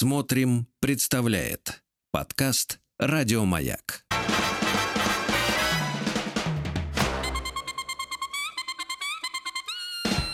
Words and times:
Смотрим, 0.00 0.68
представляет 0.78 1.82
подкаст 2.12 2.78
Радиомаяк. 3.00 4.04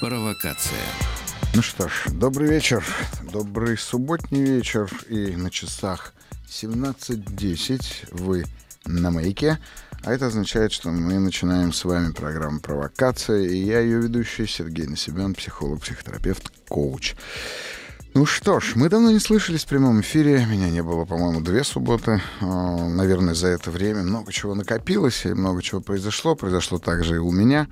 Провокация. 0.03 0.85
Ну 1.55 1.63
что 1.63 1.89
ж, 1.89 2.09
добрый 2.11 2.51
вечер, 2.51 2.85
добрый 3.33 3.79
субботний 3.79 4.45
вечер, 4.45 4.91
и 5.09 5.35
на 5.35 5.51
часах 5.51 6.13
17.10 6.47 8.09
вы 8.11 8.45
на 8.85 9.11
маяке, 9.11 9.59
а 10.03 10.13
это 10.13 10.27
означает, 10.27 10.73
что 10.73 10.91
мы 10.91 11.19
начинаем 11.19 11.73
с 11.73 11.87
вами 11.87 12.13
программу 12.13 12.61
«Провокация», 12.61 13.41
и 13.41 13.57
я 13.57 13.81
ее 13.81 14.03
ведущий 14.03 14.47
Сергей 14.47 14.87
Насибян, 14.89 15.33
психолог, 15.33 15.81
психотерапевт, 15.81 16.53
коуч. 16.69 17.15
Ну 18.17 18.27
что 18.27 18.61
ж, 18.61 18.77
мы 18.77 18.89
давно 18.89 19.11
не 19.11 19.19
слышались 19.19 19.65
в 19.65 19.67
прямом 19.67 20.01
эфире. 20.01 20.47
Меня 20.49 20.71
не 20.71 20.85
было, 20.85 21.05
по-моему, 21.05 21.41
две 21.41 21.65
субботы. 21.65 22.23
А, 22.41 22.89
наверное, 22.89 23.35
за 23.35 23.49
это 23.49 23.73
время 23.73 24.05
много 24.05 24.33
чего 24.33 24.55
накопилось 24.55 25.27
и 25.27 25.35
много 25.35 25.61
чего 25.63 25.81
произошло. 25.81 26.37
Произошло 26.37 26.79
также 26.79 27.17
и 27.17 27.19
у 27.19 27.33
меня. 27.33 27.67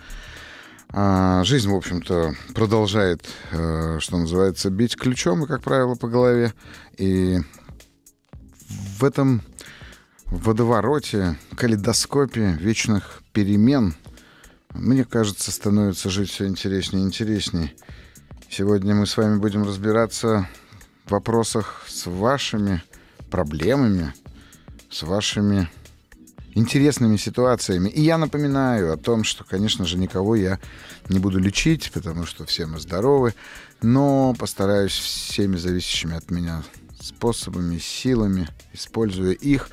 А, 0.89 1.45
жизнь, 1.45 1.71
в 1.71 1.75
общем-то, 1.77 2.35
продолжает, 2.57 3.25
э, 3.53 3.99
что 4.01 4.19
называется, 4.19 4.69
бить 4.71 4.97
ключом 4.97 5.45
и, 5.45 5.47
как 5.47 5.63
правило, 5.63 5.95
по 5.95 6.09
голове. 6.09 6.53
И 6.99 7.39
в 8.99 9.05
этом 9.05 9.43
водовороте, 10.27 11.39
калейдоскопе 11.55 12.59
вечных 12.61 13.23
перемен, 13.33 13.95
мне 14.75 15.05
кажется, 15.05 15.53
становится 15.53 16.11
жить 16.11 16.31
все 16.31 16.49
интереснее 16.49 17.05
и 17.05 17.07
интереснее. 17.07 17.73
Сегодня 18.55 18.95
мы 18.95 19.07
с 19.07 19.17
вами 19.17 19.39
будем 19.39 19.63
разбираться 19.63 20.47
в 21.07 21.13
вопросах 21.13 21.87
с 21.89 22.05
вашими 22.05 22.83
проблемами, 23.31 24.13
с 24.91 25.05
вашими 25.05 25.71
интересными 26.55 27.17
ситуациями. 27.17 27.89
И 27.89 28.03
я 28.03 28.19
напоминаю 28.19 28.93
о 28.93 28.99
том, 28.99 29.25
что, 29.25 29.43
конечно 29.45 29.87
же, 29.87 29.97
никого 29.97 30.37
я 30.37 30.59
не 31.09 31.19
буду 31.19 31.39
лечить, 31.39 31.91
потому 31.95 32.27
что 32.27 32.45
все 32.45 32.67
мы 32.67 32.79
здоровы, 32.79 33.35
но 33.81 34.35
постараюсь 34.39 34.93
всеми 34.93 35.57
зависящими 35.57 36.15
от 36.15 36.31
меня 36.31 36.63
способами, 37.01 37.79
силами, 37.79 38.51
используя 38.75 39.33
их, 39.33 39.71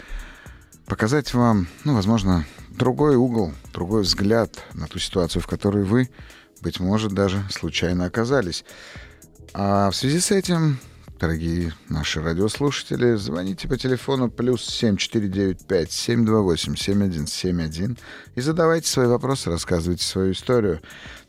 показать 0.85 1.33
вам, 1.33 1.67
ну, 1.83 1.95
возможно, 1.95 2.45
другой 2.69 3.17
угол, 3.17 3.51
другой 3.73 4.03
взгляд 4.03 4.63
на 4.73 4.87
ту 4.87 4.99
ситуацию, 4.99 5.41
в 5.41 5.47
которой 5.47 5.83
вы 5.83 6.09
быть 6.61 6.79
может, 6.79 7.13
даже 7.13 7.43
случайно 7.49 8.05
оказались. 8.05 8.63
А 9.53 9.89
в 9.89 9.95
связи 9.95 10.19
с 10.19 10.31
этим, 10.31 10.79
дорогие 11.19 11.73
наши 11.89 12.21
радиослушатели, 12.21 13.15
звоните 13.15 13.67
по 13.67 13.77
телефону 13.77 14.29
плюс 14.29 14.63
7495 14.63 15.91
728 15.91 16.75
7171 16.75 17.97
и 18.35 18.41
задавайте 18.41 18.87
свои 18.87 19.07
вопросы, 19.07 19.49
рассказывайте 19.49 20.03
свою 20.03 20.33
историю. 20.33 20.81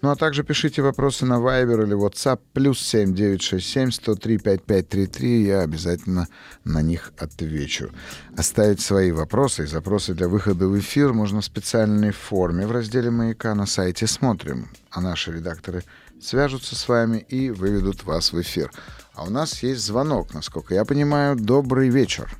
Ну 0.02 0.10
а 0.10 0.16
также 0.16 0.44
пишите 0.44 0.80
вопросы 0.80 1.26
на 1.26 1.34
Viber 1.34 1.82
или 1.84 1.94
WhatsApp 1.94 2.40
плюс 2.54 2.80
7967 2.80 3.90
103 3.90 4.38
5533. 4.38 5.44
Я 5.44 5.60
обязательно 5.60 6.26
на 6.64 6.80
них 6.80 7.12
отвечу. 7.18 7.90
Оставить 8.34 8.80
свои 8.80 9.12
вопросы 9.12 9.64
и 9.64 9.66
запросы 9.66 10.14
для 10.14 10.28
выхода 10.28 10.68
в 10.68 10.78
эфир 10.78 11.12
можно 11.12 11.42
в 11.42 11.44
специальной 11.44 12.12
форме 12.12 12.66
в 12.66 12.72
разделе 12.72 13.10
«Маяка» 13.10 13.54
на 13.54 13.66
сайте 13.66 14.06
«Смотрим». 14.06 14.70
А 14.90 15.02
наши 15.02 15.32
редакторы 15.32 15.84
свяжутся 16.18 16.76
с 16.76 16.88
вами 16.88 17.18
и 17.18 17.50
выведут 17.50 18.04
вас 18.04 18.32
в 18.32 18.40
эфир. 18.40 18.70
А 19.14 19.24
у 19.24 19.30
нас 19.30 19.62
есть 19.62 19.82
звонок, 19.84 20.32
насколько 20.32 20.74
я 20.74 20.86
понимаю. 20.86 21.36
Добрый 21.36 21.90
вечер. 21.90 22.34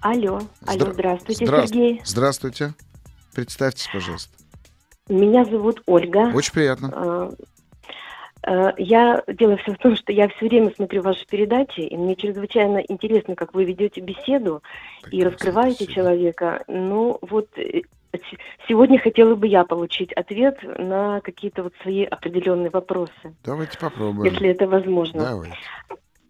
Алло, 0.00 0.40
алло, 0.66 0.86
Здра- 0.86 0.92
здравствуйте, 0.94 1.44
Здра- 1.44 1.66
Сергей. 1.68 2.02
Здравствуйте. 2.04 2.74
Представьтесь, 3.32 3.88
пожалуйста. 3.92 4.39
Меня 5.10 5.44
зовут 5.44 5.82
Ольга. 5.86 6.30
Очень 6.34 6.52
приятно. 6.52 6.90
А, 6.94 7.30
а, 8.42 8.74
Я 8.78 9.22
дело 9.26 9.56
все 9.58 9.74
в 9.74 9.78
том, 9.78 9.96
что 9.96 10.12
я 10.12 10.28
все 10.28 10.48
время 10.48 10.72
смотрю 10.74 11.02
ваши 11.02 11.26
передачи, 11.26 11.80
и 11.80 11.96
мне 11.96 12.14
чрезвычайно 12.16 12.78
интересно, 12.78 13.34
как 13.34 13.52
вы 13.52 13.64
ведете 13.64 14.00
беседу 14.00 14.62
и 15.06 15.10
Прекрасно, 15.10 15.30
раскрываете 15.30 15.74
спасибо. 15.84 15.92
человека. 15.92 16.64
Ну 16.68 17.18
вот 17.22 17.48
э, 17.58 17.82
сегодня 18.68 19.00
хотела 19.00 19.34
бы 19.34 19.46
я 19.48 19.64
получить 19.64 20.12
ответ 20.12 20.58
на 20.78 21.20
какие-то 21.22 21.64
вот 21.64 21.74
свои 21.82 22.04
определенные 22.04 22.70
вопросы, 22.70 23.34
Давайте 23.44 23.78
попробуем. 23.78 24.32
если 24.32 24.48
это 24.48 24.66
возможно. 24.68 25.24
Давайте. 25.24 25.56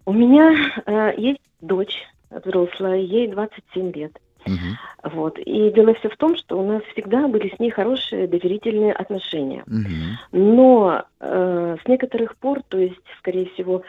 У 0.07 0.13
меня 0.15 0.73
э, 0.87 1.13
есть 1.19 1.41
дочь 1.61 1.95
взрослая, 2.31 2.97
ей 2.97 3.29
27 3.29 3.93
лет. 3.93 4.19
Мгм. 4.47 4.79
Вот. 5.03 5.39
И 5.39 5.71
дело 5.71 5.95
все 5.95 6.09
в 6.09 6.17
том, 6.17 6.37
что 6.37 6.59
у 6.59 6.67
нас 6.67 6.83
всегда 6.93 7.29
были 7.29 7.55
с 7.55 7.59
ней 7.59 7.71
хорошие 7.71 8.27
доверительные 8.27 8.93
отношения. 8.93 9.65
Мгм. 9.67 10.19
Но 10.33 11.05
э, 11.21 11.77
с 11.83 11.89
некоторых 11.89 12.37
пор, 12.37 12.63
то 12.69 12.79
есть, 12.79 13.01
скорее 13.19 13.47
всего, 13.51 13.83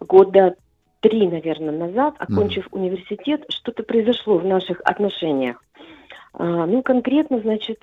года 0.00 0.56
три, 1.00 1.26
наверное, 1.26 1.72
назад, 1.72 2.14
окончив 2.18 2.66
университет, 2.70 3.44
что-то 3.48 3.82
произошло 3.82 4.38
в 4.38 4.44
наших 4.44 4.80
отношениях. 4.84 5.62
А, 6.32 6.66
ну, 6.66 6.82
конкретно, 6.82 7.40
значит, 7.40 7.80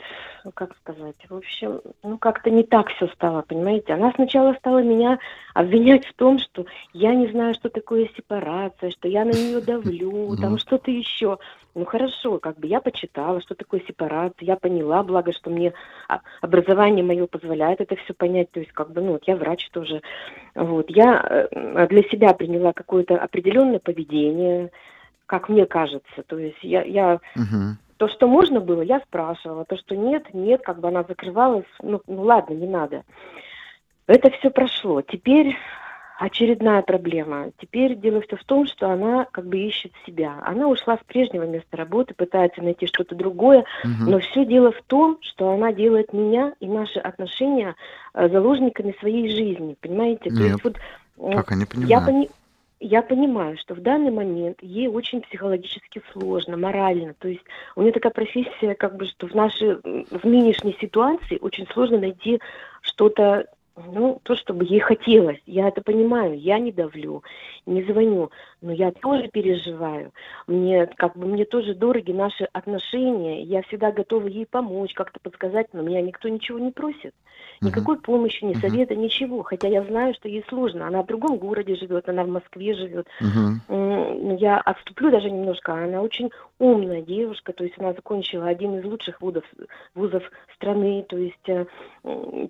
как 0.54 0.76
сказать, 0.78 1.18
в 1.28 1.36
общем, 1.36 1.82
ну, 2.02 2.18
как-то 2.18 2.50
не 2.50 2.64
так 2.64 2.88
все 2.90 3.08
стало, 3.08 3.42
понимаете. 3.42 3.94
Она 3.94 4.14
сначала 4.14 4.54
стала 4.54 4.82
меня 4.82 5.20
обвинять 5.54 6.06
в 6.06 6.14
том, 6.14 6.40
что 6.40 6.66
я 6.94 7.14
не 7.14 7.28
знаю, 7.28 7.54
что 7.56 7.70
такое 7.70 8.10
сепарация, 8.16 8.92
что 8.92 9.10
я 9.10 9.26
на 9.26 9.34
нее 9.34 9.60
давлю, 9.60 10.38
там 10.38 10.58
что-то 10.60 10.92
еще. 10.92 11.40
Ну, 11.76 11.84
хорошо, 11.84 12.40
как 12.40 12.58
бы 12.58 12.68
я 12.68 12.80
почитала, 12.80 13.42
что 13.42 13.54
такое 13.54 13.82
сепарация, 13.86 14.46
я 14.46 14.56
поняла, 14.56 15.04
благо, 15.04 15.34
что 15.34 15.50
мне 15.50 15.74
образование 16.40 17.04
мое 17.04 17.28
позволяет 17.28 17.82
это 17.82 17.98
все 17.98 18.14
понять, 18.14 18.50
то 18.52 18.62
есть, 18.62 18.72
как 18.72 18.92
бы, 18.92 19.02
ну, 19.02 19.14
вот 19.14 19.24
я 19.28 19.36
врач 19.36 19.70
тоже. 19.72 20.02
Вот, 20.56 20.90
я 20.90 21.48
э, 21.52 21.88
для 21.88 22.04
себя 22.04 22.34
приняла 22.34 22.72
какое-то 22.72 23.18
определенное 23.18 23.80
поведение, 23.80 24.72
как 25.26 25.50
мне 25.50 25.66
кажется, 25.66 26.24
то 26.26 26.40
есть 26.40 26.64
я, 26.64 26.84
я 26.84 27.20
Мгм. 27.36 27.78
То, 27.98 28.08
что 28.08 28.28
можно 28.28 28.60
было, 28.60 28.82
я 28.82 29.00
спрашивала. 29.02 29.66
То, 29.66 29.78
что 29.78 29.96
нет, 29.96 30.34
нет, 30.34 30.62
как 30.64 30.80
бы 30.80 30.88
она 30.88 31.04
закрывалась. 31.04 31.66
Ну, 31.82 32.02
ну 32.08 32.22
ладно, 32.22 32.54
не 32.54 32.68
надо. 32.68 33.04
Это 34.08 34.30
все 34.32 34.50
прошло. 34.50 35.02
Теперь 35.02 35.56
очередная 36.20 36.82
проблема. 36.82 37.52
Теперь 37.60 37.96
дело 37.96 38.22
все 38.22 38.38
в 38.38 38.44
том, 38.44 38.66
что 38.66 38.90
она 38.90 39.26
как 39.32 39.46
бы 39.46 39.58
ищет 39.60 39.92
себя. 40.06 40.42
Она 40.46 40.68
ушла 40.68 40.98
с 40.98 41.06
прежнего 41.06 41.44
места 41.44 41.78
работы, 41.78 42.14
пытается 42.14 42.62
найти 42.64 42.88
что-то 42.88 43.16
другое, 43.16 43.66
Мгм. 43.84 44.12
но 44.12 44.20
все 44.20 44.46
дело 44.46 44.72
в 44.72 44.82
том, 44.84 45.18
что 45.22 45.52
она 45.52 45.72
делает 45.74 46.14
меня 46.14 46.54
и 46.60 46.68
наши 46.68 47.00
отношения 47.00 47.76
э, 48.14 48.30
заложниками 48.30 48.96
своей 49.00 49.30
жизни. 49.30 49.76
Понимаете? 49.80 50.30
То 50.30 50.36
Нет. 50.36 50.52
есть 50.54 50.64
вот 50.64 50.78
м, 51.20 51.38
Как 51.38 51.52
они 51.52 51.62
я, 51.62 51.68
понимают? 51.68 52.06
пони- 52.06 52.30
я 52.80 53.02
понимаю, 53.02 53.58
что 53.58 53.74
в 53.74 53.82
данный 53.82 54.12
момент 54.12 54.60
ей 54.62 54.88
очень 54.88 55.22
психологически 55.22 56.02
сложно, 56.12 56.58
морально. 56.58 57.16
То 57.16 57.28
есть 57.28 57.44
у 57.76 57.82
нее 57.82 57.92
такая 57.92 58.12
профессия, 58.12 58.76
как 58.76 58.98
бы, 58.98 59.06
что 59.06 59.28
в 59.28 59.34
нашей, 59.34 59.76
в 59.76 60.24
нынешней 60.24 60.78
ситуации 60.80 61.40
очень 61.42 61.68
сложно 61.68 62.00
найти 62.00 62.40
что-то, 62.82 63.48
ну, 63.86 64.20
то, 64.24 64.36
чтобы 64.36 64.66
ей 64.66 64.80
хотелось. 64.80 65.40
Я 65.46 65.68
это 65.68 65.82
понимаю, 65.82 66.38
я 66.40 66.60
не 66.60 66.72
давлю, 66.72 67.24
не 67.66 67.84
звоню, 67.84 68.32
но 68.62 68.72
я 68.72 68.92
тоже 68.92 69.28
переживаю. 69.28 70.12
Мне, 70.48 70.88
как 70.88 71.16
бы, 71.16 71.28
мне 71.28 71.46
тоже 71.46 71.76
дороги 71.76 72.12
наши 72.12 72.46
отношения, 72.46 73.44
я 73.44 73.62
всегда 73.64 73.92
готова 73.92 74.28
ей 74.28 74.46
помочь, 74.46 74.94
как-то 74.94 75.20
подсказать, 75.20 75.68
но 75.74 75.82
меня 75.82 76.02
никто 76.02 76.28
ничего 76.28 76.60
не 76.60 76.72
просит. 76.72 77.14
Никакой 77.62 78.00
помощи, 78.00 78.44
ни 78.44 78.54
совета, 78.54 78.96
ничего. 78.96 79.44
Хотя 79.44 79.68
я 79.68 79.84
знаю, 79.84 80.14
что 80.16 80.28
ей 80.28 80.44
сложно. 80.48 80.88
Она 80.88 81.04
в 81.04 81.08
другом 81.08 81.38
городе 81.38 81.76
живет, 81.76 82.10
она 82.10 82.24
в 82.24 82.30
Москве 82.30 82.74
живет. 82.74 83.08
Ну, 83.68 84.38
Я 84.38 84.58
отступлю 84.58 85.12
даже 85.12 85.30
немножко. 85.30 85.74
Она 85.74 86.02
очень 86.02 86.32
умная 86.60 87.02
девушка, 87.02 87.54
то 87.54 87.64
есть 87.64 87.76
она 87.78 87.94
закончила 87.94 88.48
один 88.48 88.80
из 88.80 88.86
лучших 88.86 89.22
вузов, 89.22 89.44
вузов 89.94 90.24
страны, 90.56 91.06
то 91.08 91.18
есть 91.18 91.48
э, 91.48 91.66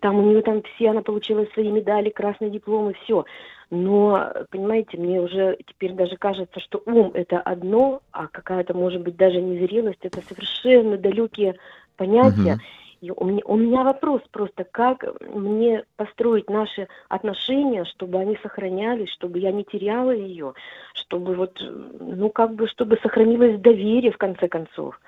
там 0.02 0.20
у 0.20 0.22
нее 0.22 0.42
там 0.42 0.64
все, 0.64 0.90
она 0.90 1.02
получила 1.02 1.17
свои 1.22 1.70
медали, 1.70 2.10
красные 2.10 2.50
дипломы, 2.50 2.94
все. 3.04 3.26
Но, 3.70 4.32
понимаете, 4.50 4.98
мне 4.98 5.22
уже 5.22 5.58
теперь 5.68 5.94
даже 5.94 6.16
кажется, 6.18 6.60
что 6.60 6.82
ум 6.86 7.12
это 7.14 7.40
одно, 7.40 8.02
а 8.12 8.28
какая-то, 8.28 8.74
может 8.74 9.02
быть, 9.02 9.18
даже 9.18 9.42
незрелость, 9.42 10.00
это 10.04 10.22
совершенно 10.28 10.98
далекие 10.98 11.56
понятия. 11.98 12.54
Мгм. 12.54 12.62
И 13.00 13.12
у 13.12 13.26
меня, 13.26 13.42
у 13.46 13.56
меня 13.56 13.84
вопрос 13.84 14.22
просто, 14.32 14.64
как 14.64 15.06
мне 15.22 15.84
построить 15.98 16.50
наши 16.50 16.88
отношения, 17.10 17.86
чтобы 17.86 18.18
они 18.18 18.38
сохранялись, 18.42 19.10
чтобы 19.10 19.38
я 19.38 19.52
не 19.52 19.64
теряла 19.64 20.12
ее, 20.12 20.54
чтобы 20.96 21.36
вот, 21.36 21.62
ну 21.62 22.30
как 22.30 22.56
бы, 22.56 22.68
чтобы 22.68 22.98
сохранилось 23.04 23.60
доверие 23.60 24.12
в 24.12 24.18
конце 24.18 24.48
концов. 24.48 25.00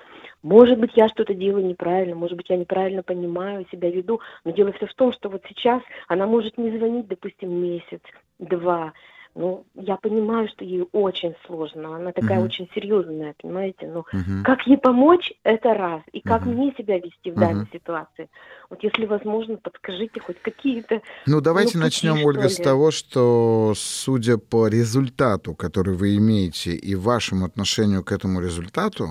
Может 0.42 0.78
быть, 0.78 0.92
я 0.94 1.08
что-то 1.08 1.34
делаю 1.34 1.66
неправильно, 1.66 2.14
может 2.16 2.36
быть, 2.36 2.48
я 2.48 2.56
неправильно 2.56 3.02
понимаю, 3.02 3.66
себя 3.70 3.90
веду, 3.90 4.20
но 4.44 4.52
дело 4.52 4.72
все 4.72 4.86
в 4.86 4.94
том, 4.94 5.12
что 5.12 5.28
вот 5.28 5.42
сейчас 5.48 5.82
она 6.08 6.26
может 6.26 6.56
не 6.56 6.76
звонить, 6.76 7.08
допустим, 7.08 7.52
месяц, 7.52 8.00
два, 8.38 8.92
Ну, 9.36 9.64
я 9.74 9.96
понимаю, 9.96 10.48
что 10.48 10.64
ей 10.64 10.84
очень 10.90 11.34
сложно, 11.46 11.94
она 11.94 12.10
такая 12.10 12.38
Мгм. 12.38 12.46
очень 12.46 12.68
серьезная, 12.74 13.34
понимаете, 13.40 13.86
но 13.86 14.04
Мгм. 14.12 14.42
как 14.42 14.66
ей 14.66 14.76
помочь, 14.76 15.32
это 15.44 15.72
раз, 15.74 16.02
и 16.12 16.20
как 16.20 16.46
Мгм. 16.46 16.54
мне 16.56 16.74
себя 16.76 16.98
вести 16.98 17.30
в 17.30 17.36
данной 17.36 17.68
ситуации. 17.72 18.28
Вот 18.70 18.82
если 18.82 19.06
возможно, 19.06 19.56
подскажите 19.58 20.18
хоть 20.18 20.40
какие-то 20.42 21.00
Ну, 21.26 21.40
давайте 21.40 21.78
Ну, 21.78 21.84
начнем, 21.84 22.12
какие, 22.14 22.26
Ольга, 22.26 22.48
с 22.48 22.56
того, 22.56 22.90
что, 22.90 23.72
судя 23.76 24.36
по 24.38 24.66
результату, 24.66 25.54
который 25.54 25.94
вы 25.94 26.16
имеете, 26.16 26.72
и 26.72 26.96
вашему 26.96 27.44
отношению 27.46 28.02
к 28.02 28.10
этому 28.10 28.40
результату, 28.40 29.10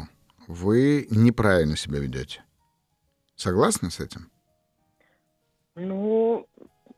вы 0.49 1.07
неправильно 1.11 1.77
себя 1.77 1.99
ведете. 1.99 2.43
Согласны 3.35 3.91
с 3.91 3.99
этим? 3.99 4.31
Ну, 5.75 6.47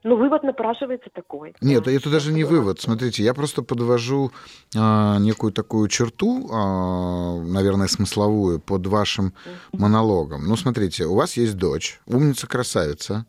ну, 0.03 0.15
вывод 0.15 0.43
напрашивается 0.43 1.09
такой. 1.13 1.53
Нет, 1.59 1.83
да, 1.83 1.91
это 1.91 2.09
даже 2.09 2.31
не 2.31 2.45
вывод. 2.45 2.79
Смотрите, 2.79 3.23
я 3.23 3.33
просто 3.33 3.61
подвожу 3.61 4.31
а, 4.75 5.19
некую 5.19 5.51
такую 5.51 5.89
черту, 5.89 6.49
а, 6.49 7.41
наверное, 7.41 7.87
смысловую 7.87 8.61
под 8.61 8.87
вашим 8.87 9.33
монологом. 9.73 10.47
Ну, 10.47 10.55
смотрите, 10.55 11.05
у 11.05 11.15
вас 11.15 11.35
есть 11.35 11.57
дочь, 11.57 11.99
умница, 12.07 12.47
красавица, 12.47 13.25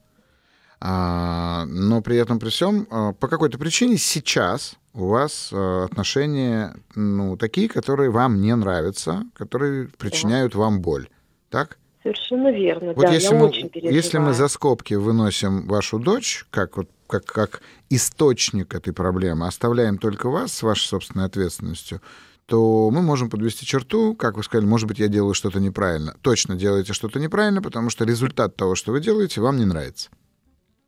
а, 0.80 1.64
но 1.66 2.00
при 2.00 2.16
этом 2.16 2.38
при 2.38 2.50
всем 2.50 2.86
а, 2.90 3.12
по 3.12 3.26
какой-то 3.26 3.58
причине 3.58 3.98
сейчас 3.98 4.76
у 4.94 5.06
вас 5.06 5.50
а, 5.52 5.84
отношения 5.84 6.74
ну, 6.94 7.36
такие, 7.36 7.68
которые 7.68 8.10
вам 8.10 8.40
не 8.40 8.54
нравятся, 8.54 9.24
которые 9.34 9.88
причиняют 9.98 10.54
вам 10.54 10.80
боль. 10.80 11.08
Так? 11.50 11.78
Совершенно 12.02 12.50
верно, 12.50 12.92
Вот 12.94 13.06
да, 13.06 13.12
если 13.12 13.34
мы, 13.34 13.52
если 13.74 14.18
мы 14.18 14.32
за 14.32 14.48
скобки 14.48 14.94
выносим 14.94 15.68
вашу 15.68 15.98
дочь, 15.98 16.46
как, 16.50 16.76
вот, 16.76 16.88
как, 17.06 17.24
как 17.24 17.62
источник 17.90 18.74
этой 18.74 18.92
проблемы, 18.92 19.46
оставляем 19.46 19.98
только 19.98 20.28
вас 20.28 20.52
с 20.52 20.62
вашей 20.62 20.86
собственной 20.86 21.26
ответственностью, 21.26 22.00
то 22.46 22.90
мы 22.90 23.02
можем 23.02 23.30
подвести 23.30 23.64
черту, 23.64 24.16
как 24.16 24.36
вы 24.36 24.42
сказали, 24.42 24.66
может 24.66 24.88
быть, 24.88 24.98
я 24.98 25.06
делаю 25.06 25.32
что-то 25.32 25.60
неправильно. 25.60 26.16
Точно 26.22 26.56
делаете 26.56 26.92
что-то 26.92 27.20
неправильно, 27.20 27.62
потому 27.62 27.88
что 27.88 28.04
результат 28.04 28.56
того, 28.56 28.74
что 28.74 28.90
вы 28.90 29.00
делаете, 29.00 29.40
вам 29.40 29.56
не 29.58 29.64
нравится. 29.64 30.10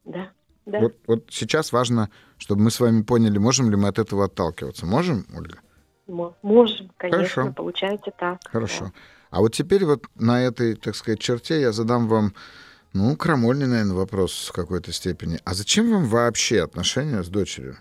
Да, 0.05 0.31
да. 0.67 0.81
Вот, 0.81 0.95
вот 1.07 1.25
сейчас 1.31 1.73
важно, 1.73 2.11
чтобы 2.39 2.63
мы 2.63 2.71
с 2.71 2.81
вами 2.81 3.03
поняли, 3.03 3.39
можем 3.39 3.71
ли 3.71 3.77
мы 3.77 3.89
от 3.89 3.99
этого 3.99 4.25
отталкиваться. 4.25 4.87
Можем, 4.87 5.27
Ольга? 5.37 5.59
Мо- 6.07 6.35
Можем, 6.43 6.91
конечно, 6.97 7.43
Хорошо. 7.43 7.53
получается 7.55 8.11
так. 8.19 8.39
Хорошо. 8.51 8.85
да. 8.87 8.93
А 9.31 9.41
вот 9.41 9.53
теперь 9.55 9.85
вот 9.85 10.05
на 10.15 10.43
этой, 10.43 10.75
так 10.77 10.95
сказать, 10.95 11.19
черте 11.21 11.61
я 11.61 11.73
задам 11.73 12.09
вам, 12.09 12.35
ну, 12.93 13.17
крамольный, 13.17 13.67
наверное, 13.67 13.95
вопрос 13.95 14.49
в 14.49 14.53
какой-то 14.53 14.93
степени. 14.93 15.39
А 15.45 15.55
зачем 15.55 15.91
вам 15.91 16.05
вообще 16.07 16.63
отношения 16.63 17.23
с 17.23 17.29
дочерью? 17.29 17.77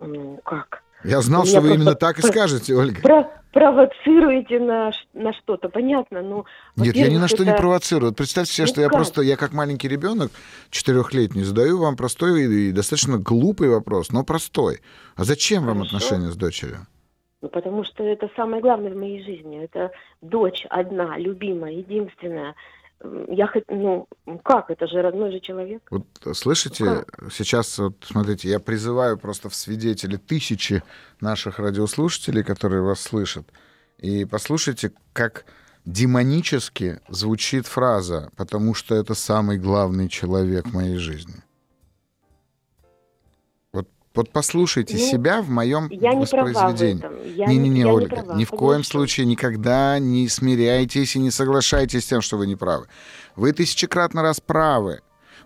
Ну, 0.00 0.40
как? 0.44 0.82
Я 1.04 1.20
знал, 1.22 1.44
что 1.44 1.60
вы 1.60 1.68
именно 1.74 1.94
просто- 1.96 2.00
так 2.00 2.18
и 2.18 2.22
скажете, 2.22 2.74
Ольга. 2.74 3.00
Про- 3.02 3.30
провоцируете 3.58 4.60
на, 4.60 4.92
на 5.14 5.32
что-то, 5.32 5.68
понятно, 5.68 6.22
но... 6.22 6.44
Нет, 6.76 6.94
я 6.96 7.08
ни 7.10 7.16
на 7.16 7.28
что 7.28 7.44
не 7.44 7.50
это- 7.50 7.58
провоцирую. 7.58 8.10
Вот 8.10 8.16
представьте 8.16 8.52
себе, 8.52 8.66
Ну 8.66 8.72
что 8.72 8.80
я 8.80 8.88
как? 8.88 8.96
просто, 8.96 9.22
я 9.22 9.36
как 9.36 9.52
маленький 9.52 9.88
ребенок, 9.88 10.30
четырехлетний, 10.70 11.42
задаю 11.42 11.78
вам 11.78 11.96
простой 11.96 12.44
и 12.44 12.72
достаточно 12.72 13.18
глупый 13.18 13.68
вопрос, 13.68 14.10
но 14.12 14.24
простой. 14.24 14.78
А 15.16 15.24
зачем 15.24 15.66
вам 15.66 15.78
Хорошо. 15.78 15.96
отношения 15.96 16.30
с 16.30 16.36
дочерью? 16.36 16.86
Ну, 17.40 17.48
потому 17.48 17.84
что 17.84 18.02
это 18.04 18.28
самое 18.36 18.60
главное 18.62 18.92
в 18.92 18.96
моей 18.96 19.22
жизни. 19.24 19.62
Это 19.62 19.92
дочь 20.22 20.66
одна, 20.70 21.16
любимая, 21.18 21.72
единственная. 21.72 22.54
Я 23.28 23.46
хоть, 23.46 23.64
ну, 23.68 24.08
как, 24.42 24.70
это 24.70 24.86
же 24.88 25.02
родной 25.02 25.30
же 25.30 25.40
человек. 25.40 25.82
Вот 25.90 26.06
э, 26.24 26.34
слышите, 26.34 26.84
Ну 26.84 27.30
сейчас, 27.30 27.78
вот, 27.78 27.94
смотрите, 28.02 28.48
я 28.48 28.58
призываю 28.58 29.16
просто 29.18 29.48
в 29.48 29.54
свидетели 29.54 30.16
тысячи 30.16 30.82
наших 31.20 31.58
радиослушателей, 31.60 32.42
которые 32.42 32.82
вас 32.82 33.00
слышат, 33.00 33.46
и 33.98 34.24
послушайте, 34.24 34.92
как 35.12 35.44
демонически 35.84 37.00
звучит 37.08 37.66
фраза, 37.66 38.30
потому 38.36 38.74
что 38.74 38.94
это 38.94 39.14
самый 39.14 39.58
главный 39.58 40.08
человек 40.08 40.66
в 40.66 40.74
моей 40.74 40.96
жизни. 40.96 41.36
Вот, 44.18 44.30
послушайте 44.32 44.96
Ну, 44.96 44.98
себя 44.98 45.42
в 45.42 45.48
моем 45.48 45.88
Я 45.92 46.10
воспроизведении. 46.10 47.04
Не-не-не, 47.46 47.78
я 47.78 47.84
не 47.84 47.84
Ольга, 47.84 48.16
права, 48.16 48.36
ни 48.36 48.44
в 48.44 48.48
коем 48.48 48.82
соглашусь. 48.82 48.88
случае 48.88 49.26
никогда 49.26 50.00
не 50.00 50.28
смиряйтесь 50.28 51.14
и 51.14 51.20
не 51.20 51.30
соглашайтесь 51.30 52.02
с 52.02 52.08
тем, 52.08 52.20
что 52.20 52.36
вы 52.36 52.48
не 52.48 52.56
правы. 52.56 52.88
Вы 53.36 53.52
тысячекратно 53.52 54.22
раз 54.22 54.40
правы. 54.40 55.02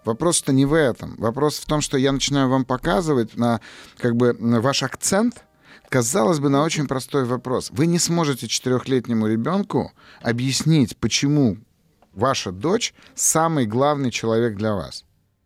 Вопрос-то 0.06 0.54
не 0.54 0.64
в 0.64 0.72
этом. 0.72 1.16
Вопрос 1.19 1.58
в 1.58 1.66
том, 1.66 1.82
что 1.82 1.98
я 1.98 2.12
начинаю 2.12 2.48
вам 2.48 2.64
показывать 2.64 3.36
на 3.36 3.60
как 3.98 4.16
бы 4.16 4.32
на 4.38 4.62
ваш 4.62 4.82
акцент, 4.82 5.44
казалось 5.90 6.40
бы, 6.40 6.48
на 6.48 6.62
очень 6.62 6.88
простой 6.88 7.26
вопрос. 7.26 7.69
Вы 7.72 7.84
не 7.84 7.98
сможете 7.98 8.48
четырехлетнему 8.48 9.26
ребенку 9.26 9.92
объяснить, 10.22 10.96
почему 10.96 11.58
ваша 12.14 12.52
дочь 12.52 12.94
самый 13.14 13.66
главный 13.66 14.10
человек 14.10 14.56
для 14.56 14.74
вас. 14.74 15.04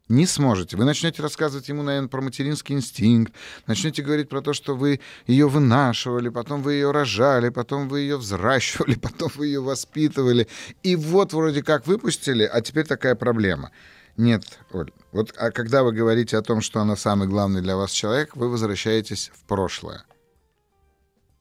Не 0.09 0.25
сможете. 0.27 0.77
Вы 0.77 0.85
начнете 0.85 1.21
рассказывать 1.21 1.69
ему, 1.69 1.83
наверное, 1.83 2.09
про 2.09 2.21
материнский 2.21 2.77
инстинкт, 2.77 3.33
начнете 3.67 4.03
говорить 4.03 4.29
про 4.29 4.41
то, 4.41 4.53
что 4.53 4.77
вы 4.77 5.01
ее 5.27 5.49
вынашивали, 5.49 6.29
потом 6.29 6.63
вы 6.63 6.75
ее 6.75 6.93
рожали, 6.93 7.49
потом 7.49 7.89
вы 7.89 8.01
ее 8.01 8.17
взращивали, 8.17 8.95
потом 9.03 9.31
вы 9.35 9.47
ее 9.47 9.61
воспитывали. 9.61 10.47
И 10.85 10.95
вот 10.95 11.33
вроде 11.33 11.63
как 11.65 11.89
выпустили, 11.89 12.45
а 12.45 12.61
теперь 12.61 12.87
такая 12.87 13.17
проблема. 13.17 13.73
Нет, 14.17 14.61
Оль, 14.73 14.93
вот 15.13 15.35
а 15.37 15.51
когда 15.51 15.83
вы 15.83 15.93
говорите 15.93 16.37
о 16.39 16.43
том, 16.43 16.61
что 16.61 16.81
она 16.81 16.97
самый 16.97 17.27
главный 17.27 17.61
для 17.61 17.77
вас 17.77 17.91
человек, 17.91 18.37
вы 18.37 18.49
возвращаетесь 18.49 19.33
в 19.35 19.45
прошлое. 19.45 20.05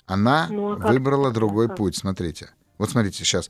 Она 0.07 0.47
Ну, 0.49 0.73
а 0.73 0.77
как 0.77 0.91
выбрала 0.91 1.31
другой 1.31 1.67
Как? 1.67 1.77
путь. 1.77 1.95
Смотрите. 1.95 2.49
Вот 2.77 2.89
смотрите 2.89 3.19
сейчас. 3.19 3.49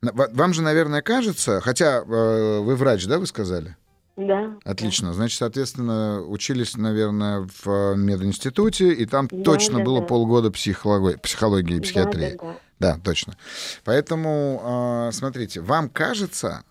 Вам 0.00 0.54
же, 0.54 0.62
наверное, 0.62 1.02
кажется, 1.02 1.60
хотя 1.60 1.98
э, 1.98 2.58
вы 2.60 2.74
врач, 2.74 3.06
да, 3.06 3.18
вы 3.18 3.26
сказали? 3.26 3.76
Да. 4.16 4.58
Отлично. 4.64 5.14
Значит, 5.14 5.38
соответственно, 5.38 6.22
учились, 6.22 6.76
наверное, 6.76 7.48
в 7.64 7.94
мединституте, 7.94 8.92
и 8.92 9.06
там 9.06 9.28
Да, 9.30 9.42
точно 9.42 9.78
да, 9.78 9.84
было 9.84 10.00
да. 10.00 10.06
полгода 10.06 10.50
психологии, 10.50 11.16
психологии 11.16 11.76
и 11.76 11.78
Да, 11.78 11.82
психиатрии. 11.82 12.36
да, 12.38 12.44
да. 12.46 12.56
Да, 12.78 12.98
точно. 13.02 13.36
Поэтому, 13.84 15.08
э, 15.08 15.12
смотрите, 15.12 15.60
вам 15.60 15.88
кажется, 15.88 16.64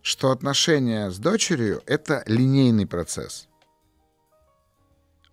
что 0.00 0.30
отношения 0.30 1.10
с 1.10 1.18
дочерью— 1.18 1.82
это 1.86 2.22
линейный 2.26 2.86
процесс. 2.86 3.48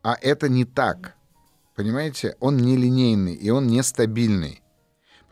А 0.02 0.18
это 0.20 0.50
не 0.50 0.66
так. 0.66 1.14
Понимаете? 1.76 2.36
Он 2.40 2.58
не 2.58 2.76
линейный, 2.76 3.36
и 3.36 3.52
он 3.52 3.68
нестабильный. 3.68 4.63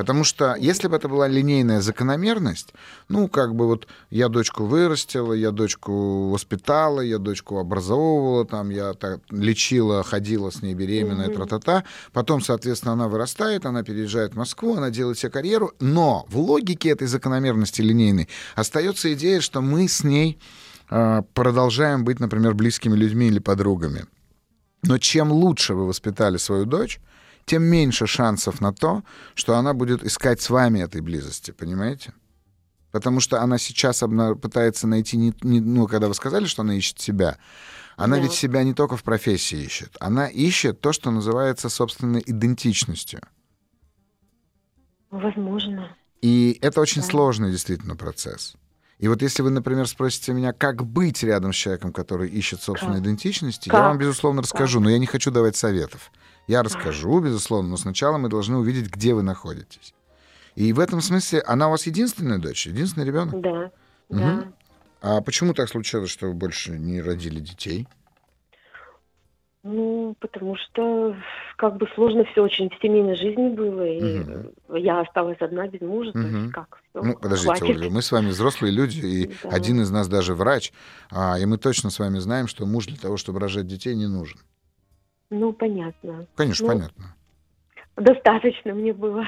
Потому 0.01 0.23
что 0.23 0.55
если 0.59 0.87
бы 0.87 0.95
это 0.95 1.07
была 1.07 1.27
линейная 1.27 1.79
закономерность, 1.79 2.73
ну, 3.07 3.27
как 3.27 3.53
бы 3.53 3.67
вот 3.67 3.87
я 4.09 4.29
дочку 4.29 4.65
вырастила, 4.65 5.31
я 5.31 5.51
дочку 5.51 6.31
воспитала, 6.31 7.01
я 7.01 7.19
дочку 7.19 7.59
образовывала, 7.59 8.43
там, 8.45 8.71
я 8.71 8.95
так, 8.95 9.19
лечила, 9.29 10.01
ходила 10.01 10.49
с 10.49 10.63
ней 10.63 10.73
беременная, 10.73 11.27
Мгм. 11.27 11.35
тра-та-та, 11.35 11.83
потом, 12.13 12.41
соответственно, 12.41 12.93
она 12.93 13.07
вырастает, 13.07 13.67
она 13.67 13.83
переезжает 13.83 14.33
в 14.33 14.37
Москву, 14.37 14.75
она 14.75 14.89
делает 14.89 15.19
себе 15.19 15.29
карьеру, 15.29 15.71
но 15.79 16.25
в 16.29 16.37
логике 16.39 16.89
этой 16.89 17.05
закономерности 17.05 17.81
линейной 17.81 18.27
остается 18.55 19.13
идея, 19.13 19.39
что 19.39 19.61
мы 19.61 19.87
с 19.87 20.03
ней 20.03 20.39
э, 20.89 21.21
продолжаем 21.35 22.05
быть, 22.05 22.19
например, 22.19 22.55
близкими 22.55 22.95
людьми 22.95 23.27
или 23.27 23.37
подругами. 23.37 24.05
Но 24.81 24.97
чем 24.97 25.31
лучше 25.31 25.75
вы 25.75 25.85
воспитали 25.85 26.37
свою 26.37 26.65
дочь, 26.65 26.99
тем 27.51 27.63
меньше 27.63 28.07
шансов 28.07 28.61
на 28.61 28.71
то, 28.73 29.03
что 29.35 29.57
она 29.57 29.73
будет 29.73 30.05
искать 30.05 30.39
с 30.41 30.49
вами 30.49 30.79
этой 30.79 31.01
близости, 31.01 31.51
понимаете? 31.51 32.13
Потому 32.91 33.19
что 33.19 33.41
она 33.41 33.57
сейчас 33.57 34.03
обна- 34.03 34.35
пытается 34.35 34.87
найти, 34.87 35.17
не, 35.17 35.33
не- 35.41 35.59
ну, 35.59 35.85
когда 35.87 36.07
вы 36.07 36.13
сказали, 36.13 36.45
что 36.45 36.61
она 36.61 36.75
ищет 36.75 36.99
себя, 37.01 37.37
она 37.97 38.15
Да. 38.15 38.21
ведь 38.23 38.31
себя 38.31 38.63
не 38.63 38.73
только 38.73 38.95
в 38.95 39.03
профессии 39.03 39.57
ищет, 39.65 39.97
она 39.99 40.27
ищет 40.27 40.79
то, 40.79 40.93
что 40.93 41.11
называется 41.11 41.67
собственной 41.67 42.23
идентичностью. 42.25 43.19
Возможно. 45.09 45.93
И 46.21 46.57
это 46.61 46.79
очень 46.79 47.01
Да. 47.01 47.07
сложный 47.09 47.51
действительно 47.51 47.97
процесс. 47.97 48.53
И 48.97 49.07
вот 49.09 49.21
если 49.21 49.41
вы, 49.43 49.49
например, 49.49 49.87
спросите 49.87 50.31
меня, 50.31 50.53
как 50.53 50.85
быть 50.85 51.21
рядом 51.23 51.51
с 51.51 51.55
человеком, 51.57 51.91
который 51.91 52.29
ищет 52.29 52.61
собственной 52.61 52.95
Как? 52.99 53.03
идентичности, 53.03 53.67
я 53.67 53.73
Как? 53.73 53.81
вам, 53.87 53.97
безусловно, 53.97 54.41
расскажу, 54.41 54.79
но 54.79 54.89
я 54.89 54.99
не 54.99 55.07
хочу 55.07 55.31
давать 55.31 55.57
советов. 55.57 56.11
Я 56.47 56.63
расскажу, 56.63 57.19
безусловно, 57.19 57.69
но 57.69 57.77
сначала 57.77 58.17
мы 58.17 58.29
должны 58.29 58.57
увидеть, 58.57 58.91
где 58.91 59.13
вы 59.13 59.23
находитесь. 59.23 59.93
И 60.55 60.73
в 60.73 60.79
этом 60.79 61.01
смысле 61.01 61.41
она 61.41 61.67
у 61.67 61.71
вас 61.71 61.85
единственная 61.87 62.39
дочь, 62.39 62.67
единственный 62.67 63.05
ребенок. 63.05 63.39
Да. 63.39 63.71
Да. 64.09 64.17
Мгм. 64.17 64.53
А 65.01 65.21
почему 65.21 65.53
так 65.53 65.69
случилось, 65.69 66.09
что 66.09 66.27
вы 66.27 66.33
больше 66.33 66.71
не 66.77 67.01
родили 67.01 67.39
детей? 67.39 67.87
Ну, 69.63 70.15
потому 70.19 70.55
что 70.57 71.15
как 71.57 71.77
бы 71.77 71.87
сложно 71.93 72.25
все 72.31 72.41
очень 72.43 72.69
в 72.69 72.81
семейной 72.81 73.15
жизни 73.15 73.49
было, 73.49 73.85
и 73.87 74.01
Мгм. 74.01 74.51
я 74.75 75.01
осталась 75.01 75.37
одна 75.39 75.67
без 75.67 75.81
мужа, 75.81 76.11
то 76.13 76.19
Мгм. 76.19 76.41
есть 76.41 76.51
как, 76.51 76.79
всё, 76.89 77.03
Ну, 77.03 77.13
подождите, 77.15 77.59
хватит. 77.59 77.75
Ольга, 77.77 77.89
мы 77.91 78.01
с 78.01 78.11
вами 78.11 78.29
взрослые 78.29 78.71
люди, 78.71 79.05
и 79.05 79.27
Да. 79.43 79.49
один 79.51 79.79
из 79.81 79.91
нас 79.91 80.07
даже 80.07 80.33
врач, 80.33 80.73
а, 81.11 81.37
и 81.37 81.45
мы 81.45 81.57
точно 81.57 81.91
с 81.91 81.99
вами 81.99 82.17
знаем, 82.17 82.47
что 82.47 82.65
муж 82.65 82.87
для 82.87 82.97
того, 82.97 83.17
чтобы 83.17 83.39
рожать 83.39 83.67
детей, 83.67 83.95
не 83.95 84.07
нужен. 84.07 84.39
Ну, 85.31 85.53
понятно. 85.53 86.27
Конечно, 86.35 86.67
Ну, 86.67 86.73
понятно. 86.73 87.15
Достаточно 87.95 88.73
мне 88.73 88.93
было. 88.93 89.25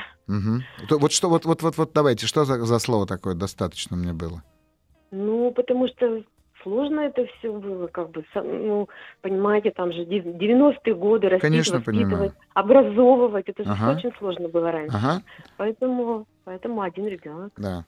То 0.90 0.98
Вот 1.00 1.12
что, 1.12 1.30
вот, 1.30 1.46
вот, 1.46 1.62
вот, 1.62 1.78
вот, 1.78 1.92
давайте, 1.94 2.28
что 2.28 2.44
за, 2.46 2.64
за 2.64 2.80
слово 2.80 3.08
такое 3.08 3.36
достаточно 3.36 3.96
мне 3.96 4.14
было? 4.14 4.44
Ну, 5.12 5.52
потому 5.52 5.88
что 5.88 6.24
сложно 6.62 7.02
это 7.02 7.26
все 7.38 7.54
было, 7.54 7.88
как 7.88 8.10
бы, 8.12 8.26
ну, 8.36 8.90
понимаете, 9.22 9.72
там 9.72 9.94
же 9.94 10.06
дев- 10.06 10.26
90-е 10.26 10.96
годы 10.96 11.30
растить, 11.30 11.42
Конечно, 11.42 11.78
воспитывать, 11.78 12.10
понимаю. 12.10 12.34
образовывать, 12.54 13.48
это 13.48 13.64
же 13.64 13.70
Ага. 13.72 13.98
очень 13.98 14.12
сложно 14.18 14.50
было 14.50 14.72
раньше. 14.72 14.96
Ага, 14.98 15.22
Поэтому, 15.58 16.26
поэтому 16.46 16.82
один 16.82 17.08
ребенок. 17.08 17.52
да. 17.58 17.86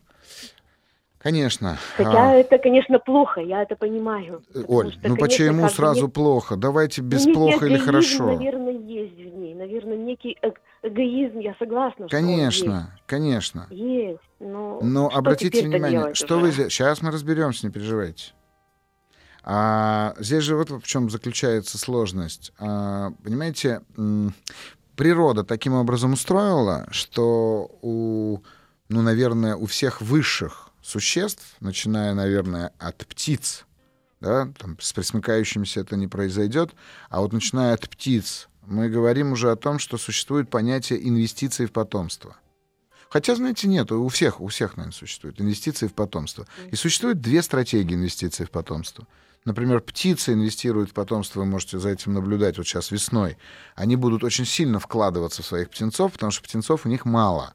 Конечно. 1.25 1.79
Хотя 1.97 2.29
А, 2.29 2.33
это, 2.35 2.59
конечно, 2.59 2.99
плохо, 2.99 3.41
я 3.41 3.63
это 3.63 3.75
понимаю. 3.75 4.43
э, 4.53 4.61
Оль, 4.67 4.91
что, 4.91 4.99
ну 5.09 5.15
конечно, 5.15 5.17
почему 5.17 5.69
сразу 5.69 6.03
нет- 6.03 6.13
плохо? 6.13 6.55
Давайте 6.55 7.01
без 7.01 7.25
некий 7.25 7.33
плохо 7.33 7.65
или 7.65 7.73
эгоизм, 7.77 7.85
хорошо. 7.85 8.25
наверное, 8.35 8.73
есть 8.73 9.15
в 9.15 9.35
ней. 9.35 9.55
Наверное, 9.55 9.97
некий 9.97 10.37
эг- 10.43 10.61
эгоизм, 10.83 11.39
я 11.39 11.55
согласна, 11.57 12.07
что 12.07 12.15
он 12.17 12.23
Конечно, 12.23 12.95
конечно. 13.07 13.65
есть. 13.71 14.19
Но, 14.39 14.79
Но 14.83 15.09
что 15.09 15.17
обратите 15.17 15.63
внимание, 15.63 15.99
делать 16.01 16.15
что 16.15 16.35
уже? 16.35 16.45
вы 16.45 16.51
здесь... 16.51 16.67
Сейчас 16.71 17.01
мы 17.01 17.09
разберемся, 17.09 17.65
не 17.65 17.73
переживайте. 17.73 18.33
А, 19.43 20.13
здесь 20.19 20.43
же 20.43 20.55
вот 20.55 20.69
в 20.69 20.83
чем 20.83 21.09
заключается 21.09 21.79
сложность. 21.79 22.53
А, 22.59 23.13
понимаете, 23.23 23.81
природа 24.95 25.43
таким 25.43 25.73
образом 25.73 26.13
устроила, 26.13 26.85
что 26.91 27.71
у, 27.81 28.41
ну, 28.89 29.01
наверное, 29.01 29.55
у 29.55 29.65
всех 29.65 30.01
высших 30.01 30.64
существ, 30.85 31.43
начиная, 31.59 32.13
наверное, 32.13 32.71
от 32.79 33.05
птиц, 33.07 33.65
да, 34.21 34.51
там, 34.57 34.77
с 34.79 34.93
пресмыкающимися 34.93 35.81
это 35.81 35.95
не 35.95 36.07
произойдет, 36.07 36.71
а 37.09 37.21
вот 37.21 37.33
начиная 37.33 37.73
от 37.73 37.89
птиц, 37.89 38.47
мы 38.65 38.89
говорим 38.89 39.31
уже 39.31 39.51
о 39.51 39.55
том, 39.55 39.79
что 39.79 39.97
существует 39.97 40.49
понятие 40.49 41.07
инвестиций 41.07 41.65
в 41.65 41.71
потомство. 41.71 42.35
Хотя, 43.09 43.35
знаете, 43.35 43.67
нет, 43.67 43.91
у 43.91 44.07
всех, 44.09 44.41
у 44.41 44.47
всех, 44.47 44.77
наверное, 44.77 44.97
существует 44.97 45.39
инвестиции 45.39 45.87
в 45.87 45.93
потомство. 45.93 46.47
И 46.71 46.75
существует 46.75 47.21
две 47.21 47.41
стратегии 47.41 47.93
инвестиций 47.93 48.45
в 48.45 48.51
потомство. 48.51 49.07
Например, 49.45 49.79
птицы 49.79 50.33
инвестируют 50.33 50.89
в 50.89 50.93
потомство, 50.93 51.41
вы 51.41 51.45
можете 51.45 51.77
за 51.77 51.89
этим 51.89 52.13
наблюдать 52.13 52.57
вот 52.57 52.67
сейчас 52.67 52.89
весной. 52.91 53.37
Они 53.75 53.95
будут 53.95 54.23
очень 54.23 54.45
сильно 54.45 54.79
вкладываться 54.79 55.43
в 55.43 55.45
своих 55.45 55.69
птенцов, 55.69 56.13
потому 56.13 56.31
что 56.31 56.43
птенцов 56.43 56.85
у 56.85 56.89
них 56.89 57.05
мало. 57.05 57.53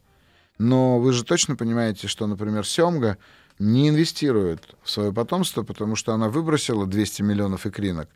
Но 0.60 1.00
вы 1.00 1.14
же 1.14 1.24
точно 1.24 1.56
понимаете, 1.56 2.06
что, 2.06 2.26
например, 2.26 2.66
семга 2.66 3.16
не 3.58 3.88
инвестирует 3.88 4.76
в 4.82 4.90
свое 4.90 5.10
потомство, 5.10 5.62
потому 5.62 5.96
что 5.96 6.12
она 6.12 6.28
выбросила 6.28 6.86
200 6.86 7.22
миллионов 7.22 7.64
икринок, 7.64 8.10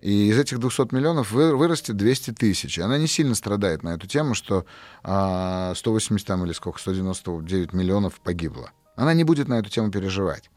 и 0.00 0.26
из 0.28 0.36
этих 0.36 0.58
200 0.58 0.92
миллионов 0.92 1.30
вы- 1.30 1.54
вырастет 1.54 1.96
200 1.96 2.32
тысяч. 2.32 2.80
Она 2.80 2.98
не 2.98 3.06
сильно 3.06 3.36
страдает 3.36 3.84
на 3.84 3.90
эту 3.90 4.08
тему, 4.08 4.34
что 4.34 4.66
а, 5.04 5.72
180 5.76 6.26
там 6.26 6.44
или 6.44 6.52
сколько, 6.52 6.80
199 6.80 7.72
миллионов 7.72 8.18
погибло. 8.22 8.72
Она 8.96 9.14
не 9.14 9.22
будет 9.22 9.46
на 9.46 9.60
эту 9.60 9.70
тему 9.70 9.92
переживать. 9.92 10.50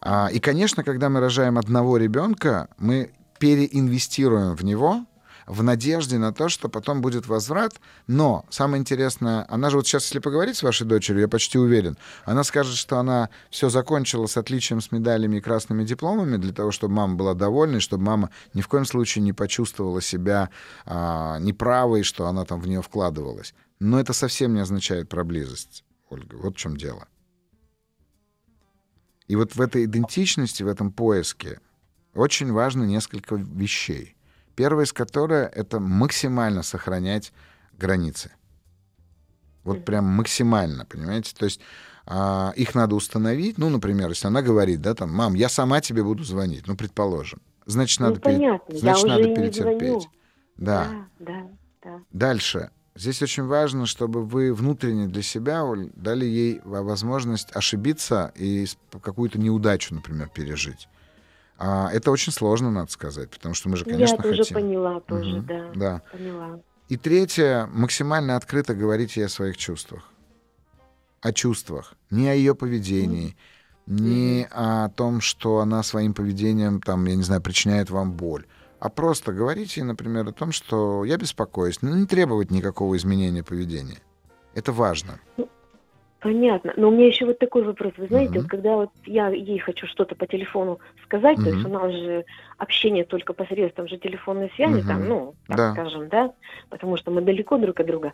А, 0.00 0.30
и, 0.32 0.40
конечно, 0.40 0.84
когда 0.84 1.10
мы 1.10 1.20
рожаем 1.20 1.58
одного 1.58 1.98
ребенка, 1.98 2.68
мы 2.78 3.12
переинвестируем 3.38 4.56
в 4.56 4.64
него 4.64 5.04
в 5.46 5.62
надежде 5.62 6.18
на 6.18 6.32
то, 6.32 6.48
что 6.48 6.68
потом 6.68 7.00
будет 7.00 7.26
возврат. 7.26 7.74
Но 8.06 8.44
самое 8.50 8.80
интересное, 8.80 9.46
она 9.48 9.70
же 9.70 9.76
вот 9.76 9.86
сейчас, 9.86 10.04
если 10.04 10.18
поговорить 10.18 10.56
с 10.56 10.62
вашей 10.62 10.86
дочерью, 10.86 11.22
я 11.22 11.28
почти 11.28 11.58
уверен, 11.58 11.96
она 12.24 12.44
скажет, 12.44 12.76
что 12.76 12.98
она 12.98 13.30
все 13.50 13.68
закончила 13.68 14.26
с 14.26 14.36
отличием, 14.36 14.80
с 14.80 14.92
медалями 14.92 15.36
и 15.36 15.40
красными 15.40 15.84
дипломами 15.84 16.36
для 16.36 16.52
того, 16.52 16.70
чтобы 16.70 16.94
мама 16.94 17.14
была 17.14 17.34
довольна, 17.34 17.76
и 17.76 17.80
чтобы 17.80 18.04
мама 18.04 18.30
ни 18.54 18.60
в 18.60 18.68
коем 18.68 18.84
случае 18.84 19.22
не 19.22 19.32
почувствовала 19.32 20.00
себя 20.00 20.50
а, 20.84 21.38
неправой, 21.38 22.02
что 22.02 22.26
она 22.26 22.44
там 22.44 22.60
в 22.60 22.66
нее 22.66 22.82
вкладывалась. 22.82 23.54
Но 23.78 24.00
это 24.00 24.12
совсем 24.12 24.54
не 24.54 24.60
означает 24.60 25.08
про 25.08 25.24
близость, 25.24 25.84
Ольга. 26.08 26.36
Вот 26.36 26.54
в 26.54 26.58
чем 26.58 26.76
дело. 26.76 27.06
И 29.28 29.36
вот 29.36 29.56
в 29.56 29.60
этой 29.60 29.84
идентичности, 29.84 30.62
в 30.62 30.68
этом 30.68 30.92
поиске 30.92 31.60
очень 32.14 32.52
важно 32.52 32.84
несколько 32.84 33.34
вещей. 33.34 34.15
Первое 34.56 34.84
из 34.86 34.92
которых— 34.92 35.50
это 35.54 35.78
максимально 35.78 36.62
сохранять 36.62 37.32
границы. 37.78 38.32
Вот 39.64 39.84
прям 39.84 40.04
максимально, 40.06 40.86
понимаете? 40.86 41.34
То 41.36 41.44
есть 41.44 41.60
а, 42.06 42.52
их 42.56 42.74
надо 42.74 42.94
установить. 42.94 43.58
Ну, 43.58 43.68
например, 43.68 44.08
если 44.08 44.28
она 44.28 44.40
говорит, 44.40 44.80
да, 44.80 44.94
там, 44.94 45.12
мам, 45.12 45.34
я 45.34 45.48
сама 45.48 45.80
тебе 45.80 46.02
буду 46.04 46.24
звонить, 46.24 46.66
ну, 46.66 46.76
предположим. 46.76 47.40
Значит, 47.66 48.00
Ну, 48.00 48.06
надо, 48.08 48.20
пере- 48.20 48.36
понятно, 48.36 48.72
я 48.72 48.78
значит, 48.78 49.06
надо 49.08 49.22
перетерпеть. 49.24 50.08
Да. 50.56 50.88
Да, 51.18 51.26
да, 51.26 51.48
да. 51.82 52.00
Дальше. 52.12 52.70
Здесь 52.94 53.20
очень 53.22 53.44
важно, 53.44 53.84
чтобы 53.86 54.24
вы 54.24 54.54
внутренне 54.54 55.08
для 55.08 55.22
себя 55.22 55.64
Оль, 55.64 55.90
дали 55.96 56.24
ей 56.24 56.60
во- 56.64 56.82
возможность 56.82 57.54
ошибиться 57.54 58.32
и 58.36 58.66
какую-то 59.02 59.38
неудачу, 59.38 59.94
например, 59.94 60.30
пережить. 60.30 60.88
А, 61.58 61.90
это 61.92 62.10
очень 62.10 62.32
сложно, 62.32 62.70
надо 62.70 62.90
сказать, 62.90 63.30
потому 63.30 63.54
что 63.54 63.68
мы 63.68 63.76
же, 63.76 63.84
конечно, 63.84 64.16
я 64.16 64.22
тоже 64.22 64.38
хотим. 64.42 64.54
поняла, 64.56 65.00
тоже, 65.00 65.36
Мгм, 65.36 65.46
да, 65.46 65.70
да. 65.74 66.02
поняла. 66.12 66.60
И 66.88 66.96
третье, 66.96 67.66
максимально 67.72 68.36
открыто 68.36 68.74
говорить 68.74 69.16
ей 69.16 69.26
о 69.26 69.28
своих 69.28 69.56
чувствах. 69.56 70.04
О 71.20 71.32
чувствах. 71.32 71.94
Не 72.10 72.28
о 72.28 72.34
ее 72.34 72.54
поведении, 72.54 73.36
не 73.86 74.46
о 74.50 74.88
том, 74.90 75.20
что 75.20 75.58
она 75.58 75.82
своим 75.82 76.14
поведением, 76.14 76.80
там, 76.80 77.04
я 77.06 77.16
не 77.16 77.22
знаю, 77.22 77.40
причиняет 77.40 77.90
вам 77.90 78.12
боль. 78.12 78.46
А 78.78 78.88
просто 78.90 79.32
говорить 79.32 79.76
ей, 79.78 79.82
например, 79.84 80.28
о 80.28 80.32
том, 80.32 80.52
что 80.52 81.04
я 81.04 81.16
беспокоюсь. 81.16 81.80
Но 81.82 81.96
не 81.96 82.06
требовать 82.06 82.50
никакого 82.50 82.96
изменения 82.96 83.42
поведения. 83.42 83.98
Это 84.54 84.72
важно. 84.72 85.18
Понятно. 86.20 86.72
Но 86.76 86.88
у 86.88 86.90
меня 86.90 87.06
еще 87.06 87.26
вот 87.26 87.38
такой 87.38 87.62
вопрос. 87.62 87.92
Вы 87.98 88.06
знаете, 88.06 88.32
Мгм. 88.38 88.42
вот 88.42 88.48
когда 88.50 88.76
вот 88.76 88.90
я 89.04 89.28
ей 89.28 89.58
хочу 89.58 89.86
что-то 89.86 90.14
по 90.14 90.26
телефону 90.26 90.80
сказать, 91.04 91.42
то 91.42 91.50
есть 91.50 91.64
у 91.64 91.68
нас 91.68 91.92
же 91.92 92.24
общение 92.56 93.04
только 93.04 93.34
посредством 93.34 93.86
же 93.86 93.98
телефонной 93.98 94.50
связи, 94.56 94.78
Мгм. 94.78 94.86
там, 94.88 95.08
ну, 95.08 95.34
так 95.46 95.58
Да. 95.58 95.72
скажем, 95.72 96.08
да, 96.08 96.32
потому 96.70 96.96
что 96.96 97.10
мы 97.10 97.20
далеко 97.20 97.58
друг 97.58 97.78
от 97.80 97.86
друга. 97.86 98.12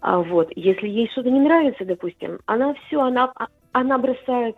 А 0.00 0.20
вот, 0.20 0.50
если 0.56 0.88
ей 0.88 1.08
что-то 1.10 1.30
не 1.30 1.40
нравится, 1.40 1.84
допустим, 1.84 2.40
она 2.46 2.74
все, 2.74 3.00
она, 3.00 3.30
а- 3.36 3.48
она 3.72 3.98
бросает 3.98 4.56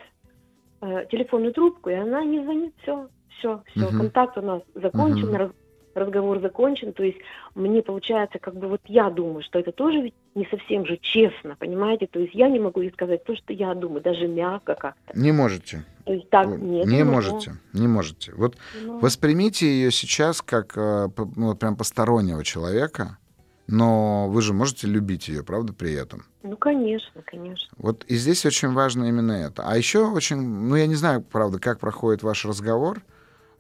э, 0.83 1.07
телефонную 1.11 1.53
трубку, 1.53 1.91
и 1.91 1.95
она 1.95 2.25
не 2.25 2.41
звонит, 2.43 2.73
все, 2.83 3.09
все, 3.39 3.63
все, 3.73 3.87
Мгм. 3.87 3.99
контакт 3.99 4.39
у 4.39 4.43
нас 4.43 4.63
закончен, 4.75 5.29
Мгм. 5.29 5.53
Раз- 5.95 6.05
разговор 6.07 6.41
закончен, 6.41 6.93
то 6.93 7.03
есть 7.03 7.19
мне 7.55 7.83
получается, 7.83 8.39
как 8.39 8.55
бы 8.57 8.69
вот 8.69 8.81
я 8.87 9.11
думаю, 9.11 9.43
что 9.43 9.59
это 9.59 9.73
тоже 9.73 10.01
ведь 10.01 10.15
не 10.35 10.47
совсем 10.51 10.87
же 10.87 10.99
честно, 11.01 11.57
понимаете, 11.59 12.07
то 12.07 12.19
есть 12.21 12.35
я 12.35 12.49
не 12.49 12.59
могу 12.59 12.81
ей 12.81 12.93
сказать 12.93 13.25
то, 13.25 13.35
что 13.37 13.53
я 13.53 13.75
думаю, 13.75 14.01
даже 14.03 14.29
мягко 14.29 14.75
как-то, 14.75 15.19
Не 15.19 15.33
можете. 15.33 15.85
то 16.05 16.13
есть 16.13 16.29
так, 16.31 16.47
нет, 16.47 16.87
не 16.87 17.05
могу. 17.05 17.11
можете. 17.17 17.53
Не 17.73 17.89
можете. 17.89 18.33
Вот 18.35 18.57
Ну, 18.85 18.99
Воспримите 18.99 19.67
ее 19.67 19.91
сейчас 19.91 20.43
как 20.43 20.73
э, 20.77 21.09
ну, 21.37 21.55
прям 21.55 21.77
постороннего 21.77 22.45
человека, 22.45 23.19
но 23.67 24.29
вы 24.29 24.43
же 24.43 24.53
можете 24.53 24.87
любить 24.89 25.29
ее, 25.29 25.45
правда, 25.45 25.73
при 25.73 25.93
этом. 25.95 26.25
ну, 26.43 26.57
конечно, 26.57 27.23
конечно. 27.25 27.69
Вот 27.79 28.05
и 28.05 28.17
здесь 28.17 28.45
очень 28.45 28.73
важно 28.73 29.05
именно 29.05 29.33
это. 29.33 29.63
А 29.65 29.77
еще 29.77 30.07
очень, 30.11 30.39
ну 30.43 30.75
я 30.77 30.87
не 30.89 30.97
знаю, 30.97 31.23
правда, 31.23 31.59
как 31.61 31.79
проходит 31.79 32.23
ваш 32.25 32.45
разговор, 32.45 33.01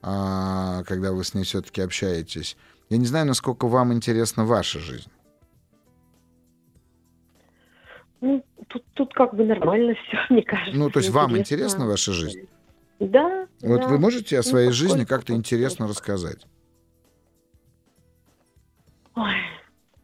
когда 0.03 1.13
вы 1.13 1.25
с 1.25 1.35
ней 1.35 1.45
все-таки 1.45 1.83
общаетесь. 1.83 2.57
Я 2.89 2.97
не 2.97 3.07
знаю, 3.07 3.27
насколько 3.27 3.67
вам 3.69 3.93
интересна 3.93 4.45
ваша 4.45 4.79
жизнь. 4.79 5.11
Ну, 8.21 8.45
тут, 8.69 8.85
тут 8.95 9.15
как 9.15 9.35
бы 9.35 9.45
нормально 9.45 9.95
все, 9.95 10.19
мне 10.31 10.43
кажется. 10.43 10.79
Ну, 10.79 10.91
то 10.91 10.99
есть 11.01 11.11
вам 11.11 11.37
интересна 11.37 11.87
ваша 11.87 12.13
жизнь? 12.13 12.49
Да. 12.99 13.47
Вот 13.63 13.81
да. 13.81 13.89
вы 13.89 13.99
можете 13.99 14.37
о 14.37 14.41
Ну, 14.41 14.43
своей 14.43 14.71
жизни 14.73 15.01
поскольку- 15.01 15.09
как-то 15.09 15.33
интересно 15.35 15.87
рассказать? 15.89 16.47
Ой, 19.15 19.35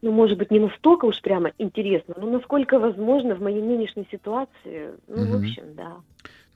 ну, 0.03 0.13
может 0.13 0.39
быть, 0.39 0.51
не 0.51 0.59
настолько 0.61 1.05
уж 1.07 1.21
прямо 1.21 1.53
интересно, 1.59 2.15
но 2.19 2.31
насколько 2.31 2.79
возможно 2.79 3.35
в 3.35 3.41
моей 3.41 3.63
нынешней 3.63 4.07
ситуации, 4.11 4.93
ну, 5.07 5.17
в 5.17 5.29
Мгм. 5.29 5.37
общем, 5.39 5.75
да. 5.75 5.97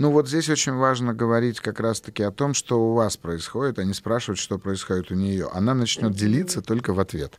Ну 0.01 0.11
вот 0.11 0.29
здесь 0.29 0.49
очень 0.49 0.73
важно 0.73 1.13
говорить 1.13 1.61
как 1.61 1.79
раз-таки 1.79 2.23
о 2.23 2.31
том, 2.31 2.55
что 2.55 2.81
у 2.81 2.95
вас 2.95 3.19
происходит, 3.19 3.79
а 3.79 3.85
не 3.85 3.93
спрашивать, 3.93 4.41
что 4.41 4.59
происходит 4.59 5.11
у 5.11 5.15
нее. 5.15 5.51
Она 5.53 5.75
начнет 5.75 6.15
делиться 6.15 6.63
только 6.63 6.95
в 6.95 7.01
ответ. 7.01 7.39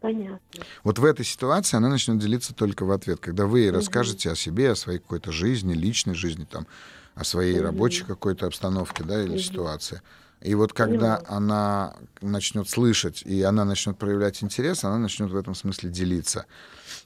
Понятно. 0.00 0.40
Вот 0.82 0.98
в 0.98 1.04
этой 1.04 1.24
ситуации 1.24 1.76
она 1.76 1.88
начнет 1.88 2.18
делиться 2.18 2.52
только 2.56 2.84
в 2.84 2.90
ответ, 2.90 3.20
когда 3.20 3.46
вы 3.46 3.60
ей 3.60 3.68
Мгм. 3.68 3.76
расскажете 3.76 4.32
о 4.32 4.34
себе, 4.34 4.72
о 4.72 4.74
своей 4.74 4.98
какой-то 4.98 5.30
жизни, 5.30 5.74
личной 5.74 6.14
жизни, 6.14 6.44
там, 6.44 6.66
о 7.14 7.22
своей 7.22 7.54
Мгм. 7.54 7.66
рабочей 7.66 8.04
какой-то 8.04 8.46
обстановке, 8.46 9.04
да, 9.04 9.22
или 9.22 9.34
Мгм. 9.34 9.38
ситуации. 9.38 10.02
И 10.42 10.54
вот 10.54 10.72
когда 10.72 11.16
Поняла. 11.16 11.36
она 11.36 11.96
начнет 12.20 12.68
слышать, 12.68 13.22
и 13.22 13.42
она 13.42 13.64
начнет 13.64 13.96
проявлять 13.98 14.42
интерес, 14.42 14.84
она 14.84 14.98
начнет 14.98 15.30
в 15.30 15.36
этом 15.36 15.54
смысле 15.54 15.90
делиться. 15.90 16.46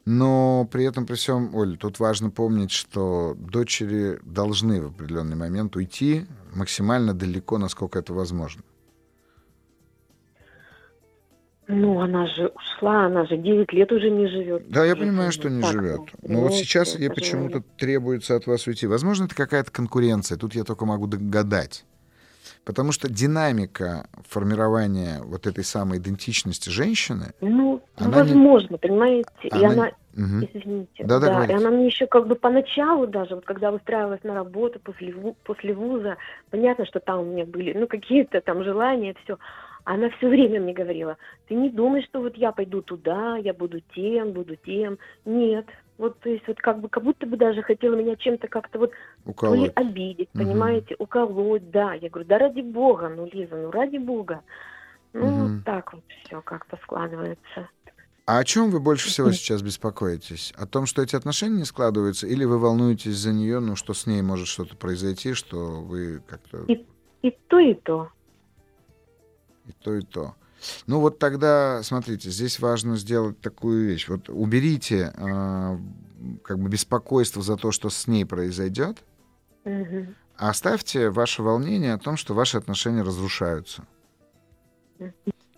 Но 0.04 0.68
при 0.70 0.84
этом, 0.84 1.06
при 1.06 1.14
всем, 1.14 1.54
Оль, 1.54 1.76
тут 1.76 2.00
важно 2.00 2.30
помнить, 2.30 2.72
что 2.72 3.36
дочери 3.38 4.18
должны 4.24 4.82
в 4.82 4.86
определенный 4.88 5.36
момент 5.36 5.76
уйти 5.76 6.26
максимально 6.54 7.14
далеко, 7.14 7.58
насколько 7.58 7.98
это 7.98 8.12
возможно. 8.12 8.62
Ну, 11.72 12.00
она 12.00 12.26
же 12.26 12.48
ушла, 12.48 13.06
она 13.06 13.24
же 13.26 13.36
9 13.36 13.72
лет 13.72 13.92
уже 13.92 14.10
не 14.10 14.26
живет. 14.26 14.68
Да, 14.68 14.84
я 14.84 14.96
понимаю, 14.96 15.30
что 15.30 15.48
не 15.48 15.62
так, 15.62 15.70
живет. 15.70 16.00
Но 16.22 16.40
вот 16.40 16.50
ну, 16.50 16.56
сейчас 16.56 16.94
ей 16.94 17.08
понимаю. 17.08 17.14
почему-то 17.14 17.62
требуется 17.76 18.34
от 18.34 18.48
вас 18.48 18.66
уйти. 18.66 18.88
Возможно, 18.88 19.26
это 19.26 19.36
какая-то 19.36 19.70
конкуренция. 19.70 20.36
Тут 20.36 20.56
я 20.56 20.64
только 20.64 20.84
могу 20.84 21.06
догадать. 21.06 21.84
Потому 22.64 22.92
что 22.92 23.08
динамика 23.10 24.06
формирования 24.28 25.20
вот 25.24 25.46
этой 25.46 25.64
самой 25.64 25.98
идентичности 25.98 26.68
женщины... 26.68 27.32
Ну, 27.40 27.80
Она 27.96 28.08
не- 28.08 28.14
возможно, 28.34 28.76
понимаете. 28.78 29.28
И 29.42 29.50
она- 29.52 29.68
она, 29.72 29.90
Мгм. 30.14 30.48
извините, 30.52 31.04
Да-да, 31.04 31.26
да, 31.26 31.32
и 31.32 31.34
говорите. 31.36 31.54
она 31.56 31.70
мне 31.76 31.86
еще 31.86 32.06
как 32.06 32.26
бы 32.26 32.34
поначалу 32.34 33.06
даже, 33.06 33.34
вот 33.34 33.44
когда 33.44 33.72
устраивалась 33.72 34.22
на 34.24 34.34
работу 34.34 34.78
после, 34.80 35.14
после 35.44 35.72
вуза, 35.72 36.16
понятно, 36.50 36.84
что 36.84 37.00
там 37.00 37.20
у 37.20 37.24
меня 37.24 37.44
были, 37.46 37.72
ну, 37.72 37.86
какие-то 37.86 38.40
там 38.40 38.62
желания, 38.62 39.14
все. 39.24 39.38
Она 39.84 40.10
все 40.10 40.28
время 40.28 40.60
мне 40.60 40.74
говорила, 40.74 41.16
ты 41.48 41.54
не 41.54 41.70
думай, 41.70 42.02
что 42.02 42.20
вот 42.20 42.36
я 42.36 42.52
пойду 42.52 42.82
туда, 42.82 43.38
я 43.38 43.54
буду 43.54 43.80
тем, 43.94 44.32
буду 44.32 44.56
тем. 44.56 44.98
Нет. 45.24 45.66
Вот, 46.00 46.18
то 46.20 46.30
есть, 46.30 46.48
вот 46.48 46.58
как 46.60 46.80
бы, 46.80 46.88
как 46.88 47.04
будто 47.04 47.26
бы 47.26 47.36
даже 47.36 47.60
хотела 47.60 47.94
меня 47.94 48.16
чем-то 48.16 48.48
как-то 48.48 48.78
вот 48.78 48.90
то 48.90 48.94
ли 48.94 49.26
Уколоть. 49.26 49.72
обидеть, 49.76 50.30
Мгм. 50.32 50.46
понимаете, 50.46 50.96
уколоть, 50.98 51.70
да. 51.70 51.92
Я 51.92 52.08
говорю, 52.08 52.26
да 52.26 52.38
ради 52.38 52.62
бога, 52.62 53.10
ну, 53.10 53.28
Лиза, 53.30 53.54
ну, 53.54 53.70
ради 53.70 53.98
бога. 53.98 54.42
Ну, 55.12 55.26
Мгм. 55.26 55.42
вот 55.56 55.64
так 55.64 55.92
вот 55.92 56.02
все 56.24 56.40
как-то 56.40 56.78
складывается. 56.84 57.68
А 58.24 58.38
о 58.38 58.44
чем 58.44 58.70
вы 58.70 58.80
больше 58.80 59.08
всего 59.08 59.30
сейчас 59.32 59.60
беспокоитесь? 59.60 60.54
О 60.56 60.66
том, 60.66 60.86
что 60.86 61.02
эти 61.02 61.16
отношения 61.16 61.58
не 61.58 61.64
складываются, 61.64 62.26
или 62.26 62.46
вы 62.46 62.58
волнуетесь 62.58 63.16
за 63.16 63.34
нее, 63.34 63.60
ну, 63.60 63.76
что 63.76 63.92
с 63.92 64.06
ней 64.06 64.22
может 64.22 64.46
что-то 64.46 64.76
произойти, 64.76 65.34
что 65.34 65.82
вы 65.82 66.22
как-то 66.26 66.64
И- 66.68 66.86
И 67.20 67.30
то, 67.48 67.58
и 67.58 67.74
то. 67.74 68.08
и 69.66 69.72
то, 69.72 69.94
и 69.94 70.00
то. 70.00 70.34
Ну 70.86 71.00
вот 71.00 71.18
тогда, 71.18 71.82
смотрите, 71.82 72.30
здесь 72.30 72.58
важно 72.60 72.96
сделать 72.96 73.40
такую 73.40 73.86
вещь. 73.86 74.08
Вот 74.08 74.28
уберите 74.28 75.12
э, 75.16 75.78
как 76.42 76.58
бы 76.58 76.68
беспокойство 76.68 77.42
за 77.42 77.56
то, 77.56 77.70
что 77.72 77.90
с 77.90 78.06
ней 78.06 78.24
произойдет, 78.24 78.98
Мгм. 79.64 80.14
а 80.36 80.50
оставьте 80.50 81.10
ваше 81.10 81.42
волнение 81.42 81.94
о 81.94 81.98
том, 81.98 82.16
что 82.16 82.34
ваши 82.34 82.56
отношения 82.58 83.02
разрушаются. 83.02 83.84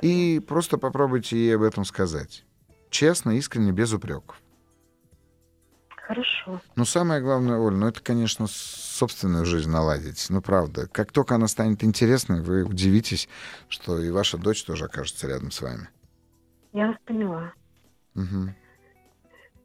И 0.01 0.41
просто 0.47 0.79
попробуйте 0.79 1.37
ей 1.37 1.55
об 1.57 1.63
этом 1.63 1.85
сказать. 1.85 2.45
Честно, 2.91 3.31
искренне, 3.31 3.73
без 3.73 3.93
упреков. 3.93 4.42
Хорошо. 6.07 6.61
Но 6.75 6.85
самое 6.85 7.21
главное, 7.21 7.59
Оль, 7.59 7.75
ну 7.75 7.87
это, 7.87 8.03
конечно, 8.03 8.47
собственную 8.49 9.45
жизнь 9.45 9.71
наладить. 9.71 10.27
Ну, 10.31 10.43
правда. 10.43 10.89
Как 10.89 11.13
только 11.13 11.37
она 11.37 11.47
станет 11.47 11.85
интересной, 11.85 12.43
вы 12.43 12.65
удивитесь, 12.65 13.29
что 13.69 13.99
и 13.99 14.11
ваша 14.11 14.37
дочь 14.37 14.65
тоже 14.65 14.87
окажется 14.87 15.29
рядом 15.29 15.53
с 15.53 15.63
вами. 15.63 15.89
Я 16.73 16.89
вас 16.89 16.97
поняла. 17.05 17.53
Мгм. 18.15 18.55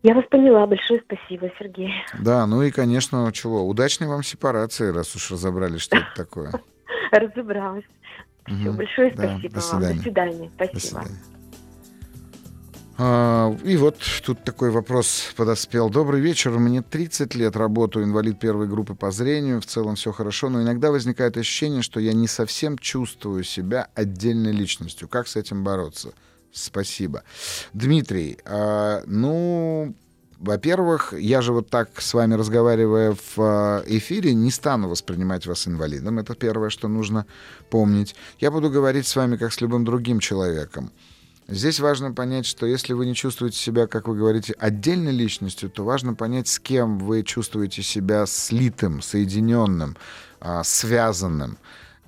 Я 0.04 0.14
вас 0.14 0.26
поняла. 0.30 0.68
Большое 0.68 1.02
спасибо, 1.06 1.50
Сергей. 1.58 1.92
Да, 2.20 2.46
ну 2.46 2.62
и, 2.62 2.72
конечно, 2.72 3.32
чего, 3.34 3.68
удачной 3.68 4.08
вам 4.08 4.24
сепарации, 4.24 4.92
раз 4.92 5.16
уж 5.16 5.32
разобрались, 5.32 5.82
что 5.82 5.98
это 5.98 6.08
такое. 6.16 6.54
Разобралась. 7.12 7.86
Все, 8.46 8.72
большое 8.72 9.12
спасибо 9.12 9.56
до 9.56 9.60
вам. 9.60 9.82
свидания. 9.82 9.96
До 9.96 10.02
свидания. 10.04 10.52
Спасибо. 10.56 10.74
До 10.74 10.80
свидания. 10.80 11.20
А, 11.34 11.37
И 13.00 13.78
вот 13.78 14.00
тут 14.26 14.44
такой 14.44 14.72
вопрос 14.72 15.32
подоспел. 15.36 15.88
Добрый 15.88 16.20
вечер. 16.20 16.50
Мне 16.58 16.82
30 16.82 17.36
лет, 17.36 17.56
работаю 17.56 18.06
инвалид 18.06 18.40
первой 18.40 18.68
группы 18.68 18.96
по 18.96 19.12
зрению. 19.12 19.62
В 19.62 19.68
целом 19.68 19.96
все 19.96 20.12
хорошо, 20.12 20.50
но 20.50 20.64
иногда 20.64 20.90
возникает 20.90 21.38
ощущение, 21.38 21.84
что 21.84 22.00
я 22.00 22.14
не 22.14 22.28
совсем 22.28 22.76
чувствую 22.76 23.44
себя 23.44 23.90
отдельной 23.94 24.52
личностью. 24.52 25.08
Как 25.08 25.28
с 25.28 25.36
этим 25.36 25.64
бороться? 25.64 26.14
Спасибо. 26.52 27.22
Дмитрий, 27.72 28.40
а, 28.46 29.04
ну, 29.06 29.94
во-первых, 30.40 31.14
я 31.14 31.42
же 31.42 31.54
вот 31.54 31.70
так 31.70 32.02
с 32.02 32.16
вами 32.16 32.34
разговаривая 32.34 33.12
в 33.12 33.38
а, 33.38 33.84
эфире, 33.86 34.34
не 34.34 34.50
стану 34.50 34.90
воспринимать 34.90 35.46
вас 35.46 35.68
инвалидом. 35.68 36.18
Это 36.18 36.34
первое, 36.34 36.72
что 36.72 36.88
нужно 36.88 37.28
помнить. 37.70 38.16
Я 38.40 38.50
буду 38.50 38.72
говорить 38.72 39.06
с 39.06 39.16
вами 39.16 39.38
как 39.38 39.54
с 39.54 39.62
любым 39.62 39.86
другим 39.86 40.20
человеком. 40.20 40.92
Здесь 41.50 41.80
важно 41.80 42.12
понять, 42.12 42.46
что 42.46 42.66
если 42.66 42.92
вы 42.92 43.06
не 43.06 43.16
чувствуете 43.16 43.58
себя, 43.58 43.88
как 43.88 44.10
вы 44.10 44.18
говорите, 44.18 44.54
отдельной 44.60 45.14
личностью, 45.14 45.70
то 45.70 45.86
важно 45.86 46.14
понять, 46.14 46.50
с 46.50 46.60
кем 46.60 47.00
вы 47.00 47.24
чувствуете 47.24 47.84
себя 47.84 48.26
слитым, 48.26 49.02
соединенным, 49.02 49.96
а, 50.42 50.64
связанным. 50.66 51.58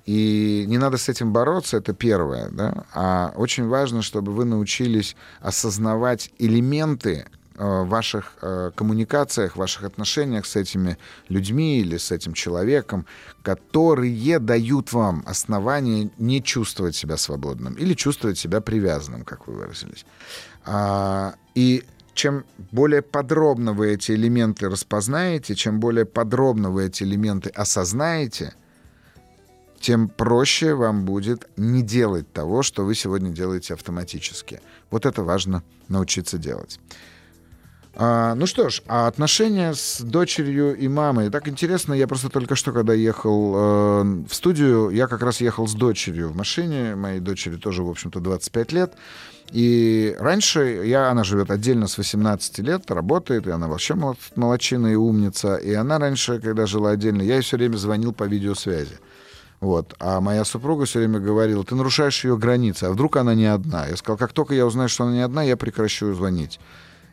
И 0.04 0.64
не 0.66 0.76
надо 0.76 0.98
с 0.98 1.08
этим 1.08 1.32
бороться, 1.32 1.78
это 1.78 1.94
первое, 1.94 2.50
да. 2.50 2.84
А 2.92 3.32
очень 3.34 3.66
важно, 3.66 4.02
чтобы 4.02 4.32
вы 4.32 4.44
научились 4.44 5.16
осознавать 5.40 6.30
элементы 6.38 7.26
в 7.64 7.88
ваших 7.88 8.32
э, 8.42 8.70
коммуникациях, 8.74 9.56
ваших 9.56 9.84
отношениях 9.84 10.46
с 10.46 10.56
этими 10.56 10.96
людьми 11.28 11.80
или 11.80 11.98
с 11.98 12.10
этим 12.10 12.32
человеком, 12.32 13.04
которые 13.42 14.38
дают 14.38 14.92
вам 14.92 15.22
основание 15.26 16.10
не 16.18 16.42
чувствовать 16.42 16.96
себя 16.96 17.16
свободным 17.16 17.74
или 17.74 17.94
чувствовать 17.94 18.38
себя 18.38 18.60
привязанным, 18.60 19.24
как 19.24 19.46
вы 19.46 19.54
выразились. 19.54 20.06
А, 20.64 21.34
и 21.54 21.84
чем 22.14 22.44
более 22.72 23.02
подробно 23.02 23.72
вы 23.72 23.92
эти 23.92 24.12
элементы 24.12 24.68
распознаете, 24.68 25.54
чем 25.54 25.80
более 25.80 26.04
подробно 26.04 26.70
вы 26.70 26.86
эти 26.86 27.02
элементы 27.02 27.50
осознаете, 27.50 28.54
тем 29.80 30.08
проще 30.08 30.74
вам 30.74 31.04
будет 31.04 31.48
не 31.56 31.82
делать 31.82 32.32
того, 32.32 32.62
что 32.62 32.84
вы 32.84 32.94
сегодня 32.94 33.30
делаете 33.30 33.74
автоматически. 33.74 34.60
Вот 34.90 35.06
это 35.06 35.22
важно 35.22 35.62
научиться 35.88 36.38
делать. 36.38 36.80
А, 37.94 38.34
ну 38.34 38.46
что 38.46 38.68
ж, 38.68 38.82
а 38.86 39.08
отношения 39.08 39.74
с 39.74 40.00
дочерью 40.00 40.76
и 40.76 40.86
мамой. 40.86 41.28
Так 41.28 41.48
интересно, 41.48 41.92
я 41.92 42.06
просто 42.06 42.28
только 42.28 42.54
что, 42.54 42.72
когда 42.72 42.94
ехал 42.94 43.54
э, 43.54 44.02
в 44.28 44.34
студию, 44.34 44.90
я 44.90 45.08
как 45.08 45.22
раз 45.22 45.40
ехал 45.40 45.66
с 45.66 45.74
дочерью 45.74 46.28
в 46.28 46.36
машине. 46.36 46.94
Моей 46.94 47.20
дочери 47.20 47.56
тоже, 47.56 47.82
в 47.82 47.90
общем-то, 47.90 48.20
25 48.20 48.72
лет. 48.72 48.94
И 49.50 50.14
раньше 50.20 50.82
я, 50.84 51.10
она 51.10 51.24
живет 51.24 51.50
отдельно 51.50 51.88
с 51.88 51.98
18 51.98 52.60
лет, 52.60 52.88
работает, 52.90 53.48
и 53.48 53.50
она 53.50 53.66
вообще 53.66 53.94
мол- 53.94 54.16
молодчина 54.36 54.86
и 54.86 54.94
умница. 54.94 55.56
И 55.56 55.74
она 55.74 55.98
раньше, 55.98 56.38
когда 56.38 56.66
жила 56.66 56.90
отдельно, 56.90 57.22
я 57.22 57.34
ей 57.34 57.42
все 57.42 57.56
время 57.56 57.76
звонил 57.76 58.12
по 58.12 58.24
видеосвязи. 58.24 58.98
Вот. 59.58 59.94
А 59.98 60.20
моя 60.20 60.44
супруга 60.44 60.84
все 60.84 61.00
время 61.00 61.18
говорила, 61.18 61.64
ты 61.64 61.74
нарушаешь 61.74 62.24
ее 62.24 62.38
границы, 62.38 62.84
а 62.84 62.90
вдруг 62.90 63.16
она 63.16 63.34
не 63.34 63.46
одна? 63.46 63.86
Я 63.88 63.96
сказал, 63.96 64.16
как 64.16 64.32
только 64.32 64.54
я 64.54 64.64
узнаю, 64.64 64.88
что 64.88 65.04
она 65.04 65.14
не 65.14 65.20
одна, 65.20 65.42
я 65.42 65.56
прекращу 65.56 66.14
звонить. 66.14 66.60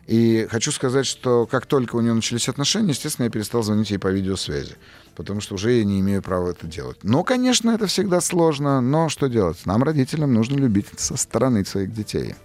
И 0.08 0.48
хочу 0.50 0.72
сказать, 0.72 1.04
что 1.04 1.44
как 1.44 1.66
только 1.66 1.96
у 1.96 2.00
нее 2.00 2.14
начались 2.14 2.48
отношения, 2.48 2.92
естественно, 2.92 3.26
я 3.26 3.30
перестал 3.30 3.62
звонить 3.62 3.90
ей 3.90 3.98
по 3.98 4.08
видеосвязи, 4.08 4.76
потому 5.14 5.42
что 5.42 5.54
уже 5.54 5.72
я 5.72 5.84
не 5.84 6.00
имею 6.00 6.22
права 6.22 6.52
это 6.52 6.66
делать. 6.66 6.96
Но, 7.02 7.22
конечно, 7.24 7.70
это 7.72 7.86
всегда 7.88 8.22
сложно, 8.22 8.80
но 8.80 9.10
что 9.10 9.26
делать? 9.26 9.66
Нам, 9.66 9.82
родителям, 9.82 10.32
нужно 10.32 10.56
любить 10.56 10.86
со 10.96 11.18
стороны 11.18 11.62
своих 11.66 11.92
детей. 11.92 12.36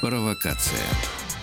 Провокация. 0.00 0.80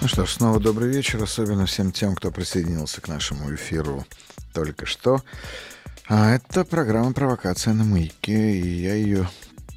Ну 0.01 0.09
что 0.09 0.25
ж, 0.25 0.31
снова 0.31 0.59
добрый 0.59 0.89
вечер, 0.89 1.23
особенно 1.23 1.65
всем 1.65 1.93
тем, 1.93 2.13
кто 2.15 2.29
присоединился 2.29 2.99
к 2.99 3.07
нашему 3.07 3.55
эфиру 3.55 4.05
только 4.53 4.85
что. 4.85 5.21
А 6.09 6.35
это 6.35 6.65
программа 6.65 7.13
«Провокация 7.13 7.73
на 7.73 7.85
маяке», 7.85 8.57
и 8.57 8.81
я 8.81 8.95
ее 8.95 9.29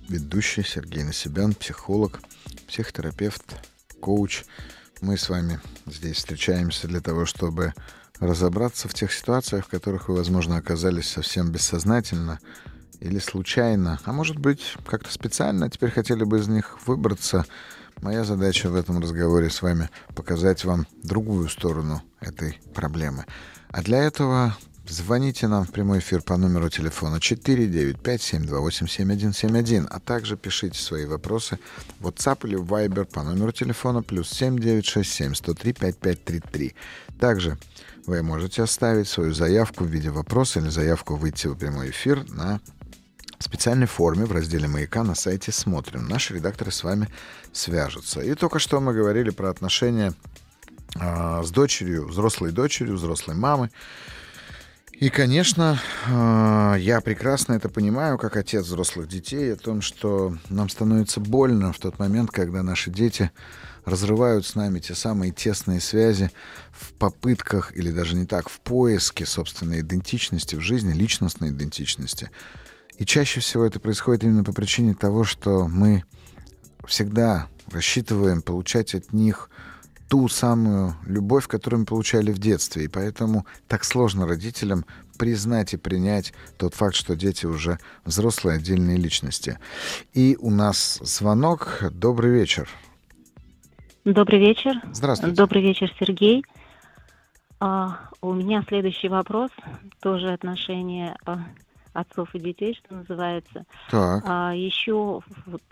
ведущий 0.09 0.63
Сергей 0.63 1.05
Насибян, 1.05 1.55
психолог, 1.55 2.21
психотерапевт, 2.69 3.45
коуч. 4.01 4.45
Мы 5.01 5.17
с 5.17 5.29
вами 5.29 5.61
здесь 5.87 6.17
встречаемся 6.17 6.89
для 6.89 7.01
того, 7.01 7.27
чтобы 7.27 7.75
разобраться 8.21 8.89
в 8.89 8.95
тех 8.95 9.13
ситуациях, 9.13 9.67
в 9.67 9.69
которых 9.71 10.09
вы, 10.09 10.17
возможно, 10.17 10.57
оказались 10.57 11.09
совсем 11.09 11.51
бессознательно 11.51 12.39
или 13.01 13.19
случайно, 13.19 14.01
а 14.05 14.13
может 14.13 14.39
быть, 14.39 14.75
как-то 14.87 15.13
специально 15.13 15.69
теперь 15.69 15.91
хотели 15.91 16.25
бы 16.25 16.39
из 16.39 16.49
них 16.49 16.79
выбраться. 16.87 17.45
Моя 18.01 18.25
задача 18.25 18.69
в 18.69 18.75
этом 18.75 19.01
разговоре 19.01 19.51
с 19.51 19.63
вами 19.63 19.91
показать 20.15 20.65
вам 20.65 20.87
другую 21.03 21.49
сторону 21.49 22.03
этой 22.21 22.61
проблемы. 22.75 23.27
А 23.69 23.83
для 23.83 24.03
этого 24.03 24.57
звоните 24.89 25.49
нам 25.49 25.65
в 25.65 25.73
прямой 25.73 25.99
эфир 25.99 26.23
по 26.23 26.37
номеру 26.37 26.69
телефона 26.69 27.17
495-728-7171, 27.17 29.87
а 29.89 29.99
также 30.01 30.37
пишите 30.37 30.79
свои 30.79 31.07
вопросы 31.07 31.59
в 32.01 32.09
WhatsApp 32.09 32.47
или 32.47 32.57
в 32.57 32.65
Viber 32.65 33.05
по 33.05 33.23
номеру 33.23 33.53
телефона 33.53 34.03
плюс 34.03 34.31
7967-103-5533. 34.41 36.75
Также 37.19 37.57
вы 38.07 38.23
можете 38.23 38.63
оставить 38.63 39.09
свою 39.09 39.35
заявку 39.35 39.85
в 39.85 39.89
виде 39.89 40.11
вопроса 40.11 40.61
или 40.61 40.69
заявку 40.69 41.17
выйти 41.17 41.49
в 41.49 41.57
прямой 41.57 41.91
эфир 41.91 42.25
на 42.31 42.61
специальной 43.39 43.87
форме 43.87 44.25
в 44.25 44.33
разделе 44.33 44.67
«Маяка» 44.69 45.03
на 45.03 45.15
сайте 45.15 45.53
«Смотрим». 45.53 46.09
Наши 46.09 46.35
редакторы 46.35 46.71
с 46.71 46.85
вами 46.85 47.09
свяжутся. 47.53 48.21
И 48.21 48.35
только 48.35 48.59
что 48.59 48.81
мы 48.81 48.95
говорили 48.95 49.31
про 49.31 49.51
отношения 49.51 50.15
а, 50.99 51.43
с 51.43 51.51
дочерью, 51.51 52.07
взрослой 52.07 52.53
дочерью, 52.53 52.97
взрослой 52.97 53.35
мамой. 53.35 53.71
И, 54.99 55.11
конечно, 55.11 55.79
а, 56.09 56.75
я 56.77 57.03
прекрасно 57.03 57.53
это 57.53 57.69
понимаю, 57.69 58.17
как 58.17 58.35
отец 58.35 58.65
взрослых 58.65 59.09
детей, 59.09 59.53
о 59.53 59.57
том, 59.57 59.83
что 59.83 60.35
нам 60.49 60.71
становится 60.71 61.21
больно 61.21 61.75
в 61.75 61.79
тот 61.79 61.99
момент, 61.99 62.31
когда 62.31 62.63
наши 62.63 62.91
дети 62.91 63.31
разрывают 63.85 64.47
с 64.47 64.55
нами 64.55 64.79
те 64.79 64.95
самые 64.95 65.33
тесные 65.33 65.81
связи 65.81 66.31
в 66.73 66.95
попытках, 66.95 67.77
или 67.77 67.91
даже 67.91 68.17
не 68.17 68.25
так, 68.25 68.49
в 68.49 68.59
поиске 68.61 69.27
собственной 69.27 69.81
идентичности 69.81 70.57
в 70.57 70.61
жизни, 70.61 70.95
личностной 70.95 71.51
идентичности. 71.51 72.31
И 72.97 73.05
чаще 73.05 73.41
всего 73.41 73.67
это 73.67 73.79
происходит 73.79 74.25
именно 74.25 74.45
по 74.45 74.55
причине 74.55 74.95
того, 74.95 75.25
что 75.25 75.69
мы 75.69 76.05
всегда 76.87 77.49
рассчитываем 77.71 78.41
получать 78.41 78.95
от 78.95 79.13
них 79.13 79.51
ту 80.09 80.29
самую 80.29 80.95
любовь, 81.07 81.47
которую 81.47 81.81
мы 81.81 81.87
получали 81.87 82.33
в 82.33 82.39
детстве. 82.39 82.85
И 82.85 82.89
поэтому 82.89 83.47
так 83.69 83.85
сложно 83.85 84.27
родителям 84.27 84.85
признать 85.19 85.75
и 85.75 85.77
принять 85.77 86.33
тот 86.59 86.75
факт, 86.75 86.95
что 86.95 87.17
дети 87.17 87.47
уже 87.47 87.79
взрослые 88.05 88.57
отдельные 88.57 88.97
личности. 88.97 89.59
И 90.13 90.37
у 90.41 90.51
нас 90.51 90.99
звонок. 91.03 91.83
Добрый 91.91 92.33
вечер. 92.33 92.69
Добрый 94.05 94.39
вечер. 94.39 94.81
Здравствуйте. 94.93 95.35
Добрый 95.35 95.63
вечер, 95.63 95.93
Сергей. 95.99 96.45
А, 97.59 98.11
у 98.21 98.35
меня 98.35 98.63
следующий 98.69 99.09
вопрос, 99.09 99.51
тоже 100.01 100.33
отношение 100.33 101.17
а, 101.25 101.39
отцов 101.95 102.35
и 102.35 102.39
детей, 102.39 102.75
что 102.75 102.95
называется. 102.95 103.65
Так. 103.91 104.23
А, 104.27 104.55
еще 104.55 105.23
вот 105.47 105.63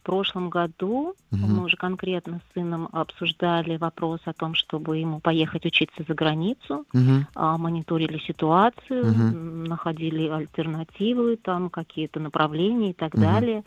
в 0.00 0.02
прошлом 0.02 0.48
году 0.48 1.14
Мгм. 1.30 1.56
мы 1.56 1.64
уже 1.64 1.76
конкретно 1.76 2.40
с 2.40 2.54
сыном 2.54 2.88
обсуждали 2.92 3.76
вопрос 3.76 4.20
о 4.24 4.32
том, 4.32 4.54
чтобы 4.54 4.98
ему 4.98 5.20
поехать 5.20 5.64
учиться 5.66 6.02
за 6.08 6.14
границу, 6.14 6.86
а, 7.34 7.56
мониторили 7.58 8.18
ситуацию, 8.18 9.06
м, 9.06 9.64
находили 9.64 10.28
альтернативы, 10.28 11.36
там 11.36 11.70
какие-то 11.70 12.18
направления 12.18 12.90
и 12.90 12.94
так 12.94 13.14
Мгм. 13.14 13.22
далее, 13.22 13.62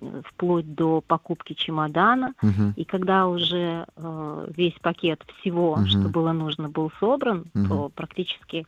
э, 0.00 0.22
вплоть 0.24 0.74
до 0.74 1.00
покупки 1.02 1.52
чемодана. 1.52 2.34
Мгм. 2.42 2.72
И 2.76 2.84
когда 2.84 3.28
уже 3.28 3.86
э, 3.96 4.46
весь 4.56 4.78
пакет 4.80 5.22
всего, 5.38 5.76
Мгм. 5.76 5.86
что 5.86 6.08
было 6.08 6.32
нужно, 6.32 6.68
был 6.68 6.90
собран, 6.98 7.44
Мгм. 7.54 7.68
то 7.68 7.90
практически, 7.94 8.66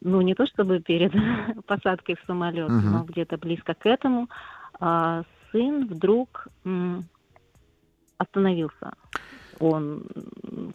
ну 0.00 0.20
не 0.22 0.34
то 0.34 0.46
чтобы 0.46 0.80
перед 0.80 1.12
посадкой 1.66 2.16
в 2.16 2.26
самолет, 2.26 2.70
Мгм. 2.70 2.92
но 2.92 3.04
где-то 3.04 3.36
близко 3.38 3.74
к 3.74 3.86
этому, 3.86 4.28
а, 4.80 5.22
сын 5.54 5.86
вдруг 5.86 6.48
остановился. 8.18 8.92
Он 9.60 10.04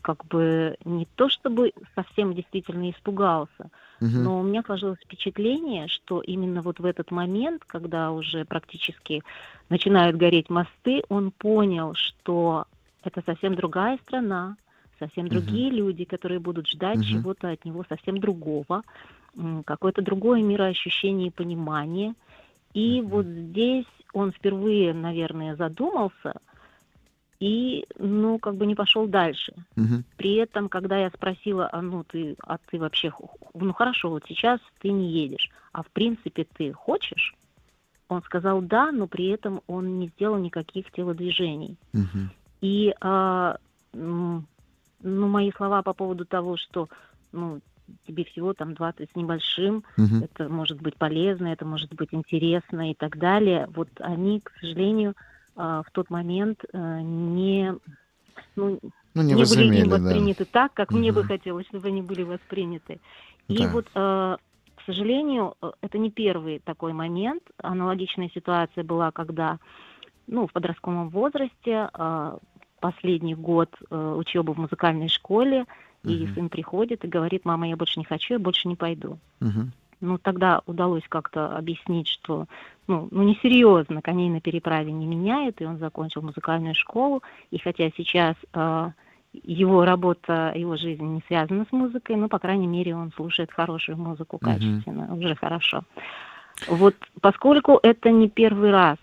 как 0.01 0.25
бы 0.25 0.75
не 0.85 1.05
то 1.15 1.29
чтобы 1.29 1.73
совсем 1.95 2.33
действительно 2.33 2.89
испугался, 2.91 3.69
Мгм. 3.99 4.23
но 4.23 4.39
у 4.39 4.43
меня 4.43 4.63
сложилось 4.65 4.99
впечатление, 5.03 5.87
что 5.87 6.21
именно 6.21 6.61
вот 6.61 6.79
в 6.79 6.85
этот 6.85 7.11
момент, 7.11 7.63
когда 7.67 8.11
уже 8.11 8.45
практически 8.45 9.21
начинают 9.69 10.15
гореть 10.15 10.49
мосты, 10.49 11.01
он 11.09 11.31
понял, 11.31 11.93
что 11.93 12.65
это 13.03 13.21
совсем 13.25 13.55
другая 13.55 13.97
страна, 14.07 14.55
совсем 14.97 15.27
другие 15.27 15.69
люди, 15.71 16.05
которые 16.05 16.39
будут 16.39 16.67
ждать 16.67 16.99
Мгм. 16.99 17.03
чего-то 17.03 17.49
от 17.49 17.65
него 17.65 17.83
совсем 17.89 18.17
другого, 18.19 18.83
какое-то 19.65 20.01
другое 20.01 20.41
мироощущение 20.41 21.27
и 21.27 21.31
понимание. 21.31 22.13
И 22.73 23.01
вот 23.01 23.25
здесь 23.25 23.85
он 24.13 24.31
впервые, 24.31 24.93
наверное, 24.93 25.55
задумался 25.55 26.33
и, 27.39 27.85
ну, 27.97 28.37
как 28.37 28.55
бы 28.55 28.65
не 28.65 28.75
пошел 28.75 29.07
дальше. 29.07 29.53
Мгм. 29.75 30.03
При 30.17 30.35
этом, 30.35 30.67
когда 30.67 30.97
я 30.97 31.09
спросила, 31.09 31.69
а 31.71 31.81
ну 31.81 32.03
ты, 32.03 32.35
а 32.43 32.57
ты 32.57 32.77
вообще, 32.77 33.13
ну 33.53 33.73
хорошо, 33.73 34.09
вот 34.09 34.23
сейчас 34.27 34.59
ты 34.79 34.91
не 34.91 35.09
едешь, 35.09 35.49
а 35.71 35.83
в 35.83 35.87
принципе 35.87 36.45
ты 36.57 36.73
хочешь? 36.73 37.33
Он 38.09 38.21
сказал 38.23 38.61
да, 38.61 38.91
но 38.91 39.07
при 39.07 39.27
этом 39.27 39.61
он 39.67 39.99
не 39.99 40.07
сделал 40.09 40.37
никаких 40.37 40.91
телодвижений. 40.91 41.77
Мгм. 41.93 42.31
И, 42.61 42.93
а, 42.99 43.57
ну, 43.93 44.43
мои 45.01 45.51
слова 45.55 45.81
по 45.81 45.93
поводу 45.93 46.25
того, 46.25 46.57
что, 46.57 46.89
ну, 47.31 47.61
тебе 48.07 48.23
всего 48.25 48.53
там 48.53 48.73
20 48.73 49.09
с 49.11 49.15
небольшим, 49.15 49.83
Мгм. 49.97 50.23
это 50.23 50.49
может 50.49 50.81
быть 50.81 50.95
полезно, 50.95 51.47
это 51.47 51.65
может 51.65 51.93
быть 51.93 52.09
интересно 52.11 52.91
и 52.91 52.93
так 52.93 53.17
далее. 53.17 53.67
Вот 53.75 53.89
они, 53.99 54.39
к 54.41 54.51
сожалению, 54.59 55.15
а, 55.55 55.83
в 55.83 55.91
тот 55.91 56.09
момент 56.09 56.63
э, 56.71 57.01
не, 57.01 57.75
ну, 58.55 58.79
Ну, 59.13 59.21
не 59.21 59.33
не 59.33 59.43
были 59.43 59.81
им 59.81 59.89
да. 59.89 59.97
восприняты 59.97 60.45
так, 60.45 60.73
как 60.73 60.91
мне 60.91 61.11
бы 61.11 61.23
хотелось, 61.23 61.67
чтобы 61.67 61.87
они 61.89 62.01
были 62.01 62.23
восприняты. 62.23 62.99
И 63.49 63.57
Да. 63.57 63.67
вот, 63.69 63.87
э, 63.93 64.37
к 64.75 64.81
сожалению, 64.85 65.55
э, 65.61 65.71
это 65.81 65.97
не 65.97 66.11
первый 66.11 66.59
такой 66.59 66.93
момент. 66.93 67.43
Аналогичная 67.57 68.29
ситуация 68.33 68.83
была, 68.83 69.11
когда, 69.11 69.59
ну, 70.27 70.47
в 70.47 70.53
подростковом 70.53 71.09
возрасте, 71.09 71.89
э, 71.93 72.37
последний 72.79 73.35
год 73.35 73.75
учебы 73.89 74.53
в 74.53 74.57
музыкальной 74.57 75.09
школе, 75.09 75.65
и 76.03 76.23
Мгм. 76.23 76.33
сын 76.33 76.49
приходит 76.49 77.03
и 77.03 77.07
говорит, 77.07 77.45
мама, 77.45 77.67
я 77.67 77.75
больше 77.75 77.99
не 77.99 78.05
хочу, 78.05 78.33
я 78.33 78.39
больше 78.39 78.67
не 78.67 78.75
пойду. 78.75 79.19
Мгм. 79.39 79.71
Ну, 80.01 80.17
тогда 80.17 80.61
удалось 80.65 81.03
как-то 81.09 81.57
объяснить, 81.57 82.07
что, 82.07 82.45
ну, 82.87 83.09
ну, 83.11 83.23
несерьезно, 83.23 84.01
коней 84.01 84.29
на 84.29 84.39
переправе 84.39 84.93
не 84.93 85.05
меняет, 85.05 85.61
и 85.61 85.65
он 85.65 85.77
закончил 85.77 86.21
музыкальную 86.21 86.73
школу, 86.73 87.21
и 87.51 87.59
хотя 87.59 87.89
сейчас 87.97 88.35
э, 88.53 88.91
его 89.33 89.83
работа, 89.83 90.53
его 90.55 90.77
жизнь 90.77 91.03
не 91.03 91.21
связана 91.27 91.65
с 91.69 91.71
музыкой, 91.73 92.15
но, 92.15 92.29
по 92.29 92.39
крайней 92.39 92.67
мере, 92.67 92.95
он 92.95 93.11
слушает 93.11 93.51
хорошую 93.51 93.97
музыку 93.97 94.39
качественно, 94.39 95.13
уже 95.13 95.35
хорошо. 95.35 95.83
Вот 96.65 96.95
поскольку 97.21 97.79
это 97.83 98.09
не 98.09 98.29
первый 98.29 98.71
раз, 98.71 98.97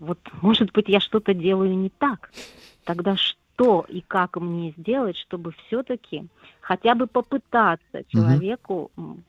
вот, 0.00 0.18
может 0.42 0.72
быть, 0.72 0.88
я 0.88 0.98
что-то 0.98 1.32
делаю 1.32 1.76
не 1.76 1.90
так, 1.90 2.32
тогда 2.84 3.16
что 3.16 3.38
и 3.88 4.02
как 4.06 4.36
мне 4.36 4.74
сделать, 4.76 5.16
чтобы 5.16 5.52
все-таки 5.66 6.26
хотя 6.60 6.94
бы 6.94 7.06
попытаться 7.06 8.02
человеку 8.08 8.90
м, 8.96 9.24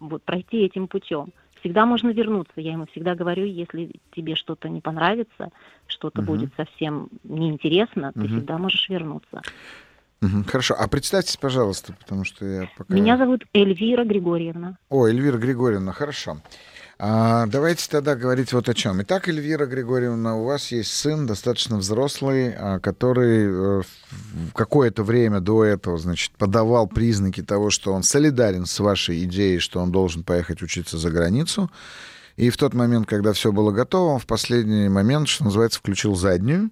вот, 0.00 0.22
пройти 0.24 0.58
этим 0.64 0.88
путем. 0.88 1.32
Всегда 1.60 1.86
можно 1.86 2.10
вернуться. 2.10 2.60
Я 2.60 2.72
ему 2.72 2.86
всегда 2.86 3.14
говорю, 3.14 3.44
если 3.44 3.90
тебе 4.12 4.36
что-то 4.36 4.68
не 4.68 4.80
понравится, 4.80 5.50
что-то 5.86 6.22
Мгм. 6.22 6.26
будет 6.32 6.50
совсем 6.56 7.08
неинтересно, 7.24 8.12
ты 8.12 8.20
Мгм. 8.20 8.28
всегда 8.28 8.58
можешь 8.58 8.88
вернуться. 8.88 9.42
Хорошо. 10.46 10.74
А 10.78 10.88
представьтесь, 10.88 11.36
пожалуйста, 11.36 11.92
потому 11.92 12.24
что 12.24 12.44
я 12.44 12.68
пока... 12.76 12.92
Меня 12.94 13.16
зовут 13.16 13.44
Эльвира 13.52 14.04
Григорьевна. 14.04 14.76
О, 14.88 15.06
Эльвира 15.06 15.36
Григорьевна, 15.38 15.92
хорошо. 15.92 16.38
А, 17.00 17.46
давайте 17.46 17.88
тогда 17.88 18.16
говорить 18.16 18.52
вот 18.52 18.68
о 18.68 18.74
чем. 18.74 19.00
Итак, 19.02 19.28
Эльвира 19.28 19.66
Григорьевна, 19.66 20.34
у 20.36 20.44
вас 20.44 20.72
есть 20.72 20.92
сын, 20.92 21.26
достаточно 21.28 21.76
взрослый, 21.76 22.52
а, 22.56 22.80
который 22.80 23.80
э, 23.80 23.82
какое-то 24.52 25.04
время 25.04 25.38
до 25.40 25.64
этого, 25.64 25.96
значит, 25.98 26.32
подавал 26.32 26.88
признаки 26.88 27.40
того, 27.40 27.70
что 27.70 27.92
он 27.92 28.02
солидарен 28.02 28.66
с 28.66 28.80
вашей 28.80 29.22
идеей, 29.24 29.60
что 29.60 29.78
он 29.80 29.92
должен 29.92 30.24
поехать 30.24 30.60
учиться 30.60 30.98
за 30.98 31.10
границу. 31.10 31.70
И 32.36 32.50
в 32.50 32.56
тот 32.56 32.74
момент, 32.74 33.06
когда 33.06 33.32
все 33.32 33.52
было 33.52 33.70
готово, 33.70 34.14
он 34.14 34.18
в 34.18 34.26
последний 34.26 34.88
момент, 34.88 35.28
что 35.28 35.44
называется, 35.44 35.78
включил 35.78 36.16
заднюю 36.16 36.70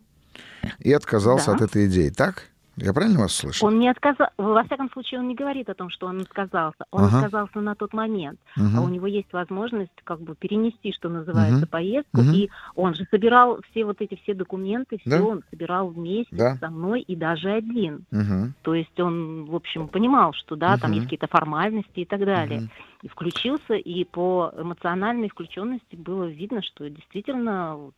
и 0.80 0.92
отказался 0.92 1.46
Да. 1.46 1.52
от 1.54 1.62
этой 1.62 1.86
идеи. 1.86 2.08
Так? 2.08 2.44
Я 2.76 2.92
правильно 2.92 3.20
вас 3.20 3.32
слышу? 3.32 3.64
Он 3.64 3.78
не 3.78 3.88
отказался, 3.88 4.32
во 4.36 4.62
всяком 4.64 4.90
случае, 4.90 5.20
он 5.20 5.28
не 5.28 5.34
говорит 5.34 5.68
о 5.70 5.74
том, 5.74 5.88
что 5.88 6.06
он 6.06 6.20
отказался. 6.20 6.84
Он 6.90 7.04
Ага. 7.04 7.18
отказался 7.18 7.60
на 7.60 7.74
тот 7.74 7.94
момент. 7.94 8.38
Мгм. 8.54 8.76
А 8.76 8.80
у 8.82 8.88
него 8.88 9.06
есть 9.06 9.32
возможность 9.32 9.92
как 10.04 10.20
бы 10.20 10.34
перенести, 10.36 10.92
что 10.92 11.08
называется, 11.08 11.60
Мгм. 11.60 11.68
поездку. 11.68 12.20
Мгм. 12.20 12.32
И 12.34 12.50
он 12.74 12.94
же 12.94 13.06
собирал 13.10 13.60
все 13.70 13.86
вот 13.86 14.02
эти 14.02 14.16
все 14.16 14.34
документы, 14.34 14.98
все 14.98 15.10
Да. 15.18 15.22
он 15.22 15.42
собирал 15.50 15.88
вместе 15.88 16.36
Да. 16.36 16.56
со 16.56 16.68
мной 16.68 17.00
и 17.00 17.16
даже 17.16 17.50
один. 17.50 18.04
Мгм. 18.10 18.54
То 18.60 18.74
есть 18.74 19.00
он, 19.00 19.46
в 19.46 19.54
общем, 19.54 19.88
понимал, 19.88 20.34
что 20.34 20.54
да, 20.54 20.76
там 20.76 20.90
Мгм. 20.90 20.96
есть 20.96 21.06
какие-то 21.06 21.28
формальности 21.28 22.00
и 22.00 22.04
так 22.04 22.20
далее. 22.26 22.60
Мгм. 22.60 22.70
И 23.02 23.08
включился, 23.08 23.74
и 23.74 24.04
по 24.04 24.52
эмоциональной 24.54 25.30
включенности 25.30 25.96
было 25.96 26.24
видно, 26.24 26.62
что 26.62 26.90
действительно, 26.90 27.90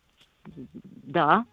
да, 1.03 1.43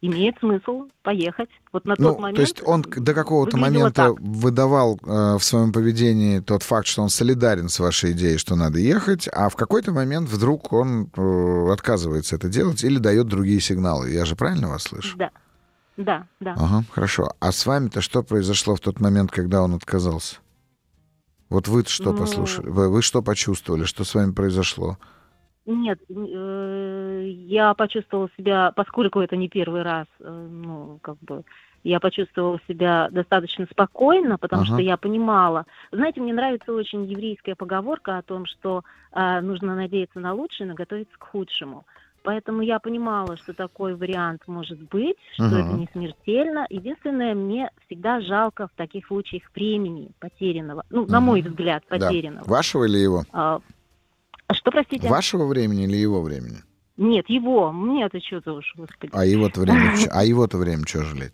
имеет 0.00 0.38
смысл 0.38 0.84
поехать. 1.02 1.48
Вот 1.72 1.84
на 1.84 1.94
Ну, 1.98 2.10
тот 2.10 2.20
момент. 2.20 2.36
то 2.36 2.42
есть 2.42 2.62
он 2.64 2.82
до 2.82 3.14
какого-то 3.14 3.56
момента 3.56 3.90
так. 4.10 4.20
выдавал 4.20 4.98
э, 5.04 5.36
в 5.36 5.40
своем 5.42 5.72
поведении 5.72 6.38
тот 6.40 6.62
факт, 6.62 6.86
что 6.86 7.02
он 7.02 7.08
солидарен 7.08 7.68
с 7.68 7.78
вашей 7.80 8.12
идеей, 8.12 8.38
что 8.38 8.54
надо 8.54 8.78
ехать, 8.78 9.28
а 9.32 9.48
в 9.48 9.56
какой-то 9.56 9.92
момент 9.92 10.28
вдруг 10.28 10.72
он 10.72 11.10
э, 11.16 11.72
отказывается 11.72 12.36
это 12.36 12.48
делать 12.48 12.84
или 12.84 12.98
дает 12.98 13.26
другие 13.26 13.60
сигналы. 13.60 14.10
Я 14.10 14.24
же 14.24 14.36
правильно 14.36 14.68
вас 14.68 14.84
слышу? 14.84 15.16
Да, 15.18 15.30
да, 15.96 16.26
да. 16.38 16.54
Ага, 16.56 16.84
хорошо. 16.92 17.32
А 17.40 17.50
с 17.50 17.66
вами-то 17.66 18.00
что 18.00 18.22
произошло 18.22 18.76
в 18.76 18.80
тот 18.80 19.00
момент, 19.00 19.32
когда 19.32 19.62
он 19.62 19.74
отказался? 19.74 20.36
Вот 21.50 21.66
вы 21.66 21.82
что 21.86 22.12
Ну- 22.12 22.18
послушали? 22.18 22.68
Вы, 22.68 22.88
вы 22.88 23.02
что 23.02 23.20
почувствовали? 23.22 23.84
Что 23.84 24.04
с 24.04 24.14
вами 24.14 24.30
произошло? 24.32 24.96
Нет, 25.70 25.98
э, 26.08 27.24
я 27.28 27.74
почувствовала 27.74 28.30
себя, 28.38 28.72
поскольку 28.74 29.20
это 29.20 29.36
не 29.36 29.50
первый 29.50 29.82
раз, 29.82 30.06
э, 30.18 30.48
ну, 30.50 30.98
как 31.02 31.18
бы, 31.20 31.42
я 31.84 32.00
почувствовала 32.00 32.58
себя 32.66 33.08
достаточно 33.10 33.66
спокойно, 33.70 34.38
потому 34.38 34.62
Ага. 34.62 34.72
что 34.72 34.82
я 34.82 34.96
понимала. 34.96 35.66
Знаете, 35.92 36.22
мне 36.22 36.32
нравится 36.32 36.72
очень 36.72 37.04
еврейская 37.04 37.54
поговорка 37.54 38.16
о 38.16 38.22
том, 38.22 38.46
что 38.46 38.82
а, 39.12 39.42
нужно 39.42 39.74
надеяться 39.76 40.20
на 40.20 40.32
лучшее, 40.32 40.68
но 40.68 40.74
готовиться 40.74 41.14
к 41.18 41.22
худшему. 41.24 41.84
Поэтому 42.24 42.62
я 42.62 42.78
понимала, 42.78 43.36
что 43.36 43.52
такой 43.52 43.94
вариант 43.94 44.42
может 44.46 44.78
быть, 44.88 45.16
что 45.34 45.44
Мгм. 45.44 45.58
это 45.58 45.72
не 45.74 45.88
смертельно. 45.92 46.66
Единственное, 46.70 47.34
мне 47.34 47.70
всегда 47.86 48.20
жалко 48.22 48.68
в 48.68 48.76
таких 48.76 49.06
случаях 49.06 49.42
времени 49.54 50.10
потерянного. 50.18 50.82
Ну, 50.88 51.06
на 51.06 51.20
мой 51.20 51.42
взгляд, 51.42 51.84
Да. 51.90 51.98
потерянного. 51.98 52.48
Вашего 52.48 52.84
или 52.84 52.98
его? 52.98 53.22
А 53.32 53.60
что, 54.54 54.70
простите? 54.70 55.08
Вашего 55.08 55.46
времени 55.46 55.84
или 55.84 55.96
его 55.96 56.22
времени? 56.22 56.58
Нет, 56.96 57.28
его. 57.28 57.70
Мне 57.72 58.04
это 58.06 58.18
что-то 58.20 58.54
уж, 58.54 58.72
господи. 58.76 59.10
А 59.14 59.24
его-то 59.24 59.60
время, 59.60 59.94
а 60.10 60.24
его-то 60.24 60.58
время 60.58 60.86
что 60.86 61.04
жалеть? 61.04 61.32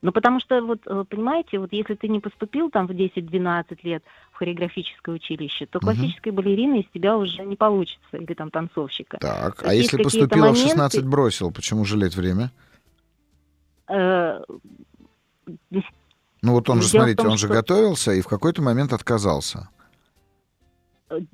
Ну, 0.00 0.12
потому 0.12 0.38
что, 0.38 0.60
вот, 0.62 0.80
э, 0.86 1.04
понимаете, 1.08 1.58
вот 1.58 1.72
если 1.72 1.94
ты 1.94 2.06
не 2.08 2.20
поступил 2.20 2.70
там 2.70 2.86
в 2.86 2.92
10-12 2.92 3.78
лет 3.82 4.04
в 4.32 4.36
хореографическое 4.36 5.16
училище, 5.16 5.66
то 5.66 5.80
классической 5.80 6.30
балерины 6.30 6.80
из 6.82 6.86
тебя 6.94 7.16
уже 7.16 7.44
не 7.44 7.56
получится, 7.56 8.16
или 8.16 8.32
там 8.34 8.50
танцовщика. 8.52 9.18
Так, 9.20 9.56
То 9.62 9.68
а 9.68 9.74
если 9.74 9.96
какие-то 9.96 10.04
поступила 10.04 10.46
в 10.46 10.50
моменты- 10.52 10.68
16, 10.68 11.04
бросил, 11.04 11.50
почему 11.50 11.84
жалеть 11.84 12.14
время? 12.14 12.52
Э, 13.88 14.40
Ну 16.42 16.52
вот 16.52 16.70
он 16.70 16.80
же, 16.80 16.90
Дело 16.92 17.02
смотрите, 17.02 17.22
том, 17.22 17.32
он 17.32 17.38
же 17.38 17.46
что- 17.46 17.54
готовился 17.54 18.12
и 18.12 18.20
в 18.20 18.28
какой-то 18.28 18.62
момент 18.62 18.92
отказался. 18.92 19.68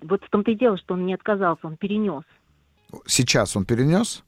Вот 0.03 0.25
в 0.25 0.31
том-то 0.31 0.51
и 0.51 0.55
дело, 0.55 0.77
что 0.77 0.95
он 0.95 1.07
не 1.07 1.15
отказался, 1.15 1.67
он 1.67 1.77
перенес. 1.77 2.23
Сейчас 3.07 3.57
он 3.57 3.65
перенес? 3.65 4.25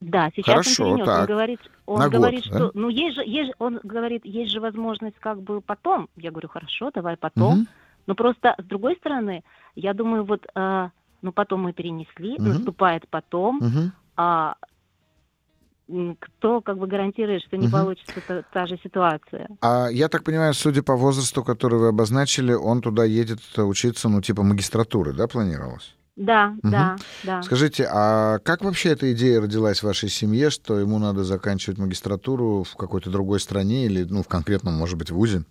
Да, 0.00 0.30
сейчас 0.36 0.46
Хорошо, 0.46 0.84
он 0.84 0.90
перенес. 0.96 1.06
так. 1.06 1.20
Он 1.20 1.26
говорит, 1.26 1.60
он 1.86 1.98
На 1.98 2.04
год, 2.04 2.12
говорит, 2.12 2.44
да? 2.50 2.56
что, 2.56 2.70
ну 2.74 2.88
есть 2.88 3.16
же, 3.16 3.22
есть 3.24 3.48
же, 3.48 3.54
он 3.58 3.80
говорит, 3.82 4.24
есть 4.24 4.52
же 4.52 4.60
возможность 4.60 5.18
как 5.18 5.42
бы 5.42 5.60
потом. 5.60 6.08
Я 6.16 6.30
говорю, 6.30 6.48
хорошо, 6.48 6.90
давай 6.94 7.16
потом. 7.16 7.54
Мгм. 7.58 7.68
Но 8.06 8.14
просто 8.14 8.54
с 8.58 8.64
другой 8.64 8.96
стороны, 8.96 9.42
я 9.74 9.94
думаю, 9.94 10.24
вот, 10.24 10.46
э, 10.54 10.88
ну 11.22 11.32
потом 11.32 11.62
мы 11.62 11.72
перенесли, 11.72 12.36
Мгм. 12.38 12.48
наступает 12.50 13.08
потом, 13.08 13.58
Мгм. 13.58 13.92
а 14.16 14.54
кто 16.20 16.60
как 16.60 16.78
бы 16.78 16.86
гарантирует, 16.86 17.42
что 17.42 17.56
не 17.56 17.66
Мгм. 17.66 17.72
получится 17.72 18.20
та, 18.26 18.42
та 18.52 18.66
же 18.66 18.78
ситуация? 18.82 19.48
А 19.60 19.88
я 19.90 20.08
так 20.08 20.22
понимаю, 20.24 20.54
судя 20.54 20.82
по 20.82 20.96
возрасту, 20.96 21.42
который 21.42 21.78
вы 21.78 21.88
обозначили, 21.88 22.52
он 22.52 22.80
туда 22.82 23.04
едет 23.04 23.38
учиться, 23.56 24.08
ну, 24.08 24.20
типа 24.20 24.42
магистратуры, 24.42 25.12
да, 25.12 25.26
планировалось? 25.26 25.94
Да, 26.16 26.48
Мгм. 26.62 26.70
да, 26.72 26.96
да. 27.22 27.42
Скажите, 27.42 27.88
а 27.90 28.38
как 28.40 28.62
вообще 28.64 28.90
эта 28.90 29.12
идея 29.12 29.40
родилась 29.40 29.80
в 29.80 29.84
вашей 29.84 30.08
семье, 30.08 30.50
что 30.50 30.78
ему 30.78 30.98
надо 30.98 31.22
заканчивать 31.24 31.78
магистратуру 31.78 32.64
в 32.64 32.74
какой-то 32.76 33.08
другой 33.10 33.38
стране 33.40 33.86
или, 33.86 34.02
ну, 34.02 34.22
в 34.22 34.28
конкретном, 34.28 34.74
может 34.74 34.98
быть, 34.98 35.10
вузе? 35.10 35.44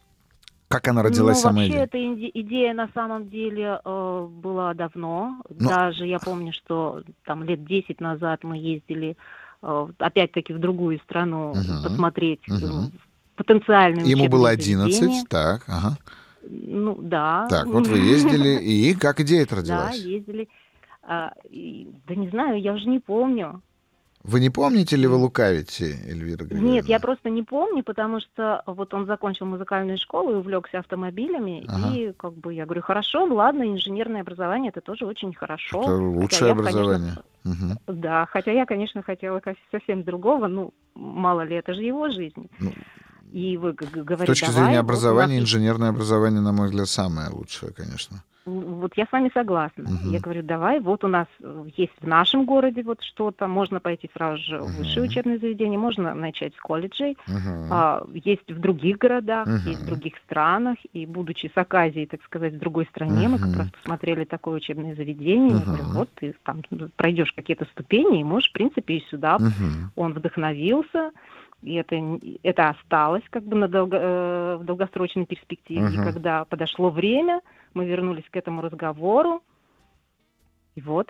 Как 0.68 0.86
она 0.90 1.02
родилась, 1.02 1.38
ну, 1.38 1.42
сама 1.44 1.54
вообще, 1.62 1.70
идея? 1.72 1.84
эта 1.86 1.98
иде- 1.98 2.32
идея 2.34 2.74
на 2.74 2.90
самом 2.94 3.30
деле 3.30 3.80
э, 3.86 4.28
была 4.30 4.74
давно. 4.74 5.42
Ну- 5.50 5.70
Даже 5.70 6.06
я 6.06 6.20
помню, 6.20 6.52
что 6.52 7.02
там 7.24 7.44
лет 7.46 7.64
10 7.66 8.02
назад 8.02 8.44
мы 8.44 8.58
ездили 8.58 9.12
э, 9.12 9.16
опять-таки 10.00 10.54
в 10.54 10.60
другую 10.60 11.00
страну 11.00 11.54
Мгм. 11.54 11.84
посмотреть 11.84 12.40
э, 12.48 12.54
Мгм. 12.54 12.92
потенциальные 13.36 14.10
Ему 14.10 14.28
было 14.30 14.48
заведения. 14.50 14.86
11, 14.86 15.28
так, 15.30 15.64
ага. 15.68 15.98
Ну, 16.50 16.98
да. 17.02 17.48
Так, 17.50 17.66
вот 17.68 17.88
вы 17.88 17.98
ездили, 18.00 18.62
и 18.64 18.94
как 18.94 19.20
идея-то 19.20 19.56
Да, 19.56 19.62
родилась? 19.62 19.98
ездили. 19.98 20.48
А, 21.04 21.34
и- 21.50 21.90
да 22.08 22.16
не 22.16 22.30
знаю, 22.30 22.62
я 22.62 22.74
уже 22.74 22.88
не 22.88 23.00
помню. 23.00 23.62
Вы 24.28 24.42
не 24.42 24.50
помните 24.50 24.98
или 24.98 25.08
вы 25.08 25.16
лукавите, 25.16 25.86
Эльвира 26.06 26.44
Григорьевна? 26.44 26.70
Нет, 26.74 26.90
я 26.90 27.00
просто 27.00 27.30
не 27.30 27.44
помню, 27.44 27.82
потому 27.82 28.20
что 28.20 28.62
вот 28.66 28.94
он 28.94 29.06
закончил 29.06 29.46
музыкальную 29.46 29.98
школу 29.98 30.34
и 30.34 30.36
увлекся 30.36 30.80
автомобилями, 30.80 31.64
Ага. 31.68 31.94
и 31.94 32.12
как 32.12 32.34
бы 32.34 32.54
я 32.54 32.66
говорю, 32.66 32.82
хорошо, 32.82 33.24
ладно, 33.26 33.64
инженерное 33.64 34.22
образование 34.22 34.70
это 34.70 34.82
тоже 34.82 35.06
очень 35.06 35.34
хорошо. 35.34 35.82
Это 35.82 35.92
Хотя 35.92 36.02
лучшее 36.04 36.46
я, 36.48 36.52
образование. 36.52 37.16
конечно, 37.16 37.24
Мгм. 37.46 38.02
да, 38.02 38.26
хотя 38.26 38.52
я, 38.52 38.66
конечно, 38.66 39.02
хотела 39.02 39.42
совсем 39.72 40.04
другого, 40.04 40.48
ну, 40.48 40.74
мало 40.94 41.42
ли, 41.42 41.56
это 41.56 41.74
же 41.74 41.84
его 41.84 42.10
жизнь. 42.10 42.50
Ну, 42.60 42.74
И 43.32 43.58
вы 43.58 43.74
г- 43.74 43.86
г- 43.86 44.02
С 44.02 44.04
говорите, 44.06 44.26
точки 44.32 44.46
давай, 44.46 44.54
зрения 44.56 44.68
вот 44.68 44.72
у 44.72 44.88
нас 44.88 44.98
образования, 45.00 45.40
инженерное 45.40 45.90
образование, 45.90 46.42
на 46.42 46.52
мой 46.54 46.68
взгляд, 46.70 46.88
самое 46.88 47.30
лучшее, 47.30 47.72
конечно. 47.74 48.24
Вот 48.46 48.94
я 48.96 49.06
с 49.06 49.12
вами 49.12 49.30
согласна. 49.34 49.84
Мгм. 49.90 50.10
Я 50.10 50.22
говорю, 50.22 50.42
давай, 50.42 50.80
вот 50.80 51.04
у 51.04 51.10
нас 51.10 51.28
э, 51.42 51.66
есть 51.76 51.92
в 52.00 52.08
нашем 52.08 52.46
городе 52.46 52.82
вот 52.82 53.02
что-то, 53.04 53.46
можно 53.50 53.82
пойти 53.82 54.10
сразу 54.16 54.42
же 54.42 54.60
в 54.62 54.78
высшее 54.78 55.06
учебное 55.06 55.38
заведение, 55.38 55.78
можно 55.78 56.16
начать 56.16 56.56
с 56.56 56.60
колледжей. 56.62 57.18
А, 57.70 58.06
есть 58.14 58.50
в 58.50 58.58
других 58.62 59.00
городах, 59.00 59.48
Мгм. 59.48 59.68
есть 59.70 59.82
в 59.82 59.86
других 59.86 60.14
странах, 60.26 60.78
и 60.94 61.06
будучи 61.06 61.52
с 61.54 61.58
Аказией, 61.58 62.06
так 62.06 62.24
сказать, 62.24 62.54
в 62.54 62.60
другой 62.60 62.86
стране, 62.86 63.28
мы 63.28 63.38
как 63.38 63.54
раз 63.58 63.68
посмотрели 63.72 64.24
такое 64.24 64.56
учебное 64.56 64.96
заведение, 64.96 65.58
я 65.58 65.66
говорю, 65.66 65.84
вот 65.84 66.10
ты 66.16 66.34
там 66.46 66.62
пройдешь 66.96 67.34
какие-то 67.34 67.66
ступени, 67.66 68.22
и 68.22 68.24
можешь, 68.24 68.50
в 68.50 68.54
принципе, 68.54 68.94
и 68.96 69.06
сюда. 69.10 69.40
Мгм. 69.40 69.92
Он 69.98 70.14
вдохновился, 70.14 71.12
и 71.64 71.74
это, 71.74 71.96
это 72.44 72.70
осталось 72.70 73.24
как 73.30 73.44
бы 73.44 73.56
на 73.56 73.68
долго- 73.68 73.98
э, 73.98 74.58
в 74.58 74.64
долгосрочной 74.66 75.26
перспективе. 75.26 75.82
И 75.88 75.98
Мгм. 75.98 76.04
когда 76.04 76.46
подошло 76.46 76.90
время, 76.90 77.42
мы 77.74 77.86
вернулись 77.86 78.26
к 78.30 78.36
этому 78.36 78.62
разговору, 78.62 79.42
и 80.76 80.82
вот, 80.82 81.08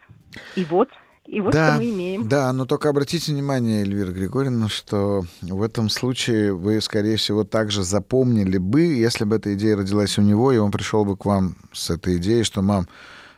и 0.56 0.64
вот, 0.64 0.90
и 1.26 1.42
вот 1.42 1.54
Да, 1.54 1.72
что 1.72 1.78
мы 1.78 1.90
имеем. 1.90 2.30
Да, 2.30 2.54
но 2.54 2.66
только 2.66 2.90
обратите 2.90 3.34
внимание, 3.34 3.82
Эльвира 3.82 4.12
Григорьевна, 4.12 4.70
что 4.70 5.24
в 5.42 5.62
этом 5.62 5.90
случае 5.90 6.54
вы, 6.54 6.80
скорее 6.80 7.18
всего, 7.18 7.44
также 7.44 7.84
запомнили 7.84 8.58
бы, 8.58 8.82
если 8.82 9.26
бы 9.26 9.36
эта 9.36 9.54
идея 9.54 9.76
родилась 9.76 10.18
у 10.18 10.22
него, 10.22 10.54
и 10.54 10.58
он 10.58 10.72
пришел 10.72 11.04
бы 11.04 11.18
к 11.18 11.26
вам 11.26 11.56
с 11.74 11.90
этой 11.90 12.18
идеей, 12.18 12.44
что, 12.44 12.62
мам, 12.62 12.88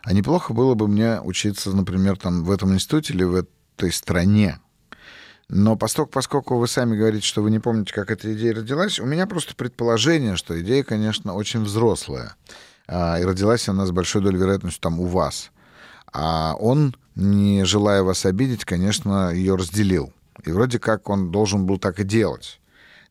а 0.04 0.14
неплохо 0.14 0.54
было 0.54 0.76
бы 0.76 0.88
мне 0.88 1.20
учиться, 1.22 1.76
например, 1.76 2.18
там 2.18 2.44
в 2.44 2.52
этом 2.52 2.74
институте 2.74 3.14
или 3.14 3.24
в 3.24 3.36
этой 3.36 3.92
стране. 3.92 4.60
Но 5.50 5.76
поскольку, 5.76 6.12
поскольку 6.12 6.58
вы 6.58 6.68
сами 6.68 6.96
говорите, 6.96 7.26
что 7.26 7.42
вы 7.42 7.50
не 7.50 7.60
помните, 7.60 7.92
как 7.92 8.12
эта 8.12 8.32
идея 8.34 8.54
родилась, 8.54 9.00
у 9.00 9.06
меня 9.06 9.26
просто 9.26 9.56
предположение, 9.56 10.36
что 10.36 10.60
идея, 10.62 10.84
конечно, 10.84 11.34
очень 11.34 11.64
взрослая. 11.64 12.36
А, 12.88 13.20
И 13.20 13.24
родилась 13.24 13.68
она 13.68 13.88
с 13.88 13.92
большой 13.92 14.22
долей 14.22 14.38
вероятности 14.38 14.80
там 14.80 15.00
у 15.00 15.08
вас. 15.08 15.50
А 16.14 16.56
он, 16.60 16.96
не 17.16 17.66
желая 17.66 18.04
вас 18.04 18.26
обидеть, 18.26 18.64
конечно, 18.64 19.32
ее 19.34 19.56
разделил. 19.56 20.14
И 20.46 20.52
вроде 20.52 20.78
как 20.78 21.10
он 21.10 21.32
должен 21.32 21.66
был 21.66 21.80
так 21.80 22.00
и 22.00 22.04
делать. 22.04 22.60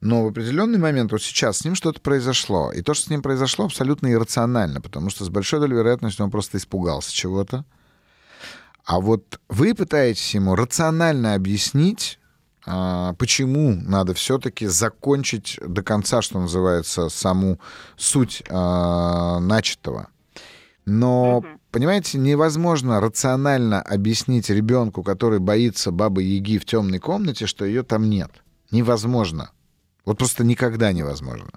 Но 0.00 0.24
в 0.24 0.28
определенный 0.28 0.78
момент, 0.78 1.10
вот 1.10 1.22
сейчас 1.22 1.58
с 1.58 1.64
ним 1.64 1.74
что-то 1.74 2.00
произошло. 2.00 2.70
И 2.70 2.82
то, 2.82 2.94
что 2.94 3.06
с 3.06 3.10
ним 3.10 3.20
произошло, 3.20 3.64
абсолютно 3.64 4.12
иррационально, 4.12 4.80
потому 4.80 5.10
что 5.10 5.24
с 5.24 5.28
большой 5.28 5.58
долей 5.58 5.74
вероятности 5.74 6.22
он 6.22 6.30
просто 6.30 6.58
испугался 6.58 7.12
чего-то. 7.12 7.64
А 8.84 9.00
вот 9.00 9.40
вы 9.48 9.74
пытаетесь 9.74 10.34
ему 10.34 10.54
рационально 10.54 11.34
объяснить, 11.34 12.17
почему 13.18 13.74
надо 13.74 14.14
все-таки 14.14 14.66
закончить 14.66 15.58
до 15.66 15.82
конца, 15.82 16.22
что 16.22 16.40
называется, 16.40 17.08
саму 17.08 17.58
суть 17.96 18.42
а, 18.50 19.38
начатого. 19.40 20.08
Но, 20.84 21.40
Мгм. 21.40 21.60
понимаете, 21.70 22.18
невозможно 22.18 23.00
рационально 23.00 23.82
объяснить 23.82 24.48
ребенку, 24.48 25.02
который 25.02 25.38
боится 25.38 25.90
бабы 25.90 26.22
Яги 26.22 26.58
в 26.58 26.64
темной 26.64 26.98
комнате, 26.98 27.46
что 27.46 27.64
ее 27.64 27.82
там 27.82 28.08
нет. 28.08 28.30
Невозможно. 28.70 29.50
Вот 30.04 30.18
просто 30.18 30.44
никогда 30.44 30.92
невозможно. 30.92 31.50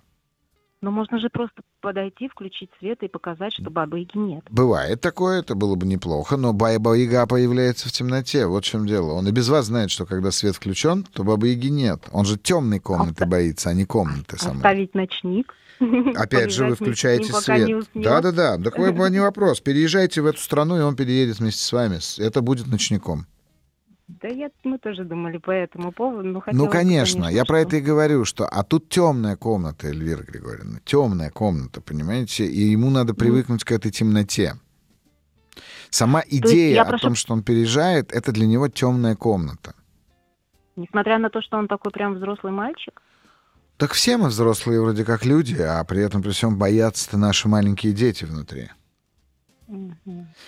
Но 0.81 0.89
можно 0.89 1.19
же 1.19 1.29
просто 1.29 1.61
подойти, 1.79 2.27
включить 2.27 2.71
свет 2.79 3.03
и 3.03 3.07
показать, 3.07 3.53
что 3.53 3.69
бабы 3.69 3.99
Яги 3.99 4.17
нет. 4.17 4.43
Бывает 4.49 4.99
такое, 4.99 5.41
это 5.41 5.53
было 5.53 5.75
бы 5.75 5.85
неплохо, 5.85 6.37
но 6.37 6.53
Баба 6.53 6.93
Яга 6.93 7.27
появляется 7.27 7.87
в 7.87 7.91
темноте. 7.91 8.47
Вот 8.47 8.65
в 8.65 8.67
чем 8.67 8.87
дело. 8.87 9.11
Он 9.13 9.27
и 9.27 9.31
без 9.31 9.47
вас 9.49 9.67
знает, 9.67 9.91
что 9.91 10.07
когда 10.07 10.31
свет 10.31 10.55
включен, 10.55 11.03
то 11.03 11.23
Бабы 11.23 11.49
Яги 11.49 11.67
нет. 11.67 12.09
Он 12.11 12.25
же 12.25 12.37
темной 12.37 12.79
комнаты 12.79 13.11
Оста- 13.11 13.25
боится, 13.27 13.69
а 13.69 13.73
не 13.73 13.85
комнаты 13.85 14.37
самой. 14.37 14.57
Оставить 14.57 14.95
ночник. 14.95 15.53
Опять 16.15 16.51
же, 16.51 16.65
вы 16.65 16.75
включаете 16.75 17.31
свет. 17.31 17.87
Да-да-да, 17.93 18.57
такой 18.57 18.91
бы 18.91 19.07
не 19.11 19.19
вопрос. 19.21 19.61
Переезжайте 19.61 20.21
в 20.21 20.25
эту 20.25 20.39
страну, 20.39 20.77
и 20.77 20.81
он 20.81 20.95
переедет 20.95 21.37
вместе 21.39 21.61
с 21.61 21.71
вами. 21.71 21.99
Это 22.19 22.41
будет 22.41 22.65
ночником. 22.67 23.27
Да 24.19 24.27
я, 24.27 24.49
мы 24.63 24.77
тоже 24.77 25.05
думали 25.05 25.37
по 25.37 25.51
этому 25.51 25.91
поводу. 25.91 26.27
Но 26.27 26.43
Ну, 26.51 26.67
конечно, 26.69 27.25
я 27.25 27.45
про 27.45 27.61
это 27.61 27.77
и 27.77 27.81
говорю, 27.81 28.25
что... 28.25 28.45
А 28.45 28.63
тут 28.63 28.89
темная 28.89 29.35
комната, 29.35 29.87
Эльвира 29.87 30.23
Григорьевна, 30.23 30.79
темная 30.83 31.29
комната, 31.29 31.81
понимаете? 31.81 32.45
И 32.45 32.61
ему 32.71 32.89
надо 32.89 33.13
привыкнуть 33.13 33.63
к 33.63 33.71
этой 33.71 33.91
темноте. 33.91 34.55
Сама 35.89 36.23
идея 36.27 36.73
я 36.73 36.81
о 36.83 36.85
прошу- 36.85 37.07
том, 37.07 37.15
что 37.15 37.33
он 37.33 37.43
переезжает, 37.43 38.11
это 38.11 38.31
для 38.31 38.47
него 38.47 38.67
темная 38.67 39.15
комната. 39.15 39.75
Несмотря 40.75 41.17
на 41.19 41.29
то, 41.29 41.41
что 41.41 41.57
он 41.57 41.67
такой 41.67 41.91
прям 41.91 42.15
взрослый 42.15 42.51
мальчик. 42.53 43.01
Так 43.77 43.91
все 43.93 44.17
мы 44.17 44.27
взрослые 44.29 44.81
вроде 44.81 45.03
как 45.03 45.25
люди, 45.25 45.59
а 45.61 45.83
при 45.83 46.01
этом 46.01 46.21
при 46.21 46.31
всем 46.31 46.57
боятся-то 46.57 47.17
наши 47.17 47.47
маленькие 47.47 47.93
дети 47.93 48.25
внутри. 48.25 48.69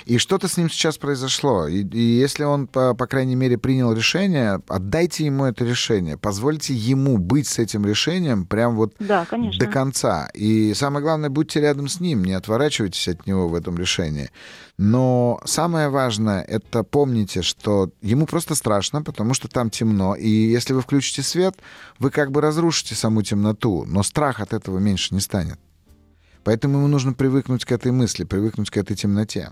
И 0.05 0.17
что-то 0.17 0.47
с 0.47 0.57
ним 0.57 0.69
сейчас 0.69 0.97
произошло. 0.97 1.67
И, 1.67 1.83
и 1.83 2.01
если 2.01 2.43
он, 2.43 2.67
по, 2.67 2.93
по 2.93 3.07
крайней 3.07 3.35
мере, 3.35 3.57
принял 3.57 3.93
решение, 3.93 4.61
отдайте 4.67 5.25
ему 5.25 5.45
это 5.45 5.63
решение. 5.65 6.17
Позвольте 6.17 6.73
ему 6.73 7.17
быть 7.17 7.47
с 7.47 7.59
этим 7.59 7.85
решением 7.85 8.45
прям 8.45 8.75
вот 8.75 8.95
да, 8.99 9.25
конечно. 9.25 9.65
до 9.65 9.71
конца. 9.71 10.29
И 10.33 10.73
самое 10.73 11.03
главное, 11.03 11.29
будьте 11.29 11.61
рядом 11.61 11.87
с 11.87 11.99
ним, 11.99 12.23
не 12.23 12.33
отворачивайтесь 12.33 13.07
от 13.07 13.25
него 13.25 13.47
в 13.47 13.55
этом 13.55 13.77
решении. 13.77 14.29
Но 14.77 15.39
самое 15.45 15.89
важное, 15.89 16.41
это 16.41 16.83
помните, 16.83 17.41
что 17.43 17.91
ему 18.01 18.25
просто 18.25 18.55
страшно, 18.55 19.03
потому 19.03 19.33
что 19.33 19.47
там 19.47 19.69
темно. 19.69 20.15
И 20.15 20.27
если 20.27 20.73
вы 20.73 20.81
включите 20.81 21.21
свет, 21.21 21.55
вы 21.99 22.09
как 22.09 22.31
бы 22.31 22.41
разрушите 22.41 22.95
саму 22.95 23.21
темноту. 23.21 23.85
Но 23.87 24.03
страх 24.03 24.39
от 24.39 24.53
этого 24.53 24.79
меньше 24.79 25.13
не 25.13 25.21
станет. 25.21 25.59
Поэтому 26.43 26.77
ему 26.77 26.87
нужно 26.87 27.13
привыкнуть 27.13 27.65
к 27.65 27.71
этой 27.71 27.91
мысли, 27.91 28.23
привыкнуть 28.23 28.69
к 28.69 28.77
этой 28.77 28.95
темноте. 28.95 29.51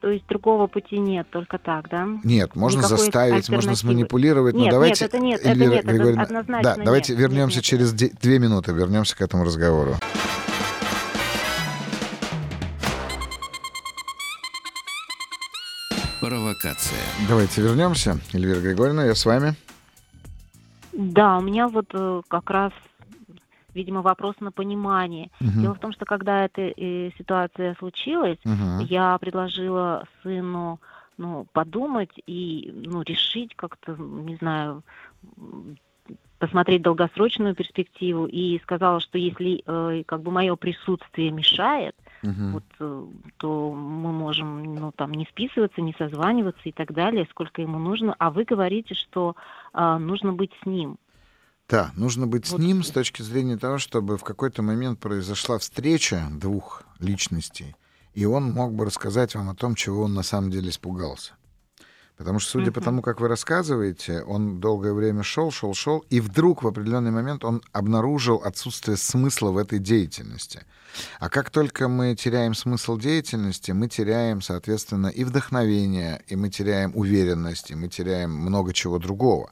То 0.00 0.08
есть 0.08 0.26
другого 0.28 0.66
пути 0.66 0.98
нет, 0.98 1.28
только 1.30 1.58
так, 1.58 1.90
да? 1.90 2.08
Нет, 2.24 2.56
можно 2.56 2.78
Никакой 2.78 2.96
заставить, 2.96 3.50
можно 3.50 3.76
сманипулировать. 3.76 4.54
Нет, 4.54 4.66
но 4.66 4.70
давайте, 4.70 5.04
нет, 5.04 5.14
это 5.14 5.18
нет, 5.22 5.44
Эльвира 5.44 5.74
это 5.74 5.74
нет, 5.74 5.86
Григорьевна, 5.86 6.22
это 6.22 6.38
однозначно 6.38 6.76
да, 6.76 6.84
давайте 6.84 7.12
нет, 7.12 7.20
вернемся 7.20 7.56
нет, 7.56 7.64
через 7.64 7.92
две 7.92 8.38
минуты, 8.38 8.72
вернемся 8.72 9.14
к 9.14 9.20
этому 9.20 9.44
разговору. 9.44 9.96
Провокация. 16.20 16.98
Давайте 17.28 17.60
вернемся. 17.60 18.18
Эльвира 18.32 18.60
Григорьевна, 18.60 19.04
я 19.04 19.14
с 19.14 19.26
вами. 19.26 19.54
Да, 20.92 21.38
у 21.38 21.40
меня 21.40 21.68
вот 21.68 21.86
э, 21.92 22.22
как 22.28 22.50
раз, 22.50 22.72
видимо, 23.74 24.02
вопрос 24.02 24.34
на 24.40 24.52
понимание. 24.52 25.30
Мгм. 25.40 25.60
Дело 25.62 25.74
в 25.74 25.78
том, 25.78 25.92
что 25.92 26.04
когда 26.04 26.44
эта 26.44 26.62
э, 26.62 27.10
ситуация 27.18 27.74
случилась, 27.78 28.38
Мгм. 28.44 28.80
я 28.80 29.18
предложила 29.18 30.04
сыну 30.22 30.80
ну, 31.16 31.46
подумать 31.52 32.12
и 32.26 32.72
ну, 32.74 33.02
решить 33.02 33.54
как-то, 33.54 33.94
не 33.94 34.36
знаю, 34.36 34.82
посмотреть 36.38 36.82
долгосрочную 36.82 37.54
перспективу 37.54 38.26
и 38.26 38.58
сказала, 38.60 39.00
что 39.00 39.18
если 39.18 39.62
э, 39.64 40.02
как 40.06 40.22
бы 40.22 40.30
мое 40.30 40.56
присутствие 40.56 41.30
мешает, 41.30 41.94
Мгм. 42.22 42.52
вот, 42.52 42.64
э, 42.80 43.04
то 43.36 43.72
мы 43.72 44.12
можем 44.12 44.74
ну, 44.74 44.92
там, 44.92 45.12
не 45.12 45.26
списываться, 45.26 45.82
не 45.82 45.94
созваниваться 45.98 46.62
и 46.64 46.72
так 46.72 46.92
далее, 46.92 47.26
сколько 47.30 47.60
ему 47.60 47.78
нужно. 47.78 48.16
А 48.18 48.30
вы 48.30 48.44
говорите, 48.44 48.94
что 48.94 49.36
а, 49.72 49.98
нужно 49.98 50.32
быть 50.32 50.52
с 50.62 50.66
ним. 50.66 50.96
Да, 51.70 51.92
нужно 51.94 52.26
быть 52.26 52.46
с 52.46 52.52
Вот. 52.52 52.60
ним 52.60 52.82
с 52.82 52.90
точки 52.90 53.22
зрения 53.22 53.56
того, 53.56 53.78
чтобы 53.78 54.18
в 54.18 54.24
какой-то 54.24 54.62
момент 54.62 54.98
произошла 54.98 55.58
встреча 55.58 56.26
двух 56.32 56.82
личностей, 56.98 57.76
и 58.12 58.24
он 58.24 58.50
мог 58.50 58.74
бы 58.74 58.84
рассказать 58.84 59.34
вам 59.36 59.50
о 59.50 59.54
том, 59.54 59.76
чего 59.76 60.02
он 60.02 60.14
на 60.14 60.24
самом 60.24 60.50
деле 60.50 60.70
испугался. 60.70 61.34
Потому 62.16 62.38
что, 62.38 62.50
судя 62.50 62.70
по 62.70 62.82
тому, 62.82 63.00
как 63.00 63.18
вы 63.18 63.28
рассказываете, 63.28 64.20
он 64.24 64.60
долгое 64.60 64.92
время 64.92 65.22
шел, 65.22 65.50
шел, 65.50 65.72
шел, 65.72 66.04
и 66.10 66.20
вдруг 66.20 66.62
в 66.62 66.66
определенный 66.66 67.12
момент 67.12 67.46
он 67.46 67.62
обнаружил 67.72 68.42
отсутствие 68.44 68.98
смысла 68.98 69.52
в 69.52 69.56
этой 69.56 69.78
деятельности. 69.78 70.66
А 71.18 71.30
как 71.30 71.48
только 71.48 71.88
мы 71.88 72.14
теряем 72.14 72.54
смысл 72.54 72.98
деятельности, 72.98 73.70
мы 73.70 73.88
теряем, 73.88 74.42
соответственно, 74.42 75.06
и 75.06 75.24
вдохновение, 75.24 76.22
и 76.26 76.36
мы 76.36 76.50
теряем 76.50 76.92
уверенность, 76.94 77.70
и 77.70 77.74
мы 77.74 77.88
теряем 77.88 78.32
много 78.32 78.74
чего 78.74 78.98
другого. 78.98 79.50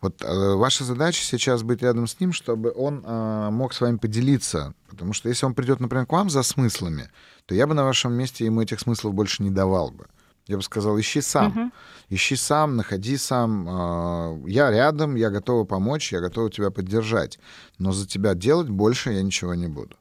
Вот 0.00 0.22
э, 0.22 0.54
ваша 0.54 0.84
задача 0.84 1.22
сейчас 1.22 1.62
быть 1.62 1.82
рядом 1.82 2.06
с 2.06 2.18
ним, 2.20 2.32
чтобы 2.32 2.72
он 2.74 3.04
э, 3.04 3.50
мог 3.50 3.74
с 3.74 3.80
вами 3.80 3.96
поделиться. 3.98 4.74
Потому 4.88 5.12
что 5.12 5.28
если 5.28 5.44
он 5.44 5.54
придет, 5.54 5.80
например, 5.80 6.06
к 6.06 6.12
вам 6.12 6.30
за 6.30 6.42
смыслами, 6.42 7.10
то 7.46 7.54
я 7.54 7.66
бы 7.66 7.74
на 7.74 7.84
вашем 7.84 8.12
месте 8.14 8.46
ему 8.46 8.62
этих 8.62 8.80
смыслов 8.80 9.12
больше 9.14 9.42
не 9.42 9.50
давал 9.50 9.90
бы. 9.90 10.06
Я 10.46 10.56
бы 10.56 10.62
сказал, 10.62 10.98
ищи 10.98 11.20
сам. 11.20 11.50
Мгм. 11.50 11.72
Ищи 12.08 12.34
сам, 12.36 12.76
находи 12.76 13.18
сам. 13.18 13.68
Э, 13.68 14.42
Я 14.46 14.70
рядом, 14.70 15.16
я 15.16 15.28
готова 15.30 15.64
помочь, 15.64 16.12
я 16.12 16.20
готова 16.20 16.50
тебя 16.50 16.70
поддержать. 16.70 17.38
Но 17.78 17.92
за 17.92 18.06
тебя 18.06 18.34
делать 18.34 18.68
больше 18.70 19.12
я 19.12 19.22
ничего 19.22 19.54
не 19.54 19.68
буду. 19.68 19.96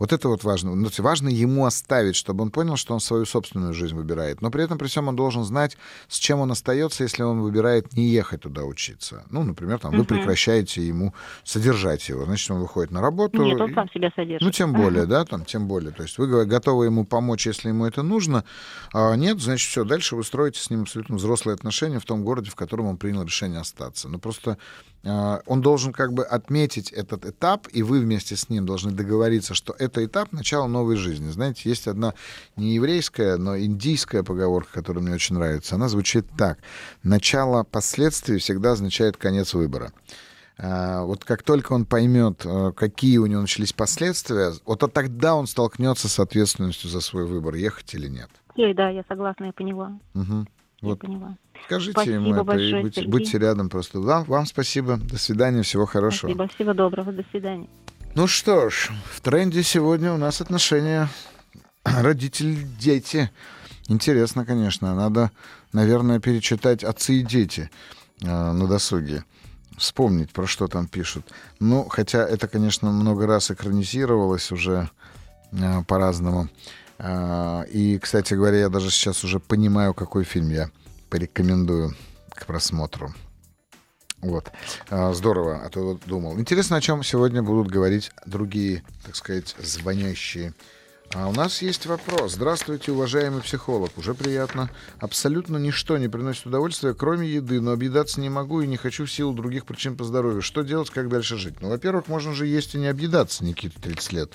Вот 0.00 0.14
это 0.14 0.28
вот 0.28 0.42
важно. 0.44 0.74
Ну, 0.74 0.88
важно 0.98 1.28
ему 1.28 1.66
оставить, 1.66 2.16
чтобы 2.16 2.42
он 2.42 2.50
понял, 2.50 2.76
что 2.76 2.94
он 2.94 3.00
свою 3.00 3.26
собственную 3.26 3.74
жизнь 3.74 3.94
выбирает. 3.94 4.40
Но 4.40 4.50
при 4.50 4.64
этом, 4.64 4.78
при 4.78 4.88
всем, 4.88 5.08
он 5.08 5.14
должен 5.14 5.44
знать, 5.44 5.76
с 6.08 6.18
чем 6.18 6.40
он 6.40 6.50
остается, 6.50 7.04
если 7.04 7.22
он 7.22 7.40
выбирает 7.42 7.92
не 7.92 8.08
ехать 8.08 8.40
туда 8.40 8.64
учиться. 8.64 9.24
Ну, 9.30 9.42
например, 9.42 9.78
там, 9.78 9.94
вы 9.94 10.04
прекращаете 10.04 10.82
ему 10.82 11.14
содержать 11.44 12.08
его. 12.08 12.24
Значит, 12.24 12.50
он 12.50 12.60
выходит 12.60 12.90
на 12.90 13.02
работу. 13.02 13.42
Нет, 13.42 13.60
он 13.60 13.70
и- 13.70 13.74
сам 13.74 13.90
себя 13.90 14.10
содержит. 14.16 14.40
ну, 14.40 14.50
тем 14.50 14.72
более, 14.72 15.04
да, 15.04 15.24
там, 15.26 15.44
тем 15.44 15.68
более. 15.68 15.92
То 15.92 16.02
есть 16.02 16.16
вы 16.16 16.46
готовы 16.46 16.86
ему 16.86 17.04
помочь, 17.04 17.46
если 17.46 17.68
ему 17.68 17.84
это 17.84 18.02
нужно. 18.02 18.44
А 18.94 19.14
нет, 19.16 19.38
значит, 19.38 19.68
все, 19.68 19.84
дальше 19.84 20.16
вы 20.16 20.24
строите 20.24 20.60
с 20.60 20.70
ним 20.70 20.82
абсолютно 20.82 21.16
взрослые 21.16 21.54
отношения 21.54 22.00
в 22.00 22.06
том 22.06 22.24
городе, 22.24 22.50
в 22.50 22.54
котором 22.54 22.86
он 22.86 22.96
принял 22.96 23.22
решение 23.22 23.60
остаться. 23.60 24.08
Но 24.08 24.18
просто 24.18 24.56
он 25.02 25.62
должен 25.62 25.92
как 25.92 26.12
бы 26.12 26.24
отметить 26.24 26.92
этот 26.92 27.24
этап, 27.24 27.68
и 27.72 27.82
вы 27.82 28.00
вместе 28.00 28.36
с 28.36 28.50
ним 28.50 28.66
должны 28.66 28.90
договориться, 28.92 29.54
что 29.54 29.74
это 29.78 30.04
этап 30.04 30.32
начала 30.32 30.66
новой 30.66 30.96
жизни. 30.96 31.30
Знаете, 31.30 31.68
есть 31.68 31.88
одна 31.88 32.12
не 32.56 32.74
еврейская, 32.74 33.36
но 33.36 33.58
индийская 33.58 34.22
поговорка, 34.22 34.72
которая 34.74 35.02
мне 35.02 35.14
очень 35.14 35.36
нравится. 35.36 35.76
Она 35.76 35.88
звучит 35.88 36.26
так. 36.36 36.58
Начало 37.02 37.64
последствий 37.64 38.38
всегда 38.38 38.72
означает 38.72 39.16
конец 39.16 39.54
выбора. 39.54 39.92
А, 40.58 41.02
Вот 41.04 41.24
как 41.24 41.42
только 41.42 41.72
он 41.72 41.86
поймет, 41.86 42.42
э, 42.44 42.72
какие 42.76 43.16
у 43.16 43.24
него 43.26 43.40
начались 43.40 43.72
последствия, 43.72 44.52
вот 44.66 44.82
от 44.82 44.92
тогда 44.92 45.34
он 45.34 45.46
столкнется 45.46 46.08
с 46.08 46.20
ответственностью 46.20 46.90
за 46.90 47.00
свой 47.00 47.24
выбор, 47.24 47.54
ехать 47.54 47.94
или 47.94 48.08
нет. 48.08 48.28
Да, 48.56 48.90
я 48.90 49.02
согласна, 49.08 49.46
я 49.46 49.52
поняла. 49.52 49.98
Мгм. 50.12 50.46
Я 50.82 50.88
Вот 50.88 50.98
поняла. 51.00 51.36
Скажите 51.66 51.92
Спасибо 51.92 52.14
ему 52.16 52.32
это 52.32 52.40
и 52.40 52.44
большое, 52.44 52.82
будьте, 52.82 53.00
Сергей. 53.00 53.10
будьте 53.10 53.38
рядом 53.38 53.68
просто. 53.68 54.00
Вам, 54.00 54.24
вам 54.24 54.46
спасибо. 54.46 54.96
До 54.96 55.18
свидания, 55.18 55.62
всего 55.62 55.86
хорошего. 55.86 56.30
Спасибо, 56.30 56.48
всего 56.54 56.72
доброго, 56.74 57.12
до 57.12 57.24
свидания. 57.30 57.68
Ну 58.14 58.26
что 58.26 58.70
ж, 58.70 58.90
в 59.12 59.20
тренде 59.20 59.62
сегодня 59.62 60.12
у 60.12 60.16
нас 60.16 60.40
отношения 60.40 61.08
родитель-дети. 61.84 63.30
Интересно, 63.88 64.44
конечно. 64.44 64.94
Надо, 64.94 65.30
наверное, 65.72 66.20
перечитать 66.20 66.84
«Отцы 66.84 67.14
и 67.14 67.22
дети» 67.22 67.70
э, 68.22 68.26
на 68.26 68.66
досуге. 68.66 69.24
Вспомнить, 69.78 70.30
про 70.30 70.46
что 70.46 70.68
там 70.68 70.86
пишут. 70.86 71.32
Ну, 71.58 71.84
хотя 71.88 72.26
это, 72.26 72.48
конечно, 72.48 72.90
много 72.90 73.26
раз 73.26 73.50
экранизировалось 73.50 74.52
уже 74.52 74.90
э, 75.52 75.82
по-разному. 75.88 76.48
Э, 76.98 77.64
И, 77.70 77.98
кстати 77.98 78.34
говоря, 78.34 78.58
я 78.58 78.68
даже 78.68 78.90
сейчас 78.90 79.24
уже 79.24 79.40
понимаю, 79.40 79.94
какой 79.94 80.24
фильм 80.24 80.50
я 80.50 80.70
порекомендую 81.10 81.94
к 82.30 82.46
просмотру. 82.46 83.12
Вот. 84.20 84.50
А, 84.90 85.12
Здорово, 85.12 85.62
а 85.64 85.68
то 85.70 85.98
думал. 86.06 86.38
Интересно, 86.38 86.76
о 86.76 86.80
чем 86.80 87.02
сегодня 87.02 87.42
будут 87.42 87.68
говорить 87.68 88.12
другие, 88.26 88.82
так 89.04 89.16
сказать, 89.16 89.54
звонящие. 89.58 90.54
А 91.12 91.26
у 91.26 91.32
нас 91.32 91.60
есть 91.60 91.86
вопрос. 91.86 92.34
Здравствуйте, 92.34 92.92
уважаемый 92.92 93.42
психолог. 93.42 93.90
Уже 93.98 94.14
приятно. 94.14 94.70
Абсолютно 95.00 95.56
ничто 95.56 95.98
не 95.98 96.06
приносит 96.08 96.46
удовольствия, 96.46 96.94
кроме 96.94 97.28
еды, 97.28 97.60
но 97.60 97.72
объедаться 97.72 98.20
не 98.20 98.28
могу 98.28 98.60
и 98.60 98.68
не 98.68 98.76
хочу 98.76 99.06
в 99.06 99.12
силу 99.12 99.32
других 99.32 99.64
причин 99.66 99.96
по 99.96 100.04
здоровью. 100.04 100.40
Что 100.40 100.62
делать, 100.62 100.90
как 100.90 101.08
дальше 101.08 101.36
жить? 101.36 101.60
Ну, 101.60 101.68
во-первых, 101.68 102.06
можно 102.06 102.32
же 102.32 102.46
есть 102.46 102.76
и 102.76 102.78
не 102.78 102.86
объедаться, 102.86 103.44
Никита, 103.44 103.80
30 103.82 104.12
лет. 104.12 104.32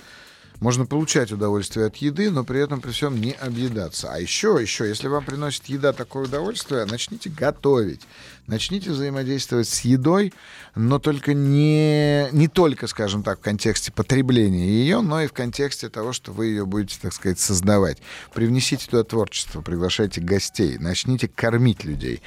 Можно 0.60 0.86
получать 0.86 1.32
удовольствие 1.32 1.88
от 1.88 1.98
еды, 1.98 2.32
но 2.32 2.44
при 2.44 2.62
этом 2.62 2.82
при 2.82 2.92
всем 2.92 3.20
не 3.20 3.34
объедаться. 3.34 4.12
А 4.12 4.20
еще, 4.20 4.58
еще, 4.62 4.88
если 4.88 5.08
вам 5.08 5.26
приносит 5.26 5.66
еда 5.66 5.94
такое 5.94 6.26
удовольствие, 6.26 6.86
начните 6.86 7.30
готовить. 7.30 8.02
Начните 8.48 8.92
взаимодействовать 8.92 9.68
с 9.68 9.82
едой, 9.82 10.32
но 10.76 11.00
только 11.00 11.34
не, 11.34 12.30
не 12.32 12.48
только, 12.48 12.86
скажем 12.86 13.24
так, 13.24 13.40
в 13.40 13.42
контексте 13.42 13.92
потребления 13.92 14.68
ее, 14.68 15.02
но 15.02 15.24
и 15.24 15.28
в 15.28 15.34
контексте 15.34 15.90
того, 15.90 16.14
что 16.14 16.32
вы 16.32 16.48
ее 16.48 16.68
будете, 16.68 17.00
так 17.02 17.14
сказать, 17.14 17.40
создавать. 17.40 17.98
Привнесите 18.36 18.86
туда 18.86 19.04
творчество, 19.04 19.62
приглашайте 19.62 20.22
гостей, 20.22 20.78
начните 20.78 21.28
кормить 21.28 21.84
людей. 21.84 22.22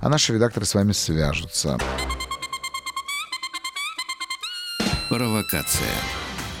а 0.00 0.08
наши 0.08 0.34
редакторы 0.34 0.66
с 0.66 0.74
вами 0.74 0.92
свяжутся. 0.92 1.78
Провокация. 5.08 5.94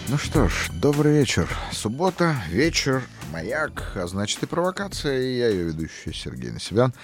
Ну 0.08 0.18
что 0.18 0.48
ж, 0.48 0.68
добрый 0.72 1.14
вечер. 1.14 1.48
Суббота, 1.72 2.36
вечер, 2.48 3.02
«Маяк», 3.36 3.92
а 3.96 4.06
значит 4.06 4.42
и 4.42 4.46
провокация, 4.46 5.20
и 5.20 5.36
я 5.36 5.48
ее 5.48 5.64
ведущий 5.64 6.10
Сергей 6.14 6.52
Насибян, 6.52 6.94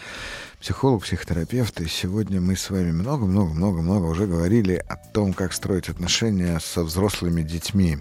психолог, 0.62 1.03
психотерапевт, 1.03 1.78
и 1.83 1.87
сегодня 1.87 2.41
мы 2.41 2.57
с 2.57 2.70
вами 2.70 2.91
много-много-много-много 2.91 4.07
уже 4.07 4.26
говорили 4.26 4.83
о 4.89 4.97
том, 4.97 5.35
как 5.35 5.53
строить 5.53 5.91
отношения 5.91 6.59
со 6.59 6.85
взрослыми 6.85 7.43
детьми. 7.43 7.99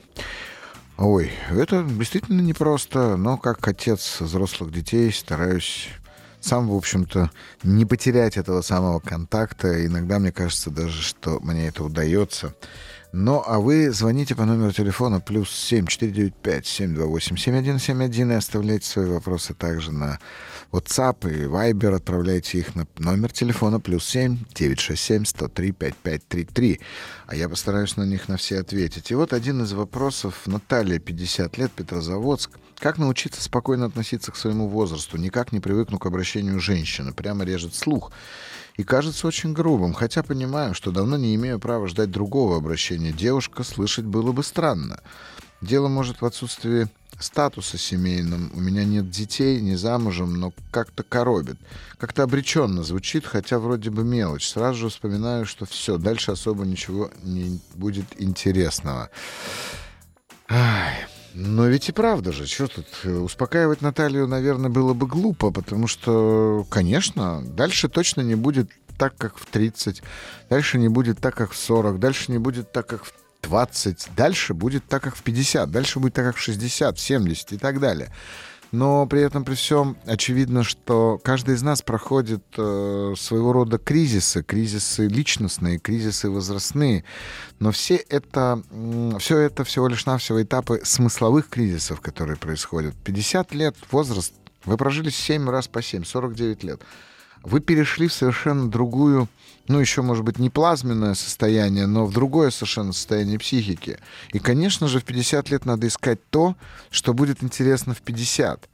Ой, 0.97 1.29
это 1.49 1.83
действительно 1.83 2.39
непросто, 2.39 3.17
но 3.17 3.37
как 3.37 3.67
отец 3.67 4.21
взрослых 4.21 4.71
детей 4.71 5.11
стараюсь 5.11 5.89
сам, 6.39 6.69
в 6.69 6.73
общем-то, 6.73 7.31
не 7.63 7.85
потерять 7.85 8.37
этого 8.37 8.61
самого 8.61 9.01
контакта. 9.01 9.85
Иногда 9.85 10.19
мне 10.19 10.31
кажется 10.31 10.69
даже, 10.69 11.01
что 11.01 11.41
мне 11.41 11.67
это 11.67 11.83
удается. 11.83 12.55
Ну, 13.13 13.43
а 13.45 13.59
вы 13.59 13.91
звоните 13.91 14.35
по 14.35 14.45
номеру 14.45 14.71
телефона 14.71 15.19
плюс 15.19 15.49
7 15.51 15.85
495 15.85 16.65
728 16.65 17.35
7171 17.35 18.31
и 18.31 18.35
оставляйте 18.35 18.87
свои 18.87 19.05
вопросы 19.05 19.53
также 19.53 19.91
на 19.91 20.17
WhatsApp 20.71 21.29
и 21.29 21.43
Viber. 21.43 21.93
Отправляйте 21.93 22.59
их 22.59 22.73
на 22.73 22.87
номер 22.99 23.33
телефона 23.33 23.81
плюс 23.81 24.05
7 24.05 24.37
967 24.55 25.25
103 25.25 25.71
5533. 25.73 26.79
А 27.27 27.35
я 27.35 27.49
постараюсь 27.49 27.97
на 27.97 28.03
них 28.03 28.29
на 28.29 28.37
все 28.37 28.59
ответить. 28.59 29.11
И 29.11 29.15
вот 29.15 29.33
один 29.33 29.61
из 29.61 29.73
вопросов. 29.73 30.43
Наталья, 30.45 30.97
50 30.97 31.57
лет, 31.57 31.71
Петрозаводск. 31.73 32.51
Как 32.79 32.97
научиться 32.97 33.43
спокойно 33.43 33.87
относиться 33.87 34.31
к 34.31 34.37
своему 34.37 34.69
возрасту? 34.69 35.17
Никак 35.17 35.51
не 35.51 35.59
привыкну 35.59 35.99
к 35.99 36.05
обращению 36.05 36.61
женщины. 36.61 37.11
Прямо 37.11 37.43
режет 37.43 37.75
слух 37.75 38.13
и 38.77 38.83
кажется 38.83 39.27
очень 39.27 39.53
грубым, 39.53 39.93
хотя 39.93 40.23
понимаю, 40.23 40.73
что 40.73 40.91
давно 40.91 41.17
не 41.17 41.35
имею 41.35 41.59
права 41.59 41.87
ждать 41.87 42.11
другого 42.11 42.57
обращения. 42.57 43.11
Девушка 43.11 43.63
слышать 43.63 44.05
было 44.05 44.31
бы 44.31 44.43
странно. 44.43 44.99
Дело 45.61 45.87
может 45.87 46.21
в 46.21 46.25
отсутствии 46.25 46.87
статуса 47.19 47.77
семейном. 47.77 48.51
У 48.55 48.59
меня 48.59 48.83
нет 48.83 49.09
детей, 49.09 49.61
не 49.61 49.75
замужем, 49.75 50.39
но 50.39 50.53
как-то 50.71 51.03
коробит. 51.03 51.57
Как-то 51.97 52.23
обреченно 52.23 52.83
звучит, 52.83 53.25
хотя 53.25 53.59
вроде 53.59 53.91
бы 53.91 54.03
мелочь. 54.03 54.47
Сразу 54.47 54.79
же 54.79 54.89
вспоминаю, 54.89 55.45
что 55.45 55.65
все, 55.65 55.97
дальше 55.97 56.31
особо 56.31 56.65
ничего 56.65 57.11
не 57.21 57.59
будет 57.75 58.05
интересного. 58.19 59.09
Ай. 60.49 61.05
Но 61.33 61.67
ведь 61.67 61.89
и 61.89 61.91
правда 61.91 62.31
же, 62.31 62.45
что 62.45 62.67
тут, 62.67 63.05
успокаивать 63.05 63.81
Наталью, 63.81 64.27
наверное, 64.27 64.69
было 64.69 64.93
бы 64.93 65.07
глупо, 65.07 65.51
потому 65.51 65.87
что, 65.87 66.65
конечно, 66.69 67.41
дальше 67.43 67.87
точно 67.87 68.21
не 68.21 68.35
будет 68.35 68.69
так, 68.97 69.15
как 69.17 69.37
в 69.37 69.45
30, 69.45 70.03
дальше 70.49 70.77
не 70.77 70.89
будет 70.89 71.19
так, 71.19 71.35
как 71.35 71.51
в 71.51 71.57
40, 71.57 71.99
дальше 71.99 72.31
не 72.31 72.37
будет 72.37 72.71
так, 72.71 72.87
как 72.87 73.05
в 73.05 73.13
20, 73.43 74.09
дальше 74.15 74.53
будет 74.53 74.85
так, 74.87 75.03
как 75.03 75.15
в 75.15 75.23
50, 75.23 75.71
дальше 75.71 75.99
будет 75.99 76.13
так, 76.13 76.25
как 76.25 76.35
в 76.35 76.41
60, 76.41 76.97
в 76.97 77.01
70 77.01 77.53
и 77.53 77.57
так 77.57 77.79
далее 77.79 78.11
но 78.71 79.05
при 79.05 79.21
этом 79.21 79.43
при 79.43 79.55
всем 79.55 79.97
очевидно, 80.05 80.63
что 80.63 81.19
каждый 81.23 81.55
из 81.55 81.61
нас 81.61 81.81
проходит 81.81 82.43
э, 82.57 83.13
своего 83.17 83.51
рода 83.51 83.77
кризисы, 83.77 84.43
кризисы 84.43 85.07
личностные, 85.07 85.77
кризисы 85.77 86.29
возрастные, 86.29 87.03
но 87.59 87.71
все 87.71 87.95
это, 87.95 88.61
все 89.19 89.39
это 89.39 89.63
всего 89.63 89.87
лишь 89.87 90.05
навсего 90.05 90.41
этапы 90.41 90.81
смысловых 90.83 91.49
кризисов, 91.49 91.99
которые 91.99 92.37
происходят. 92.37 92.95
50 93.03 93.53
лет 93.53 93.75
возраст, 93.91 94.33
вы 94.63 94.77
прожили 94.77 95.09
7 95.09 95.49
раз 95.49 95.67
по 95.67 95.81
7, 95.81 96.03
49 96.05 96.63
лет. 96.63 96.81
Вы 97.43 97.59
перешли 97.59 98.07
в 98.07 98.13
совершенно 98.13 98.69
другую 98.69 99.27
ну, 99.67 99.79
еще, 99.79 100.01
может 100.01 100.25
быть, 100.25 100.39
не 100.39 100.49
плазменное 100.49 101.13
состояние, 101.13 101.87
но 101.87 102.05
в 102.05 102.11
другое 102.11 102.49
совершенно 102.49 102.93
состояние 102.93 103.39
психики. 103.39 103.99
И, 104.33 104.39
конечно 104.39 104.87
же, 104.87 104.99
в 104.99 105.05
50 105.05 105.49
лет 105.49 105.65
надо 105.65 105.87
искать 105.87 106.19
то, 106.29 106.55
что 106.89 107.13
будет 107.13 107.43
интересно 107.43 107.93
в 107.93 108.01
50. 108.01 108.67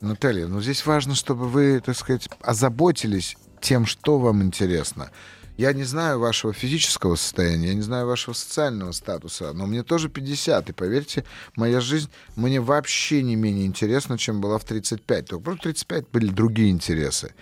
Наталья, 0.00 0.48
но 0.48 0.60
здесь 0.60 0.84
важно, 0.84 1.14
чтобы 1.14 1.48
вы, 1.48 1.80
так 1.80 1.96
сказать, 1.96 2.28
озаботились 2.42 3.36
тем, 3.60 3.86
что 3.86 4.18
вам 4.18 4.42
интересно. 4.42 5.10
Я 5.56 5.72
не 5.72 5.84
знаю 5.84 6.18
вашего 6.18 6.52
физического 6.52 7.14
состояния, 7.14 7.68
я 7.68 7.74
не 7.74 7.82
знаю 7.82 8.06
вашего 8.06 8.34
социального 8.34 8.90
статуса, 8.92 9.52
но 9.52 9.66
мне 9.66 9.84
тоже 9.84 10.08
50, 10.08 10.70
и 10.70 10.72
поверьте, 10.72 11.24
моя 11.54 11.80
жизнь 11.80 12.10
мне 12.34 12.60
вообще 12.60 13.22
не 13.22 13.36
менее 13.36 13.66
интересна, 13.66 14.18
чем 14.18 14.40
была 14.40 14.58
в 14.58 14.64
35. 14.64 15.26
Только 15.26 15.44
просто 15.44 15.62
35 15.64 16.08
были 16.10 16.28
другие 16.28 16.70
интересы. 16.70 17.32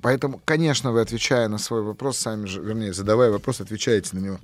Поэтому, 0.00 0.40
конечно, 0.44 0.92
вы, 0.92 1.00
отвечая 1.00 1.48
на 1.48 1.58
свой 1.58 1.82
вопрос, 1.82 2.18
сами 2.18 2.46
же, 2.46 2.60
вернее, 2.60 2.92
задавая 2.92 3.30
вопрос, 3.30 3.60
отвечаете 3.60 4.16
на 4.16 4.20
него 4.20 4.38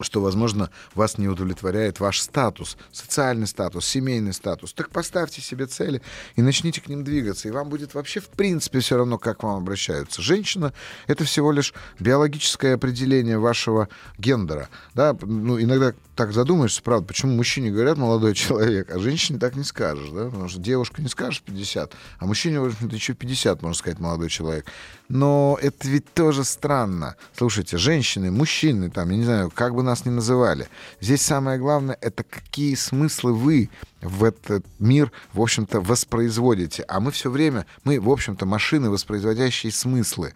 что, 0.00 0.20
возможно, 0.20 0.70
вас 0.94 1.18
не 1.18 1.28
удовлетворяет 1.28 2.00
ваш 2.00 2.20
статус, 2.20 2.76
социальный 2.92 3.46
статус, 3.46 3.86
семейный 3.86 4.32
статус. 4.32 4.72
Так 4.72 4.90
поставьте 4.90 5.40
себе 5.40 5.66
цели 5.66 6.02
и 6.36 6.42
начните 6.42 6.80
к 6.80 6.88
ним 6.88 7.04
двигаться. 7.04 7.48
И 7.48 7.50
вам 7.50 7.68
будет 7.68 7.94
вообще 7.94 8.20
в 8.20 8.28
принципе 8.28 8.80
все 8.80 8.96
равно, 8.96 9.18
как 9.18 9.42
вам 9.42 9.56
обращаются. 9.56 10.22
Женщина— 10.22 10.72
это 11.06 11.24
всего 11.24 11.52
лишь 11.52 11.74
биологическое 11.98 12.74
определение 12.74 13.38
вашего 13.38 13.88
гендера. 14.18 14.68
Да? 14.94 15.16
Ну, 15.22 15.60
иногда 15.60 15.94
так 16.14 16.32
задумаешься, 16.32 16.82
правда, 16.82 17.06
почему 17.06 17.34
мужчине 17.34 17.70
говорят 17.70 17.98
молодой 17.98 18.34
человек, 18.34 18.90
а 18.90 18.98
женщине 18.98 19.38
так 19.38 19.56
не 19.56 19.64
скажешь. 19.64 20.10
Да? 20.10 20.26
Потому 20.26 20.48
что 20.48 20.60
девушка 20.60 21.02
не 21.02 21.08
скажешь 21.08 21.42
50, 21.42 21.92
а 22.18 22.26
мужчине, 22.26 22.60
в 22.60 22.66
общем-то, 22.66 22.94
еще 22.94 23.14
50, 23.14 23.62
можно 23.62 23.76
сказать, 23.76 23.98
молодой 23.98 24.28
человек. 24.28 24.66
Но 25.08 25.58
это 25.60 25.88
ведь 25.88 26.12
тоже 26.14 26.44
странно. 26.44 27.16
Слушайте, 27.36 27.76
женщины, 27.78 28.30
мужчины, 28.30 28.90
там, 28.90 29.10
я 29.10 29.16
не 29.16 29.24
знаю, 29.24 29.50
как 29.50 29.74
бы 29.74 29.82
нас 29.82 30.04
ни 30.04 30.10
называли. 30.10 30.68
Здесь 31.00 31.22
самое 31.22 31.58
главное— 31.58 31.98
это 32.00 32.22
какие 32.22 32.74
смыслы 32.74 33.32
вы 33.32 33.70
в 34.00 34.24
этот 34.24 34.64
мир, 34.78 35.10
в 35.32 35.40
общем-то, 35.40 35.80
воспроизводите. 35.80 36.84
А 36.88 37.00
мы 37.00 37.10
все 37.10 37.30
время, 37.30 37.66
мы, 37.84 38.00
в 38.00 38.08
общем-то, 38.08 38.46
машины, 38.46 38.90
воспроизводящие 38.90 39.72
смыслы. 39.72 40.34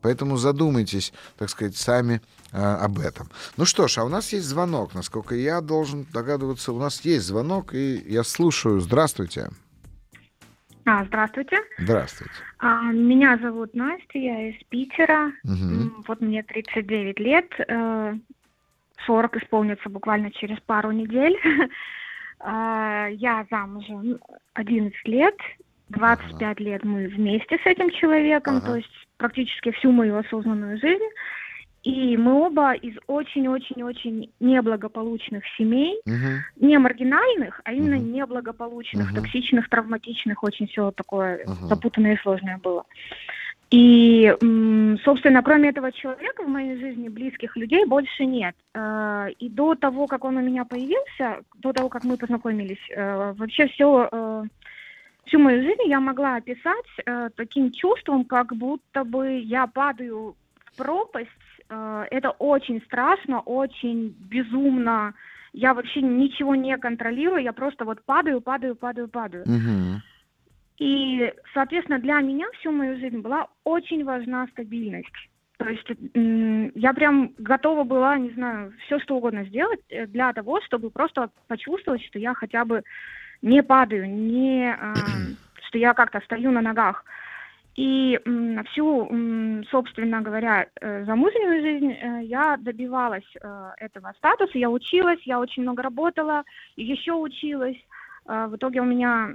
Поэтому 0.00 0.36
задумайтесь, 0.36 1.12
так 1.38 1.50
сказать, 1.50 1.76
сами 1.76 2.20
э, 2.52 2.58
об 2.58 2.98
этом. 2.98 3.28
Ну 3.56 3.64
что 3.64 3.88
ж, 3.88 3.98
а 3.98 4.04
у 4.04 4.08
нас 4.08 4.32
есть 4.32 4.46
звонок. 4.46 4.94
Насколько 4.94 5.34
я 5.34 5.60
должен 5.60 6.06
догадываться, 6.12 6.72
у 6.72 6.78
нас 6.78 7.00
есть 7.04 7.26
звонок, 7.26 7.74
и 7.74 8.02
я 8.06 8.24
слушаю. 8.24 8.80
Здравствуйте. 8.80 9.48
А, 10.88 11.04
здравствуйте. 11.04 11.58
Здравствуйте. 11.76 12.32
А, 12.60 12.92
меня 12.92 13.38
зовут 13.42 13.74
Настя, 13.74 14.18
я 14.18 14.48
из 14.48 14.56
Питера. 14.70 15.32
Угу. 15.44 16.04
Вот 16.08 16.20
мне 16.22 16.42
39 16.42 17.20
лет. 17.20 17.46
40 19.06 19.36
э, 19.36 19.38
исполнится 19.38 19.90
буквально 19.90 20.30
через 20.30 20.58
пару 20.60 20.90
недель. 20.90 21.36
А, 22.40 23.08
я 23.08 23.44
замужем 23.50 24.20
11 24.54 24.94
лет. 25.08 25.34
25 25.88 26.40
ага. 26.40 26.62
лет 26.62 26.84
мы 26.84 27.08
вместе 27.08 27.58
с 27.58 27.66
этим 27.66 27.90
человеком, 27.90 28.58
ага. 28.58 28.66
то 28.66 28.76
есть 28.76 29.08
практически 29.16 29.72
всю 29.72 29.90
мою 29.90 30.16
осознанную 30.16 30.78
жизнь. 30.78 31.02
И 31.84 32.16
мы 32.16 32.46
оба 32.46 32.72
из 32.72 32.96
очень-очень-очень 33.06 34.30
неблагополучных 34.40 35.44
семей, 35.56 36.00
угу. 36.04 36.66
не 36.66 36.76
маргинальных, 36.78 37.60
а 37.64 37.72
именно 37.72 37.96
угу. 37.96 38.06
неблагополучных, 38.06 39.10
угу. 39.10 39.20
токсичных, 39.20 39.68
травматичных, 39.68 40.42
очень 40.42 40.66
все 40.66 40.90
такое 40.90 41.44
угу. 41.44 41.66
запутанное 41.66 42.14
и 42.14 42.20
сложное 42.20 42.58
было. 42.58 42.84
И, 43.70 44.34
собственно, 45.04 45.42
кроме 45.42 45.68
этого 45.68 45.92
человека 45.92 46.42
в 46.42 46.48
моей 46.48 46.78
жизни 46.78 47.08
близких 47.08 47.54
людей 47.54 47.84
больше 47.84 48.24
нет. 48.24 48.54
Э, 48.74 49.28
и 49.38 49.50
до 49.50 49.74
того, 49.74 50.06
как 50.06 50.24
он 50.24 50.38
у 50.38 50.40
меня 50.40 50.64
появился, 50.64 51.42
до 51.56 51.74
того, 51.74 51.90
как 51.90 52.02
мы 52.02 52.16
познакомились, 52.16 52.78
э, 52.90 53.32
вообще 53.34 53.68
все 53.68 54.08
э, 54.10 54.44
всю 55.26 55.38
мою 55.38 55.62
жизнь 55.62 55.82
я 55.86 56.00
могла 56.00 56.36
описать 56.36 56.86
таким 57.36 57.70
чувством, 57.70 58.24
как 58.24 58.56
будто 58.56 59.04
бы 59.04 59.38
я 59.38 59.66
падаю 59.66 60.34
в 60.64 60.76
пропасть 60.78 61.28
Э, 61.28 61.47
это 61.68 62.30
очень 62.38 62.80
страшно, 62.82 63.40
очень 63.40 64.14
безумно. 64.18 65.14
Я 65.52 65.74
вообще 65.74 66.02
ничего 66.02 66.54
не 66.54 66.76
контролирую, 66.78 67.42
я 67.42 67.52
просто 67.52 67.84
вот 67.84 68.02
падаю, 68.04 68.40
падаю, 68.40 68.76
падаю, 68.76 69.08
падаю. 69.08 69.42
Угу. 69.44 70.00
И, 70.78 71.32
соответственно, 71.54 71.98
для 71.98 72.20
меня 72.20 72.46
всю 72.58 72.70
мою 72.70 72.98
жизнь 72.98 73.18
была 73.18 73.48
очень 73.64 74.04
важна 74.04 74.46
стабильность. 74.48 75.12
То 75.58 75.68
есть 75.68 75.86
я 76.76 76.92
прям 76.94 77.32
готова 77.36 77.82
была, 77.82 78.16
не 78.16 78.30
знаю, 78.30 78.72
все 78.86 79.00
что 79.00 79.16
угодно 79.16 79.44
сделать 79.44 79.80
э, 79.88 80.06
для 80.06 80.32
того, 80.32 80.60
чтобы 80.60 80.90
просто 80.90 81.30
почувствовать, 81.48 82.04
что 82.04 82.20
я 82.20 82.32
хотя 82.32 82.64
бы 82.64 82.84
не 83.42 83.60
падаю, 83.64 84.08
не, 84.08 84.70
э, 84.70 84.94
что 85.66 85.78
я 85.78 85.94
как-то 85.94 86.20
стою 86.20 86.52
на 86.52 86.60
ногах. 86.60 87.04
И 87.78 88.18
всю, 88.70 89.08
собственно 89.70 90.20
говоря, 90.20 90.66
э, 90.80 91.04
замужнюю 91.04 91.62
жизнь 91.62 91.92
э, 91.92 92.24
я 92.24 92.56
добивалась 92.56 93.30
э, 93.40 93.70
этого 93.78 94.12
статуса. 94.18 94.58
Я 94.58 94.68
училась, 94.68 95.20
я 95.22 95.38
очень 95.38 95.62
много 95.62 95.84
работала, 95.84 96.42
еще 96.74 97.12
училась. 97.12 97.76
В 98.26 98.56
итоге 98.56 98.82
у 98.82 98.84
меня 98.84 99.32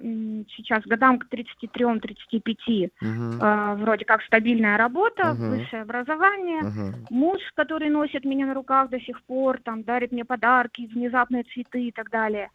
сейчас 0.55 0.83
годам 0.83 1.17
к 1.17 1.25
33-35 1.33 2.91
uh-huh. 3.01 3.75
вроде 3.77 4.05
как 4.05 4.21
стабильная 4.21 4.77
работа, 4.77 5.23
uh-huh. 5.23 5.49
высшее 5.49 5.81
образование, 5.81 6.61
uh-huh. 6.61 7.07
муж, 7.09 7.41
который 7.55 7.89
носит 7.89 8.23
меня 8.23 8.45
на 8.45 8.53
руках 8.53 8.89
до 8.89 8.99
сих 8.99 9.23
пор, 9.23 9.59
там 9.63 9.81
дарит 9.81 10.11
мне 10.11 10.25
подарки, 10.25 10.87
внезапные 10.93 11.41
цветы 11.41 11.85
и 11.85 11.91
так 11.91 12.11
далее. 12.11 12.51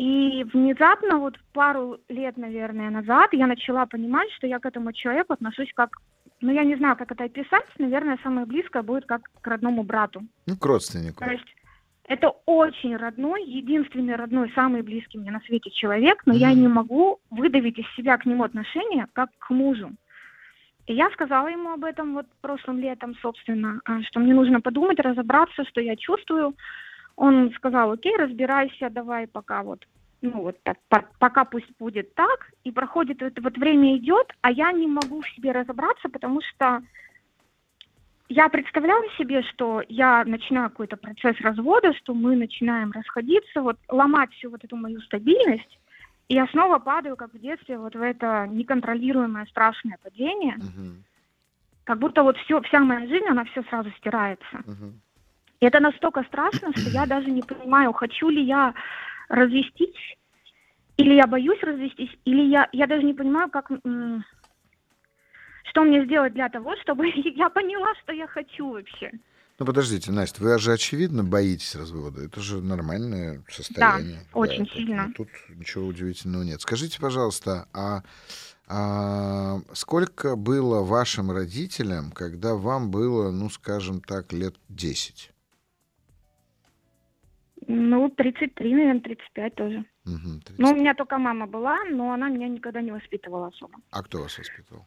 И 0.00 0.44
внезапно, 0.54 1.18
вот 1.18 1.38
пару 1.52 1.98
лет, 2.08 2.38
наверное, 2.38 2.88
назад, 2.88 3.34
я 3.34 3.46
начала 3.46 3.84
понимать, 3.84 4.30
что 4.32 4.46
я 4.46 4.58
к 4.58 4.64
этому 4.64 4.94
человеку 4.94 5.34
отношусь 5.34 5.70
как, 5.74 5.98
ну, 6.40 6.50
я 6.50 6.64
не 6.64 6.74
знаю, 6.76 6.96
как 6.96 7.12
это 7.12 7.24
описать, 7.24 7.66
наверное, 7.76 8.18
самое 8.22 8.46
близкое 8.46 8.80
будет 8.80 9.04
как 9.04 9.28
к 9.42 9.46
родному 9.46 9.82
брату. 9.82 10.22
Ну, 10.46 10.56
к 10.56 10.64
родственнику. 10.64 11.22
То 11.22 11.30
есть 11.30 11.44
это 12.04 12.30
очень 12.46 12.96
родной, 12.96 13.44
единственный 13.44 14.16
родной, 14.16 14.50
самый 14.54 14.80
близкий 14.80 15.18
мне 15.18 15.30
на 15.30 15.40
свете 15.40 15.68
человек, 15.70 16.22
но 16.24 16.32
я 16.32 16.48
Мгм. 16.48 16.60
не 16.60 16.68
могу 16.68 17.20
выдавить 17.28 17.78
из 17.78 17.94
себя 17.94 18.16
к 18.16 18.24
нему 18.24 18.44
отношения 18.44 19.06
как 19.12 19.28
к 19.38 19.50
мужу. 19.50 19.90
И 20.86 20.94
я 20.94 21.10
сказала 21.10 21.48
ему 21.48 21.72
об 21.72 21.84
этом 21.84 22.14
вот 22.14 22.26
прошлым 22.40 22.78
летом, 22.78 23.14
собственно, 23.20 23.82
а, 23.84 24.00
что 24.04 24.20
мне 24.20 24.32
нужно 24.32 24.62
подумать, 24.62 24.98
разобраться, 24.98 25.66
что 25.66 25.82
я 25.82 25.94
чувствую. 25.94 26.54
Он 27.16 27.52
сказал, 27.54 27.92
окей, 27.92 28.16
разбирайся, 28.16 28.90
давай 28.90 29.26
пока 29.26 29.62
вот, 29.62 29.86
ну 30.22 30.42
вот 30.42 30.62
так, 30.62 30.78
по- 30.88 31.08
пока 31.18 31.44
пусть 31.44 31.70
будет 31.78 32.14
так. 32.14 32.50
И 32.64 32.72
проходит 32.72 33.22
это 33.22 33.40
вот 33.42 33.56
время 33.56 33.96
идет, 33.96 34.32
а 34.42 34.50
я 34.50 34.72
не 34.72 34.86
могу 34.86 35.20
в 35.20 35.28
себе 35.30 35.52
разобраться, 35.52 36.08
потому 36.08 36.40
что 36.42 36.82
я 38.28 38.48
представляла 38.48 39.04
себе, 39.18 39.42
что 39.42 39.82
я 39.88 40.24
начинаю 40.24 40.70
какой-то 40.70 40.96
процесс 40.96 41.36
развода, 41.40 41.92
что 41.94 42.14
мы 42.14 42.36
начинаем 42.36 42.92
расходиться, 42.92 43.60
вот 43.60 43.76
ломать 43.88 44.32
всю 44.34 44.50
вот 44.50 44.62
эту 44.64 44.76
мою 44.76 45.00
стабильность, 45.00 45.78
и 46.28 46.34
я 46.34 46.46
снова 46.46 46.78
падаю, 46.78 47.16
как 47.16 47.34
в 47.34 47.40
детстве, 47.40 47.76
вот 47.76 47.96
в 47.96 48.00
это 48.00 48.46
неконтролируемое 48.48 49.46
страшное 49.46 49.98
падение, 50.00 50.54
Мгм, 50.58 51.04
как 51.82 51.98
будто 51.98 52.22
вот 52.22 52.36
все, 52.38 52.60
вся 52.62 52.78
моя 52.78 53.04
жизнь, 53.08 53.26
она 53.28 53.44
все 53.46 53.64
сразу 53.64 53.90
стирается. 53.98 54.62
мгм. 54.64 55.00
И 55.60 55.66
это 55.66 55.78
настолько 55.78 56.22
страшно, 56.24 56.72
что 56.72 56.88
я 56.90 57.06
даже 57.06 57.30
не 57.30 57.42
понимаю, 57.42 57.92
хочу 57.92 58.30
ли 58.30 58.42
я 58.42 58.74
развестись, 59.28 60.16
или 60.96 61.14
я 61.14 61.26
боюсь 61.26 61.62
развестись, 61.62 62.10
или 62.24 62.42
я, 62.50 62.68
я 62.72 62.86
даже 62.86 63.02
не 63.02 63.12
понимаю, 63.12 63.50
как, 63.50 63.70
что 65.64 65.82
мне 65.82 66.04
сделать 66.06 66.32
для 66.32 66.48
того, 66.48 66.74
чтобы 66.82 67.06
я 67.14 67.50
поняла, 67.50 67.94
что 68.02 68.12
я 68.12 68.26
хочу 68.26 68.70
вообще. 68.70 69.10
Ну, 69.58 69.66
подождите, 69.66 70.10
Настя, 70.10 70.42
вы 70.42 70.58
же, 70.58 70.72
очевидно, 70.72 71.22
боитесь 71.22 71.74
развода. 71.74 72.24
Это 72.24 72.40
же 72.40 72.62
нормальное 72.62 73.44
состояние. 73.50 74.20
очень 74.32 74.64
тут- 74.64 74.74
сильно. 74.74 75.08
ну, 75.08 75.12
Тут 75.12 75.28
ничего 75.50 75.84
удивительного 75.84 76.42
нет. 76.44 76.62
Скажите, 76.62 76.98
пожалуйста, 76.98 77.68
а, 77.74 78.02
а 78.66 79.58
сколько 79.74 80.36
было 80.36 80.82
вашим 80.82 81.30
родителям, 81.30 82.10
когда 82.12 82.54
вам 82.54 82.90
было, 82.90 83.30
ну, 83.30 83.50
скажем 83.50 84.00
так, 84.00 84.32
лет 84.32 84.54
10? 84.70 85.30
Ну, 87.70 88.10
33, 88.10 88.74
наверное, 88.74 89.00
35 89.00 89.54
тоже. 89.54 89.84
Мгм, 90.04 90.40
30. 90.40 90.58
Ну, 90.58 90.72
у 90.72 90.76
меня 90.76 90.94
только 90.94 91.18
мама 91.18 91.46
была, 91.46 91.84
но 91.84 92.12
она 92.12 92.28
меня 92.28 92.48
никогда 92.48 92.80
не 92.82 92.90
воспитывала 92.90 93.46
особо. 93.48 93.78
А 93.90 94.02
кто 94.02 94.22
вас 94.22 94.36
воспитывал? 94.38 94.86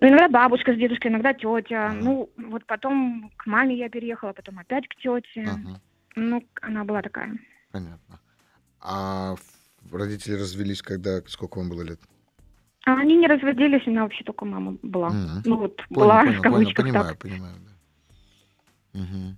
Ну, 0.00 0.08
иногда 0.08 0.28
бабушка 0.28 0.72
с 0.74 0.76
дедушкой, 0.76 1.10
иногда 1.12 1.32
тетя. 1.32 1.90
Ага. 1.90 1.94
Ну, 2.00 2.30
вот 2.36 2.66
потом 2.66 3.30
к 3.36 3.46
маме 3.46 3.76
я 3.76 3.88
переехала, 3.88 4.32
потом 4.32 4.58
опять 4.58 4.88
к 4.88 4.96
тете. 4.96 5.44
Ага, 5.46 5.80
Ну, 6.16 6.42
она 6.62 6.84
была 6.84 7.02
такая. 7.02 7.38
понятно. 7.70 8.18
А 8.80 9.34
родители 9.92 10.34
развелись, 10.34 10.82
когда, 10.82 11.20
сколько 11.26 11.58
вам 11.58 11.68
было 11.70 11.82
лет? 11.82 12.00
А 12.86 12.98
они 12.98 13.16
не 13.16 13.26
разводились, 13.28 13.86
у 13.86 13.90
меня 13.90 14.02
вообще 14.02 14.24
только 14.24 14.44
мама 14.44 14.76
была. 14.82 15.10
Мгм. 15.10 15.42
Ну, 15.44 15.56
вот 15.58 15.76
Понял, 15.76 15.88
была, 15.88 16.18
понял, 16.24 16.40
в 16.40 16.42
понял, 16.42 16.42
кавычках 16.42 16.84
понимаю, 16.84 17.08
так. 17.08 17.18
понимаю, 17.18 17.54
да. 17.60 18.98
Мгм. 19.00 19.36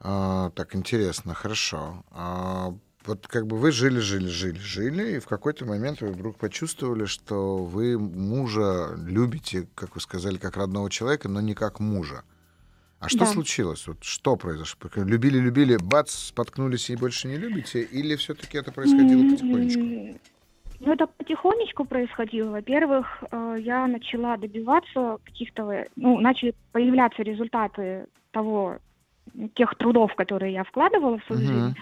А, 0.00 0.50
так, 0.50 0.74
интересно, 0.74 1.34
хорошо. 1.34 2.04
А, 2.10 2.72
вот 3.04 3.26
как 3.26 3.46
бы 3.46 3.56
вы 3.56 3.70
жили, 3.70 3.98
жили, 3.98 4.28
жили, 4.28 4.58
жили, 4.58 5.16
и 5.16 5.18
в 5.18 5.26
какой-то 5.26 5.66
момент 5.66 6.00
вы 6.00 6.08
вдруг 6.08 6.36
почувствовали, 6.36 7.04
что 7.04 7.58
вы 7.58 7.98
мужа 7.98 8.94
любите, 9.06 9.68
как 9.74 9.94
вы 9.94 10.00
сказали, 10.00 10.38
как 10.38 10.56
родного 10.56 10.90
человека, 10.90 11.28
но 11.28 11.40
не 11.40 11.54
как 11.54 11.80
мужа. 11.80 12.22
А 12.98 13.08
что 13.08 13.20
Да. 13.20 13.26
случилось? 13.26 13.86
Вот 13.88 14.04
что 14.04 14.36
произошло? 14.36 14.90
Любили, 14.96 15.38
любили, 15.38 15.78
бац, 15.80 16.10
споткнулись 16.12 16.90
и 16.90 16.96
больше 16.96 17.28
не 17.28 17.36
любите? 17.36 17.82
Или 17.82 18.16
все-таки 18.16 18.58
это 18.58 18.72
происходило 18.72 19.22
потихонечку? 19.22 20.20
Ну, 20.80 20.92
это 20.92 21.06
потихонечку 21.06 21.84
происходило. 21.84 22.50
Во-первых, 22.50 23.06
э, 23.30 23.56
я 23.60 23.86
начала 23.86 24.36
добиваться 24.38 25.18
каких-то, 25.24 25.86
ну, 25.96 26.18
начали 26.20 26.54
появляться 26.72 27.22
результаты 27.22 28.06
того, 28.32 28.78
тех 29.54 29.74
трудов, 29.76 30.14
которые 30.14 30.52
я 30.52 30.64
вкладывала 30.64 31.18
в 31.18 31.24
свою 31.24 31.46
жизнь. 31.46 31.76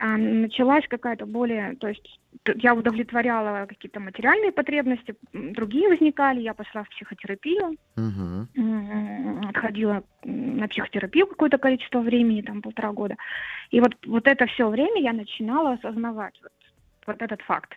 А, 0.00 0.16
началась 0.16 0.86
какая-то 0.88 1.26
более, 1.26 1.74
то 1.76 1.88
есть 1.88 2.20
я 2.54 2.72
удовлетворяла 2.74 3.66
какие-то 3.66 3.98
материальные 3.98 4.52
потребности, 4.52 5.16
другие 5.32 5.88
возникали, 5.88 6.40
я 6.40 6.54
пошла 6.54 6.84
в 6.84 6.88
психотерапию, 6.90 7.76
отходила 9.48 10.04
на 10.22 10.68
психотерапию 10.68 11.26
какое-то 11.26 11.58
количество 11.58 12.00
времени, 12.00 12.42
там 12.42 12.62
полтора 12.62 12.92
года. 12.92 13.16
И 13.70 13.80
вот, 13.80 13.94
вот 14.06 14.28
это 14.28 14.46
все 14.46 14.68
время 14.68 15.02
я 15.02 15.12
начинала 15.12 15.72
осознавать 15.72 16.38
вот, 16.42 16.52
вот 17.08 17.20
этот 17.20 17.42
факт, 17.42 17.72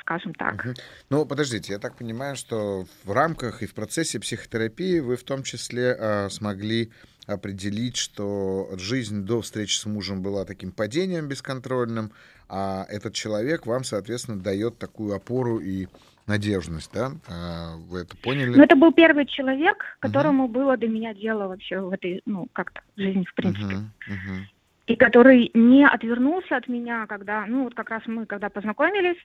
скажем 0.00 0.34
так. 0.34 0.64
Мгм. 0.64 0.74
Ну, 1.10 1.26
подождите, 1.26 1.74
я 1.74 1.78
так 1.78 1.96
понимаю, 1.96 2.34
что 2.34 2.86
в 3.04 3.12
рамках 3.12 3.62
и 3.62 3.66
в 3.66 3.74
процессе 3.74 4.18
психотерапии 4.18 4.98
вы 4.98 5.16
в 5.16 5.22
том 5.22 5.44
числе 5.44 5.92
а, 5.92 6.28
смогли 6.28 6.90
определить, 7.26 7.96
что 7.96 8.68
жизнь 8.78 9.24
до 9.24 9.40
встречи 9.42 9.76
с 9.76 9.86
мужем 9.86 10.22
была 10.22 10.44
таким 10.44 10.72
падением 10.72 11.28
бесконтрольным, 11.28 12.12
а 12.48 12.86
этот 12.88 13.14
человек 13.14 13.66
вам, 13.66 13.84
соответственно, 13.84 14.40
дает 14.40 14.78
такую 14.78 15.14
опору 15.14 15.58
и 15.58 15.88
надежность, 16.26 16.90
да? 16.92 17.12
А, 17.28 17.76
Вы 17.88 18.00
это 18.00 18.16
поняли? 18.16 18.56
Но 18.56 18.64
это 18.64 18.76
был 18.76 18.92
первый 18.92 19.26
человек, 19.26 19.84
которому 20.00 20.48
было 20.48 20.76
до 20.76 20.86
меня 20.88 21.14
дело 21.14 21.48
вообще 21.48 21.80
в 21.80 21.90
этой, 21.90 22.22
ну, 22.26 22.48
как-то 22.52 22.80
жизни, 22.96 23.24
в 23.24 23.34
принципе. 23.34 23.76
Мгм, 23.76 23.92
мгм. 24.08 24.48
и 24.86 24.96
который 24.96 25.50
не 25.54 25.84
отвернулся 25.86 26.56
от 26.56 26.68
меня, 26.68 27.06
когда, 27.06 27.44
ну 27.46 27.64
вот 27.64 27.74
как 27.74 27.90
раз 27.90 28.02
мы, 28.06 28.26
когда 28.26 28.50
познакомились, 28.50 29.18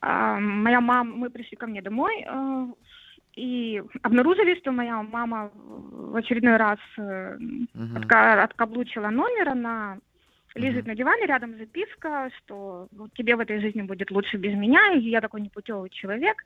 а, 0.00 0.38
моя 0.38 0.80
мама, 0.80 1.12
мы 1.12 1.30
пришли 1.30 1.56
ко 1.56 1.66
мне 1.66 1.82
домой 1.82 2.24
э, 2.26 2.66
и 3.40 3.82
обнаружили, 4.02 4.54
что 4.60 4.72
моя 4.72 5.02
мама 5.02 5.50
в 5.54 6.16
очередной 6.16 6.56
раз 6.56 6.78
э, 6.98 7.38
отка- 7.96 8.42
откаблучила 8.42 9.08
номер, 9.08 9.48
она 9.48 9.98
лежит 10.54 10.82
Мгм. 10.84 10.88
на 10.88 10.94
диване, 10.96 11.26
рядом 11.26 11.56
записка, 11.56 12.30
что 12.36 12.88
вот 12.92 13.12
тебе 13.14 13.36
в 13.36 13.40
этой 13.40 13.60
жизни 13.60 13.82
будет 13.82 14.10
лучше 14.10 14.36
без 14.36 14.54
меня, 14.54 14.92
и 14.92 15.00
я 15.00 15.20
такой 15.20 15.40
непутевый 15.40 15.88
человек. 15.90 16.44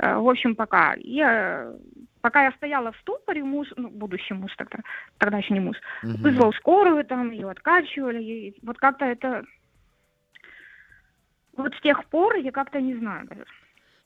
Э, 0.00 0.18
В 0.18 0.28
общем, 0.28 0.54
пока. 0.54 0.94
И, 0.94 1.20
э, 1.24 1.78
пока 2.20 2.44
я 2.44 2.52
стояла 2.52 2.92
в 2.92 2.96
ступоре, 2.98 3.42
муж, 3.42 3.68
ну, 3.76 3.88
будущий 3.88 4.34
муж 4.34 4.54
тогда, 4.56 4.78
тогда 5.18 5.38
еще 5.38 5.54
не 5.54 5.60
муж, 5.60 5.76
Мгм. 6.02 6.22
вызвал 6.22 6.52
скорую, 6.52 7.04
там 7.04 7.30
ее 7.30 7.48
откачивали, 7.50 8.22
и 8.22 8.54
вот 8.62 8.78
как-то 8.78 9.04
это... 9.06 9.44
Вот 11.56 11.74
с 11.74 11.80
тех 11.80 12.04
пор 12.04 12.36
я 12.36 12.52
как-то 12.52 12.80
не 12.80 12.94
знаю 12.96 13.26
даже. 13.28 13.44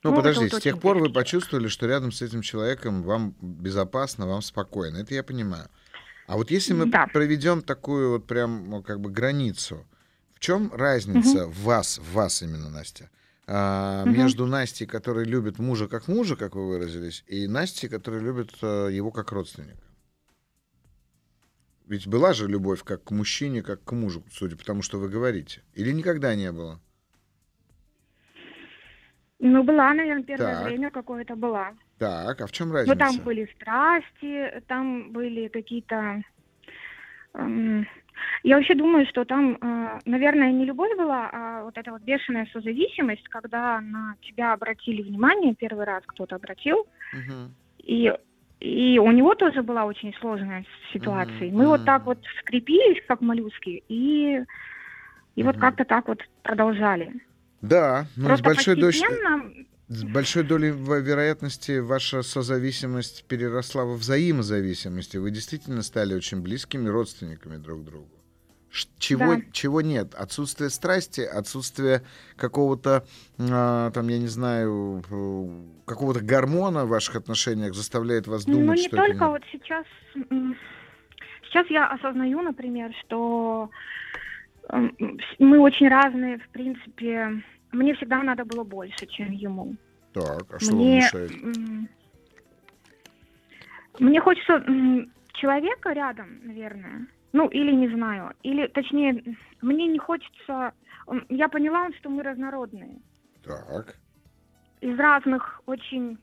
Ну, 0.02 0.10
Ну, 0.10 0.16
это 0.16 0.22
подождите, 0.22 0.54
вот 0.56 0.60
с 0.60 0.64
тех 0.64 0.80
пор 0.80 0.98
вы 0.98 1.10
почувствовали, 1.12 1.68
что 1.68 1.86
рядом 1.86 2.10
с 2.10 2.22
этим 2.22 2.42
человеком 2.42 3.02
вам 3.02 3.36
безопасно, 3.40 4.26
вам 4.26 4.42
спокойно. 4.42 4.96
Это 4.98 5.14
я 5.14 5.22
понимаю. 5.22 5.68
А 6.26 6.36
вот 6.36 6.50
если 6.50 6.72
мы 6.74 6.86
Да. 6.86 7.06
проведем 7.06 7.62
такую 7.62 8.10
вот 8.10 8.26
прям, 8.26 8.68
ну, 8.68 8.82
как 8.82 9.00
бы 9.00 9.10
границу, 9.10 9.86
в 10.34 10.40
чем 10.40 10.72
разница 10.74 11.46
в 11.46 11.56
вас, 11.62 11.98
в 11.98 12.12
вас 12.12 12.42
именно, 12.42 12.68
Настя, 12.68 13.10
а, 13.46 14.04
Мгм. 14.04 14.12
между 14.14 14.46
Настей, 14.46 14.86
которая 14.86 15.24
любит 15.24 15.58
мужа 15.58 15.86
как 15.86 16.08
мужа, 16.08 16.34
как 16.36 16.54
вы 16.56 16.66
выразились, 16.68 17.22
и 17.28 17.46
Настей, 17.46 17.88
которая 17.88 18.20
любит 18.22 18.52
э, 18.62 18.88
его 18.92 19.12
как 19.12 19.30
родственника? 19.30 19.82
Ведь 21.86 22.06
была 22.06 22.32
же 22.32 22.48
любовь 22.48 22.82
как 22.82 23.04
к 23.04 23.10
мужчине, 23.10 23.62
как 23.62 23.84
к 23.84 23.92
мужу, 23.92 24.24
судя 24.32 24.56
по 24.56 24.64
тому, 24.64 24.82
что 24.82 24.98
вы 24.98 25.08
говорите. 25.08 25.62
Или 25.74 25.92
никогда 25.92 26.34
не 26.34 26.50
было? 26.50 26.80
Ну, 29.44 29.64
была, 29.64 29.92
наверное, 29.92 30.22
первое 30.22 30.54
Так. 30.54 30.64
время 30.64 30.90
какое-то 30.90 31.34
была. 31.34 31.72
Так, 31.98 32.40
а 32.40 32.46
в 32.46 32.52
чем 32.52 32.68
Ну, 32.68 32.74
разница? 32.74 32.98
там 33.00 33.16
были 33.24 33.50
страсти, 33.56 34.62
там 34.68 35.10
были 35.10 35.48
какие-то... 35.48 36.22
эм, 37.34 37.84
я 38.44 38.56
вообще 38.56 38.74
думаю, 38.76 39.04
что 39.06 39.24
там, 39.24 39.58
э, 39.60 39.98
наверное, 40.04 40.52
не 40.52 40.64
любовь 40.64 40.96
была, 40.96 41.28
а 41.32 41.64
вот 41.64 41.76
эта 41.76 41.90
вот 41.90 42.02
бешеная 42.02 42.46
созависимость, 42.52 43.26
когда 43.30 43.80
на 43.80 44.14
тебя 44.20 44.52
обратили 44.52 45.02
внимание, 45.02 45.56
первый 45.56 45.86
раз 45.86 46.04
кто-то 46.06 46.36
обратил, 46.36 46.86
Мгм. 47.12 47.52
и, 47.82 48.14
и 48.60 48.98
у 49.00 49.10
него 49.10 49.34
тоже 49.34 49.64
была 49.64 49.86
очень 49.86 50.14
сложная 50.20 50.64
ситуация. 50.92 51.48
Мгм, 51.48 51.56
Мы 51.58 51.66
вот 51.66 51.78
мгм. 51.78 51.86
так 51.86 52.06
вот 52.06 52.18
скрепились, 52.42 53.02
как 53.08 53.20
моллюски, 53.20 53.82
и, 53.88 54.40
и 55.34 55.42
вот 55.42 55.56
Мгм. 55.56 55.60
как-то 55.60 55.84
так 55.84 56.06
вот 56.06 56.20
продолжали. 56.44 57.12
Да, 57.62 58.06
ну, 58.16 58.24
с 58.24 58.26
Просто 58.26 58.44
большой, 58.44 58.74
долей, 58.76 59.00
постепенно... 59.00 59.52
с 59.88 60.04
большой 60.04 60.42
долей 60.42 60.70
вероятности 60.70 61.78
ваша 61.78 62.22
созависимость 62.22 63.24
переросла 63.26 63.84
во 63.84 63.94
взаимозависимость, 63.94 65.14
и 65.14 65.18
вы 65.18 65.30
действительно 65.30 65.82
стали 65.82 66.14
очень 66.14 66.40
близкими 66.42 66.88
родственниками 66.88 67.56
друг 67.56 67.84
другу. 67.84 68.08
Чего, 68.98 69.34
Да. 69.36 69.42
чего 69.52 69.80
нет? 69.82 70.14
Отсутствие 70.14 70.70
страсти, 70.70 71.20
отсутствие 71.20 72.02
какого-то, 72.36 73.04
а, 73.38 73.90
там, 73.90 74.08
я 74.08 74.18
не 74.18 74.28
знаю, 74.28 75.02
э, 75.10 75.84
какого-то 75.84 76.20
гормона 76.22 76.86
в 76.86 76.88
ваших 76.88 77.16
отношениях 77.16 77.74
заставляет 77.74 78.26
вас 78.26 78.44
думать, 78.46 78.64
ну, 78.66 78.72
не 78.72 78.88
что 78.88 78.96
это 78.96 79.06
только 79.06 79.24
не- 79.24 79.30
вот 79.30 79.42
сейчас. 79.52 79.84
Сейчас 81.44 81.66
я 81.68 81.86
осознаю, 81.92 82.40
например, 82.40 82.92
что 83.04 83.68
с- 84.11 84.11
мы 84.68 85.58
очень 85.60 85.88
разные, 85.88 86.38
в 86.38 86.48
принципе. 86.48 87.42
Мне 87.72 87.94
всегда 87.94 88.22
надо 88.22 88.44
было 88.44 88.64
больше, 88.64 89.06
чем 89.06 89.30
ему. 89.30 89.76
Так, 90.12 90.44
а 90.52 90.58
что 90.58 90.72
вам 90.72 90.84
Мне, 90.84 90.96
мешает? 90.96 91.32
м, 91.32 91.88
мне 93.98 94.20
хочется 94.20 94.64
человека 95.32 95.92
рядом, 95.92 96.40
наверное. 96.44 97.06
Ну, 97.32 97.48
или 97.48 97.72
не 97.72 97.88
знаю. 97.88 98.34
Или, 98.42 98.66
точнее, 98.66 99.22
мне 99.62 99.86
не 99.86 99.98
хочется... 99.98 100.72
Я 101.28 101.48
поняла, 101.48 101.90
что 101.98 102.10
мы 102.10 102.22
разнородные. 102.22 103.00
Так. 103.42 103.96
Из 104.80 104.98
разных 104.98 105.62
очень... 105.66 106.18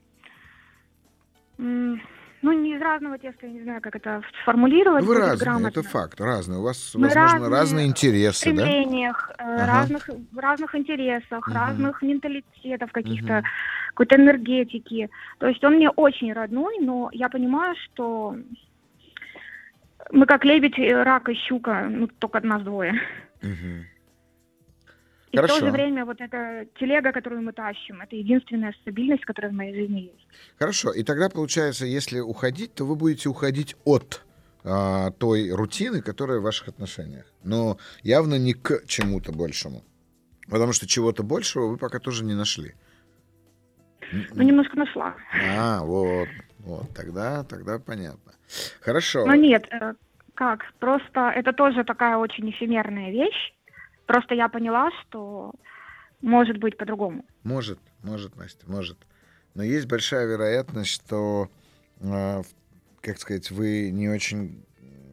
Ну, 2.42 2.54
не 2.54 2.76
из 2.76 2.82
разного 2.82 3.18
теста, 3.18 3.48
я 3.48 3.52
не 3.52 3.64
знаю, 3.64 3.82
как 3.82 3.96
это 3.96 4.22
сформулировать. 4.42 5.04
Ну, 5.04 5.08
Вы 5.14 5.20
разные, 5.20 5.38
грамотно. 5.46 5.68
это 5.68 5.84
факт, 5.84 6.22
разные. 6.22 6.60
У 6.60 6.64
вас, 6.64 6.96
Мы 6.96 7.08
возможно, 7.08 7.40
разные 7.40 7.50
разные 7.52 7.86
в 7.86 7.90
интересы, 7.90 8.54
да? 8.54 8.62
стремлениях, 8.66 9.32
э, 9.38 9.44
Ага. 9.44 9.66
разных, 9.66 10.10
в 10.32 10.38
разных 10.38 10.76
интересах, 10.76 11.48
Мгм. 11.48 11.58
разных 11.58 12.02
менталитетов 12.02 12.92
каких-то, 12.94 13.34
Мгм. 13.34 13.44
какой-то 13.90 14.16
энергетики. 14.16 15.10
То 15.40 15.48
есть 15.48 15.64
он 15.64 15.76
мне 15.76 15.90
очень 15.90 16.32
родной, 16.32 16.78
но 16.80 17.10
я 17.12 17.28
понимаю, 17.28 17.76
что 17.86 18.38
мы 20.12 20.26
как 20.26 20.46
лебедь, 20.46 20.80
э, 20.80 21.04
рак 21.04 21.28
и 21.30 21.34
щука, 21.34 21.88
ну, 21.90 22.08
только 22.08 22.40
нас 22.40 22.62
двое. 22.64 22.94
Мгм. 23.42 23.86
И 25.32 25.38
в 25.38 25.48
то 25.48 25.60
же 25.60 25.70
время 25.70 26.06
вот 26.06 26.20
эта 26.22 26.66
телега, 26.80 27.12
которую 27.12 27.44
мы 27.44 27.54
тащим, 27.54 28.02
это 28.02 28.16
единственная 28.16 28.74
стабильность, 28.82 29.26
которая 29.26 29.52
в 29.52 29.56
моей 29.56 29.76
жизни 29.76 30.12
есть. 30.14 30.28
Хорошо, 30.58 30.92
и 30.92 31.04
тогда 31.04 31.30
получается, 31.30 31.86
если 31.86 32.20
уходить, 32.20 32.74
то 32.74 32.86
вы 32.86 32.96
будете 32.96 33.30
уходить 33.30 33.76
от 33.86 34.24
а, 34.64 35.12
той 35.12 35.52
рутины, 35.52 36.02
которая 36.02 36.40
в 36.40 36.44
ваших 36.44 36.70
отношениях. 36.70 37.26
Но 37.44 37.78
явно 38.02 38.40
не 38.40 38.54
к 38.54 38.86
чему-то 38.88 39.32
большему. 39.32 39.84
Потому 40.50 40.74
что 40.74 40.88
чего-то 40.88 41.24
большего 41.24 41.68
вы 41.68 41.78
пока 41.78 42.00
тоже 42.00 42.26
не 42.26 42.34
нашли. 42.34 42.74
Ну, 44.12 44.44
немножко 44.44 44.78
нашла. 44.78 45.16
А, 45.56 45.84
вот, 45.84 46.28
вот, 46.60 46.90
тогда, 46.96 47.44
тогда 47.44 47.78
понятно. 47.78 48.34
Хорошо. 48.82 49.26
Но 49.26 49.36
нет, 49.36 49.68
э, 49.72 49.94
как? 50.34 50.74
Просто 50.80 51.30
это 51.36 51.54
тоже 51.54 51.84
такая 51.84 52.18
очень 52.18 52.50
эфемерная 52.50 53.12
вещь. 53.12 53.54
Просто 54.10 54.34
я 54.34 54.49
поняла, 54.49 54.89
что 55.03 55.51
может 56.22 56.57
быть 56.57 56.76
по-другому. 56.78 57.24
Может, 57.43 57.78
может, 58.01 58.36
Настя, 58.38 58.66
может. 58.66 58.97
Но 59.53 59.62
есть 59.62 59.86
большая 59.86 60.26
вероятность, 60.26 60.89
что, 60.89 61.47
в- 61.99 62.43
как 63.01 63.20
сказать, 63.20 63.51
вы 63.51 63.91
не 63.91 64.10
очень 64.10 64.66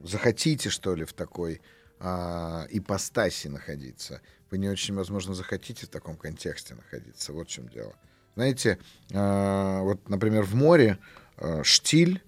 захотите, 0.02 0.70
что 0.70 0.94
ли, 0.94 1.04
в 1.04 1.12
такой 1.12 1.60
а, 2.00 2.64
ипостаси 2.70 3.48
находиться. 3.48 4.22
Вы 4.50 4.56
не 4.56 4.70
очень, 4.70 4.94
возможно, 4.94 5.34
захотите 5.34 5.84
в 5.84 5.90
таком 5.90 6.16
контексте 6.16 6.74
находиться. 6.74 7.34
Вот 7.34 7.48
в 7.48 7.50
чем 7.50 7.68
дело. 7.68 7.92
Знаете, 8.34 8.78
а, 9.12 9.82
вот, 9.82 10.08
например, 10.08 10.44
в 10.44 10.54
море 10.54 10.98
а, 11.36 11.62
штиль, 11.64 12.22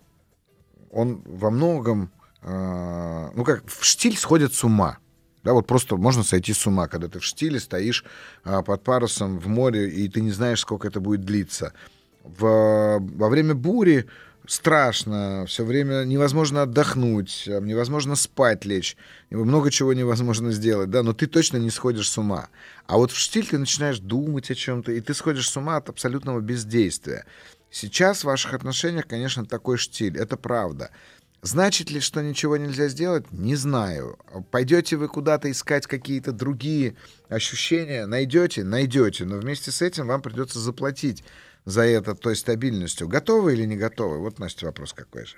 он 0.91 1.23
во 1.25 1.51
многом, 1.51 2.11
а, 2.43 3.31
ну 3.35 3.43
как, 3.43 3.67
в 3.67 3.83
штиль 3.83 4.19
сходят 4.19 4.53
с 4.53 4.63
ума. 4.65 4.99
Да, 5.45 5.53
вот 5.53 5.67
просто 5.67 5.97
можно 5.97 6.23
сойти 6.23 6.53
с 6.53 6.67
ума, 6.67 6.89
когда 6.89 7.09
ты 7.09 7.21
в 7.21 7.25
штиле 7.25 7.61
стоишь 7.61 8.05
а, 8.45 8.63
под 8.63 8.83
парусом 8.83 9.39
в 9.39 9.47
море, 9.47 9.89
и 9.89 10.09
ты 10.09 10.21
не 10.21 10.31
знаешь, 10.31 10.61
сколько 10.61 10.89
это 10.89 11.01
будет 11.01 11.25
длиться. 11.25 11.73
В, 12.25 12.99
во 13.01 13.29
время 13.29 13.55
бури 13.55 14.07
страшно, 14.49 15.45
все 15.47 15.65
время 15.65 16.05
невозможно 16.05 16.63
отдохнуть, 16.63 17.45
а, 17.47 17.61
невозможно 17.61 18.17
спать 18.17 18.65
лечь, 18.65 18.97
много 19.31 19.71
чего 19.71 19.93
невозможно 19.93 20.51
сделать, 20.51 20.91
да, 20.91 21.03
но 21.03 21.13
ты 21.13 21.27
точно 21.27 21.59
не 21.59 21.71
сходишь 21.71 22.11
с 22.11 22.19
ума. 22.19 22.49
А 22.87 22.97
вот 22.97 23.13
в 23.13 23.17
штиль 23.17 23.47
ты 23.47 23.59
начинаешь 23.59 24.01
думать 24.01 24.51
о 24.51 24.55
чем-то, 24.55 24.93
и 24.93 25.01
ты 25.01 25.15
сходишь 25.15 25.49
с 25.49 25.57
ума 25.57 25.77
от 25.77 25.89
абсолютного 25.89 26.41
бездействия. 26.41 27.27
Сейчас 27.71 28.21
в 28.21 28.25
ваших 28.25 28.55
отношениях, 28.55 29.07
конечно, 29.07 29.45
такой 29.45 29.77
штиль, 29.77 30.17
это 30.17 30.37
правда. 30.37 30.91
Значит 31.41 31.91
ли, 31.91 32.01
что 32.01 32.21
ничего 32.21 32.57
нельзя 32.57 32.89
сделать? 32.89 33.31
Не 33.31 33.55
знаю. 33.55 34.19
Пойдете 34.51 34.97
вы 34.97 35.09
куда-то 35.09 35.51
искать 35.51 35.87
какие-то 35.87 36.33
другие 36.33 36.97
ощущения? 37.29 38.07
Найдете? 38.07 38.65
Найдете. 38.65 39.25
Но 39.25 39.37
вместе 39.37 39.71
с 39.71 39.81
этим 39.81 40.09
вам 40.09 40.21
придется 40.21 40.59
заплатить 40.59 41.23
за 41.65 41.83
это 41.83 42.15
той 42.15 42.35
стабильностью. 42.35 43.09
Готовы 43.09 43.53
или 43.53 43.65
не 43.65 43.77
готовы? 43.77 44.19
Вот, 44.19 44.39
Настя, 44.39 44.67
вопрос 44.67 44.93
какой 44.93 45.27
же. 45.27 45.37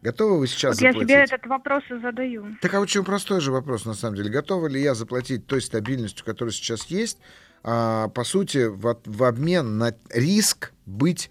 Готовы 0.00 0.38
вы 0.38 0.46
сейчас 0.46 0.76
Вот 0.76 0.82
я 0.82 0.92
заплатить? 0.92 1.10
себе 1.10 1.24
этот 1.24 1.46
вопрос 1.46 1.82
и 1.90 1.98
задаю. 1.98 2.56
Так 2.62 2.72
а 2.74 2.80
очень 2.80 3.04
простой 3.04 3.40
же 3.40 3.52
вопрос, 3.52 3.84
на 3.84 3.94
самом 3.94 4.16
деле. 4.16 4.30
Готова 4.30 4.68
ли 4.68 4.80
я 4.80 4.94
заплатить 4.94 5.46
той 5.46 5.60
стабильностью, 5.60 6.24
которая 6.24 6.52
сейчас 6.52 6.86
есть, 6.86 7.18
а, 7.62 8.08
по 8.08 8.24
сути, 8.24 8.66
в, 8.66 9.00
в 9.04 9.24
обмен 9.24 9.78
на 9.78 9.94
риск 10.10 10.72
быть 10.86 11.30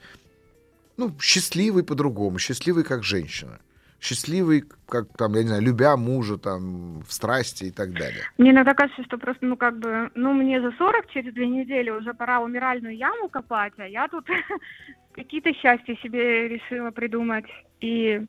ну, 0.98 1.16
счастливой 1.20 1.84
по-другому, 1.84 2.38
счастливой 2.38 2.84
как 2.84 3.04
женщина, 3.04 3.60
счастливой, 4.06 4.64
как 4.88 5.08
там, 5.18 5.34
я 5.34 5.42
не 5.42 5.48
знаю, 5.48 5.64
любя 5.64 5.98
мужа 5.98 6.38
там 6.38 7.02
в 7.02 7.12
страсти 7.12 7.66
и 7.66 7.72
так 7.72 7.94
далее. 7.94 8.24
Мне 8.38 8.52
иногда 8.52 8.74
кажется, 8.74 9.04
что 9.04 9.18
просто, 9.18 9.46
ну, 9.46 9.58
как 9.58 9.80
бы, 9.80 10.12
ну, 10.14 10.34
мне 10.34 10.62
за 10.62 10.72
40 10.72 11.10
через 11.10 11.34
две 11.34 11.48
недели 11.48 11.90
уже 11.90 12.14
пора 12.14 12.40
умиральную 12.40 12.96
яму 12.96 13.30
копать, 13.30 13.74
а 13.78 13.88
я 13.88 14.08
тут 14.08 14.28
какие-то 15.14 15.52
счастья 15.54 15.96
себе 16.04 16.48
решила 16.48 16.92
придумать. 16.92 17.46
И 17.82 18.22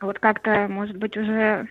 вот 0.00 0.18
как-то, 0.18 0.66
может 0.68 0.96
быть, 0.96 1.16
уже 1.16 1.68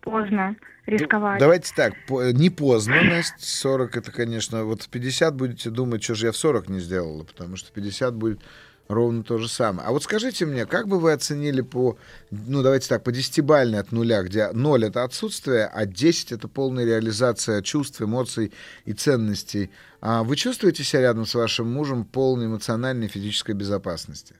поздно 0.00 0.54
рисковать. 0.86 1.40
Давайте 1.40 1.74
так, 1.74 1.94
не 2.08 2.50
поздно, 2.50 3.02
Настя, 3.02 3.34
40 3.38 3.96
это, 3.96 4.12
конечно, 4.12 4.64
вот 4.64 4.82
в 4.82 4.90
50 4.90 5.34
будете 5.34 5.70
думать, 5.70 6.04
что 6.04 6.14
же 6.14 6.26
я 6.26 6.32
в 6.32 6.36
40 6.36 6.68
не 6.68 6.78
сделала, 6.78 7.24
потому 7.24 7.56
что 7.56 7.72
50 7.72 8.14
будет 8.14 8.40
ровно 8.88 9.22
то 9.22 9.38
же 9.38 9.48
самое. 9.48 9.88
А 9.88 9.92
вот 9.92 10.02
скажите 10.02 10.46
мне, 10.46 10.66
как 10.66 10.88
бы 10.88 10.98
вы 10.98 11.12
оценили 11.12 11.60
по, 11.62 11.98
ну 12.30 12.62
давайте 12.62 12.88
так, 12.88 13.02
по 13.02 13.12
десятибальной 13.12 13.78
от 13.78 13.92
нуля, 13.92 14.22
где 14.22 14.50
0 14.52 14.84
это 14.84 15.04
отсутствие, 15.04 15.66
а 15.66 15.86
10 15.86 16.32
это 16.32 16.48
полная 16.48 16.84
реализация 16.84 17.62
чувств, 17.62 18.00
эмоций 18.02 18.52
и 18.84 18.92
ценностей. 18.92 19.70
А 20.00 20.22
вы 20.22 20.36
чувствуете 20.36 20.84
себя 20.84 21.02
рядом 21.02 21.26
с 21.26 21.34
вашим 21.34 21.72
мужем 21.72 22.04
полной 22.04 22.46
эмоциональной 22.46 23.06
и 23.06 23.10
физической 23.10 23.54
безопасности? 23.54 24.34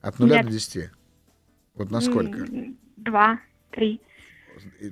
От 0.00 0.18
нуля 0.18 0.36
Нет. 0.36 0.46
до 0.46 0.52
10? 0.52 0.90
Вот 1.74 1.90
насколько? 1.90 2.46
Два, 2.96 3.40
три. 3.72 4.00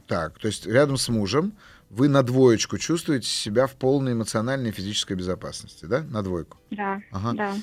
Так, 0.07 0.39
то 0.39 0.49
есть 0.49 0.67
рядом 0.67 0.97
с 0.97 1.09
мужем 1.09 1.53
вы 1.91 2.09
на 2.09 2.23
двоечку 2.23 2.79
чувствуете 2.79 3.29
себя 3.29 3.67
в 3.67 3.75
полной 3.75 4.13
эмоциональной 4.13 4.71
и 4.71 4.73
физической 4.73 5.15
безопасности, 5.15 5.85
да? 5.87 6.03
На 6.03 6.23
двойку. 6.23 6.59
Да, 6.71 7.01
Ага. 7.11 7.33
да. 7.33 7.55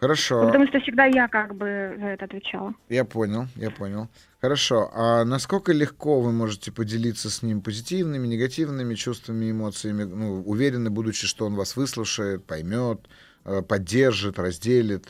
Хорошо, 0.00 0.40
Ну, 0.42 0.46
Потому 0.48 0.66
что 0.66 0.80
всегда 0.80 1.06
я 1.06 1.26
как 1.28 1.54
бы 1.54 1.96
за 1.98 2.06
это 2.08 2.26
отвечала. 2.26 2.74
я 2.90 3.04
понял, 3.04 3.46
я 3.56 3.70
понял. 3.70 4.08
Хорошо, 4.42 4.90
а 4.94 5.24
насколько 5.24 5.72
легко 5.72 6.20
вы 6.20 6.32
можете 6.32 6.70
поделиться 6.70 7.30
с 7.30 7.42
ним 7.42 7.62
позитивными, 7.62 8.26
негативными 8.26 8.94
чувствами, 8.94 9.50
эмоциями, 9.50 10.04
ну, 10.04 10.42
уверены, 10.42 10.90
будучи, 10.90 11.26
что 11.26 11.46
он 11.46 11.54
вас 11.54 11.76
выслушает, 11.76 12.44
поймет, 12.44 13.00
э, 13.46 13.62
поддержит, 13.62 14.38
разделит 14.38 15.08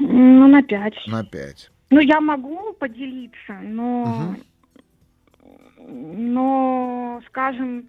Ну, 0.00 0.46
на 0.48 0.62
пять. 0.62 0.94
на 1.06 1.24
пять? 1.24 1.70
Ну, 1.90 2.00
я 2.00 2.20
могу 2.20 2.72
поделиться, 2.74 3.54
но, 3.62 4.36
но, 5.86 7.22
скажем, 7.28 7.88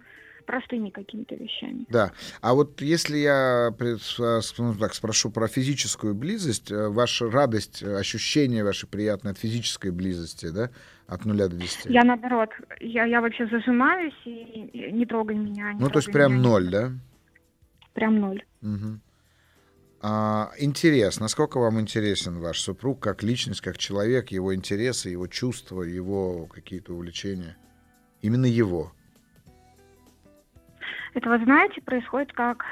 простыми 0.50 0.90
какими-то 0.90 1.36
вещами. 1.36 1.86
Да. 1.88 2.10
А 2.40 2.54
вот 2.54 2.80
если 2.80 3.18
я 3.18 3.72
ну, 4.58 4.74
так, 4.74 4.94
спрошу 4.94 5.30
про 5.30 5.46
физическую 5.46 6.12
близость, 6.14 6.72
э, 6.72 6.88
ваша 6.88 7.30
радость, 7.30 7.84
э, 7.84 7.96
ощущение 7.96 8.64
ваше 8.64 8.88
приятное 8.88 9.32
от 9.32 9.38
физической 9.38 9.92
близости, 9.92 10.50
да, 10.50 10.70
от 11.06 11.24
нуля 11.24 11.46
до 11.46 11.56
десяти? 11.56 11.92
Я 11.92 12.02
наоборот, 12.02 12.50
я, 12.80 13.04
я 13.04 13.20
вообще 13.20 13.46
зажимаюсь 13.46 14.20
и, 14.24 14.90
не 14.92 15.06
трогай 15.06 15.36
меня. 15.36 15.72
не 15.72 15.80
Ну, 15.80 15.88
то 15.88 16.00
есть 16.00 16.10
прям 16.10 16.32
меня. 16.32 16.42
ноль, 16.42 16.68
да? 16.68 16.92
Прям 17.94 18.20
ноль. 18.20 18.42
Мгм. 18.60 19.00
А, 20.02 20.50
интерес. 20.58 21.20
Насколько 21.20 21.60
вам 21.60 21.78
интересен 21.78 22.40
ваш 22.40 22.60
супруг 22.60 22.98
как 23.00 23.22
личность, 23.22 23.60
как 23.60 23.78
человек, 23.78 24.32
его 24.32 24.52
интересы, 24.52 25.10
его 25.10 25.28
чувства, 25.28 25.82
его 25.82 26.46
какие-то 26.46 26.92
увлечения? 26.92 27.56
Именно 28.20 28.46
его. 28.46 28.92
Это, 31.14 31.28
вы 31.28 31.38
знаете, 31.44 31.80
происходит 31.82 32.32
как 32.32 32.64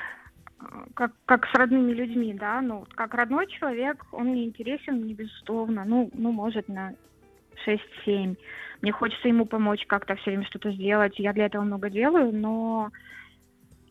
как, 0.95 1.13
как 1.27 1.47
с 1.47 1.55
родными 1.55 1.93
людьми, 1.93 2.35
да, 2.35 2.61
ну, 2.61 2.85
как 2.97 3.15
родной 3.15 3.47
человек, 3.47 4.05
он 4.11 4.29
мне 4.29 4.45
интересен, 4.45 4.95
мне 5.03 5.15
безусловно, 5.15 5.85
ну, 5.85 6.11
ну, 6.13 6.33
может, 6.33 6.67
на 6.69 6.95
6-7. 7.65 8.35
Мне 8.83 8.93
хочется 8.93 9.29
ему 9.29 9.47
помочь 9.47 9.85
как-то 9.87 10.17
все 10.17 10.31
время 10.31 10.47
что-то 10.47 10.73
сделать, 10.73 11.19
я 11.19 11.33
для 11.33 11.47
этого 11.47 11.63
много 11.63 11.91
делаю, 11.91 12.33
но 12.35 12.91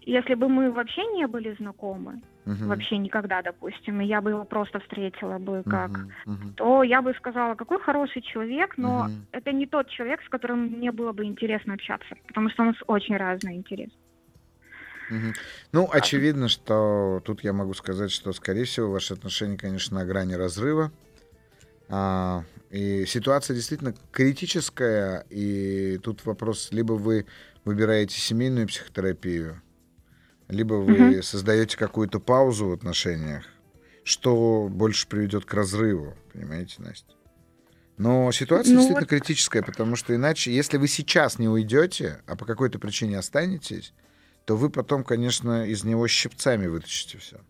если 0.01 0.35
бы 0.35 0.49
мы 0.49 0.71
вообще 0.71 1.05
не 1.15 1.27
были 1.27 1.55
знакомы, 1.55 2.21
Мгм. 2.45 2.69
вообще 2.69 2.97
никогда, 2.97 3.41
допустим, 3.41 3.99
и 4.01 4.05
я 4.05 4.21
бы 4.21 4.31
его 4.31 4.45
просто 4.45 4.79
встретила 4.79 5.37
бы 5.37 5.63
как, 5.69 5.91
Мгм, 5.91 6.11
мгм. 6.25 6.53
то 6.55 6.83
я 6.83 7.01
бы 7.01 7.13
сказала, 7.13 7.55
какой 7.55 7.79
хороший 7.79 8.21
человек, 8.21 8.77
но 8.77 9.03
Мгм. 9.03 9.27
это 9.31 9.51
не 9.51 9.67
тот 9.67 9.89
человек, 9.89 10.21
с 10.21 10.29
которым 10.29 10.65
мне 10.67 10.91
было 10.91 11.11
бы 11.11 11.25
интересно 11.25 11.73
общаться, 11.73 12.15
потому 12.27 12.49
что 12.49 12.63
у 12.63 12.65
нас 12.67 12.75
очень 12.87 13.17
разные 13.17 13.57
интересы. 13.57 13.91
Ну, 15.71 15.89
очевидно, 15.91 16.47
что 16.49 17.21
тут 17.25 17.43
я 17.43 17.53
могу 17.53 17.73
сказать, 17.73 18.11
что, 18.11 18.33
скорее 18.33 18.65
всего, 18.65 18.91
ваши 18.91 19.13
отношения, 19.13 19.57
конечно, 19.57 19.99
на 19.99 20.05
грани 20.05 20.33
разрыва. 20.33 20.91
А, 21.89 22.43
и 22.69 23.05
ситуация 23.05 23.55
действительно 23.55 23.95
критическая, 24.11 25.25
и 25.29 25.97
тут 26.03 26.25
вопрос, 26.25 26.69
либо 26.71 26.93
вы 26.93 27.25
выбираете 27.63 28.19
семейную 28.19 28.67
психотерапию, 28.67 29.61
либо 30.49 30.73
вы 30.73 31.11
Мгм. 31.13 31.23
создаете 31.23 31.77
какую-то 31.77 32.19
паузу 32.19 32.67
в 32.67 32.73
отношениях, 32.73 33.45
что 34.03 34.67
больше 34.69 35.07
приведет 35.07 35.45
к 35.45 35.53
разрыву, 35.53 36.13
понимаете, 36.33 36.75
Настя? 36.79 37.13
Но 37.97 38.31
ситуация 38.33 38.73
Ну 38.73 38.79
действительно 38.79 38.99
вот- 39.01 39.09
критическая, 39.09 39.63
потому 39.63 39.95
что 39.95 40.13
иначе, 40.13 40.53
если 40.53 40.77
вы 40.77 40.87
сейчас 40.89 41.39
не 41.39 41.47
уйдете, 41.47 42.21
а 42.27 42.35
по 42.35 42.45
какой-то 42.45 42.79
причине 42.79 43.17
останетесь, 43.17 43.93
то 44.47 44.55
вы 44.55 44.69
потом, 44.69 45.03
конечно, 45.03 45.65
из 45.65 45.83
него 45.83 46.07
щипцами 46.07 46.67
вытащите 46.67 47.17
все. 47.17 47.41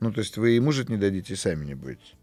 Ну, 0.00 0.12
то 0.12 0.20
есть 0.20 0.36
вы 0.36 0.50
ему 0.50 0.70
жить 0.70 0.90
не 0.90 0.98
дадите 0.98 1.32
и 1.32 1.36
сами 1.36 1.64
не 1.64 1.74
будете. 1.74 2.14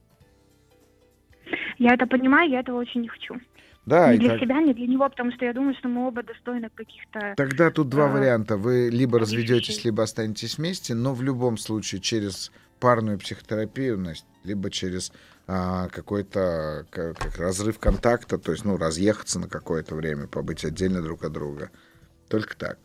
Я 1.80 1.96
это 1.96 2.06
понимаю, 2.06 2.48
я 2.48 2.60
этого 2.60 2.78
очень 2.78 3.02
не 3.02 3.08
хочу. 3.08 3.38
Да, 3.88 4.14
и 4.14 4.20
для 4.20 4.34
так- 4.34 4.42
себя, 4.42 4.62
ни 4.62 4.74
для 4.74 4.86
него, 4.86 5.10
потому 5.10 5.32
что 5.32 5.46
я 5.46 5.54
думаю, 5.54 5.74
что 5.80 5.88
мы 5.88 6.08
оба 6.08 6.22
достойны 6.22 6.70
каких-то... 6.70 7.34
тогда 7.38 7.72
тут 7.72 7.90
два 7.90 8.06
а, 8.06 8.10
варианта. 8.10 8.56
Вы 8.56 8.90
либо 8.92 9.18
разведетесь, 9.18 9.84
либо 9.84 10.04
останетесь 10.04 10.60
вместе, 10.60 10.94
но 10.94 11.16
в 11.16 11.24
любом 11.24 11.58
случае 11.58 12.00
через 12.00 12.52
парную 12.80 13.18
психотерапию, 13.18 14.00
либо 14.44 14.70
через 14.70 15.12
а, 15.48 15.88
какой-то 15.88 16.86
ка- 16.92 17.16
как 17.16 17.38
разрыв 17.38 17.80
контакта, 17.80 18.38
то 18.38 18.52
есть, 18.52 18.64
ну, 18.64 18.78
разъехаться 18.78 19.40
на 19.40 19.48
какое-то 19.48 19.96
время, 19.96 20.28
побыть 20.28 20.66
отдельно 20.66 21.02
друг 21.02 21.24
от 21.24 21.32
друга. 21.32 21.72
Только 22.30 22.56
так. 22.56 22.78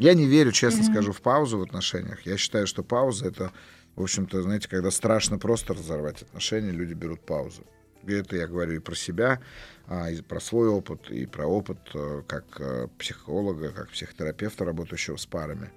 Я 0.00 0.14
не 0.14 0.26
верю, 0.26 0.50
честно 0.50 0.82
Мгм. 0.82 0.92
скажу, 0.92 1.12
в 1.12 1.20
паузу 1.20 1.58
в 1.58 1.62
отношениях. 1.62 2.26
Я 2.26 2.36
считаю, 2.36 2.66
что 2.66 2.82
пауза 2.82 3.28
это, 3.28 3.52
в 3.96 4.02
общем-то, 4.02 4.42
знаете, 4.42 4.68
когда 4.68 4.90
страшно 4.90 5.38
просто 5.38 5.74
разорвать 5.74 6.22
отношения, 6.22 6.70
люди 6.70 6.94
берут 6.94 7.20
паузу. 7.20 7.62
И 8.06 8.12
это 8.14 8.34
я 8.34 8.46
говорю 8.46 8.72
и 8.72 8.78
про 8.78 8.94
себя, 8.94 9.42
а, 9.86 10.10
и 10.10 10.22
про 10.22 10.40
свой 10.40 10.68
опыт, 10.68 11.10
и 11.10 11.26
про 11.26 11.46
опыт 11.46 11.78
э, 11.92 12.22
как 12.26 12.44
э, 12.58 12.88
психолога, 12.98 13.72
как 13.72 13.90
психотерапевта, 13.90 14.64
работающего 14.64 15.18
с 15.18 15.26
парами. 15.26 15.70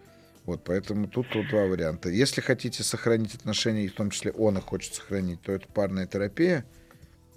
Вот, 0.45 0.63
поэтому 0.63 1.07
тут, 1.07 1.29
тут 1.29 1.49
два 1.49 1.65
варианта. 1.65 2.09
Если 2.09 2.39
хотите 2.39 2.81
сохранить 2.83 3.35
отношения, 3.35 3.85
и 3.85 3.89
в 3.89 3.93
том 3.93 4.09
числе 4.09 4.31
он 4.31 4.57
их 4.57 4.63
хочет 4.63 4.93
сохранить, 4.93 5.41
то 5.41 5.51
это 5.51 5.67
парная 5.67 6.07
терапия. 6.07 6.65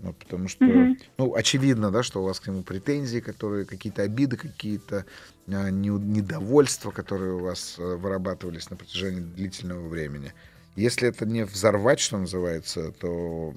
Ну, 0.00 0.12
потому 0.12 0.48
что, 0.48 0.64
Мгм. 0.64 0.98
ну, 1.18 1.34
очевидно, 1.34 1.90
да, 1.90 2.02
что 2.02 2.20
у 2.20 2.24
вас 2.26 2.38
к 2.40 2.46
нему 2.46 2.62
претензии, 2.62 3.20
которые 3.20 3.64
какие-то 3.64 4.02
обиды, 4.02 4.36
какие-то 4.36 5.06
а, 5.48 5.70
не- 5.70 5.88
недовольства, 5.88 6.90
которые 6.90 7.34
у 7.34 7.38
вас 7.38 7.76
э, 7.78 7.96
вырабатывались 7.96 8.68
на 8.68 8.76
протяжении 8.76 9.20
длительного 9.20 9.86
времени. 9.88 10.32
Если 10.74 11.08
это 11.08 11.24
не 11.24 11.44
взорвать, 11.44 12.00
что 12.00 12.18
называется, 12.18 12.92
то 12.92 13.54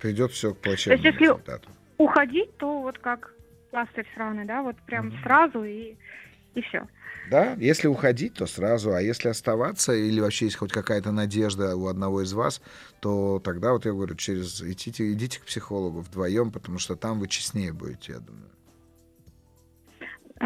придет 0.00 0.32
все 0.32 0.52
к 0.52 0.58
плачевному 0.58 1.02
если- 1.04 1.18
результату. 1.22 1.70
Уходить, 1.98 2.56
то 2.58 2.82
вот 2.82 2.98
как 2.98 3.32
пластырь 3.70 4.06
сраный, 4.14 4.44
да, 4.44 4.62
вот 4.62 4.76
прям 4.86 5.06
Мгм. 5.08 5.22
сразу 5.22 5.64
и, 5.64 5.94
и 6.54 6.60
все. 6.62 6.86
Да, 7.30 7.54
если 7.54 7.88
уходить, 7.88 8.34
то 8.34 8.46
сразу, 8.46 8.92
а 8.92 9.00
если 9.00 9.28
оставаться 9.28 9.94
или 9.94 10.20
вообще 10.20 10.46
есть 10.46 10.56
хоть 10.56 10.72
какая-то 10.72 11.10
надежда 11.10 11.74
у 11.74 11.86
одного 11.86 12.22
из 12.22 12.32
вас, 12.34 12.60
то 13.00 13.40
тогда 13.42 13.72
вот 13.72 13.86
я 13.86 13.92
говорю, 13.92 14.14
через 14.14 14.60
идите, 14.60 15.10
идите 15.12 15.40
к 15.40 15.44
психологу 15.44 16.00
вдвоем, 16.00 16.52
потому 16.52 16.78
что 16.78 16.96
там 16.96 17.18
вы 17.18 17.28
честнее 17.28 17.72
будете, 17.72 18.12
я 18.12 18.18
думаю. 18.18 18.50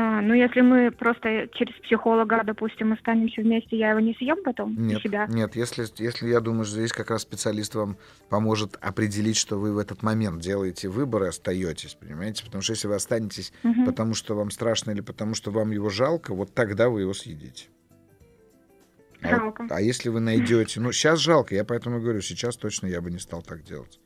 А, 0.00 0.20
ну, 0.20 0.32
если 0.32 0.60
мы 0.60 0.92
просто 0.92 1.48
через 1.54 1.74
психолога, 1.82 2.44
допустим, 2.44 2.92
останемся 2.92 3.40
вместе, 3.42 3.76
я 3.76 3.90
его 3.90 3.98
не 3.98 4.14
съем 4.14 4.44
потом 4.44 4.76
Нет, 4.86 5.02
себя. 5.02 5.26
нет, 5.28 5.56
если, 5.56 5.86
если 6.00 6.28
я 6.28 6.38
думаю, 6.38 6.66
что 6.66 6.76
здесь 6.76 6.92
как 6.92 7.10
раз 7.10 7.22
специалист 7.22 7.74
вам 7.74 7.96
поможет 8.28 8.76
определить, 8.80 9.36
что 9.36 9.58
вы 9.58 9.72
в 9.72 9.78
этот 9.78 10.04
момент 10.04 10.40
делаете 10.40 10.88
выбор 10.88 11.24
и 11.24 11.26
остаетесь, 11.26 11.94
понимаете? 11.94 12.44
Потому 12.44 12.62
что 12.62 12.74
если 12.74 12.86
вы 12.86 12.94
останетесь 12.94 13.52
Мгм. 13.64 13.86
потому, 13.86 14.14
что 14.14 14.36
вам 14.36 14.52
страшно 14.52 14.92
или 14.92 15.00
потому, 15.00 15.34
что 15.34 15.50
вам 15.50 15.72
его 15.72 15.90
жалко, 15.90 16.32
вот 16.32 16.54
тогда 16.54 16.88
вы 16.90 17.00
его 17.00 17.12
съедите. 17.12 17.66
А, 19.20 19.30
вот- 19.30 19.36
Жалко. 19.40 19.66
а 19.68 19.80
если 19.80 20.10
вы 20.10 20.20
найдете... 20.20 20.78
Ну, 20.78 20.92
сейчас 20.92 21.18
жалко, 21.18 21.56
я 21.56 21.64
поэтому 21.64 22.00
говорю, 22.00 22.20
сейчас 22.20 22.56
точно 22.56 22.86
я 22.86 23.00
бы 23.00 23.10
не 23.10 23.18
стал 23.18 23.42
так 23.42 23.64
делать. 23.64 23.98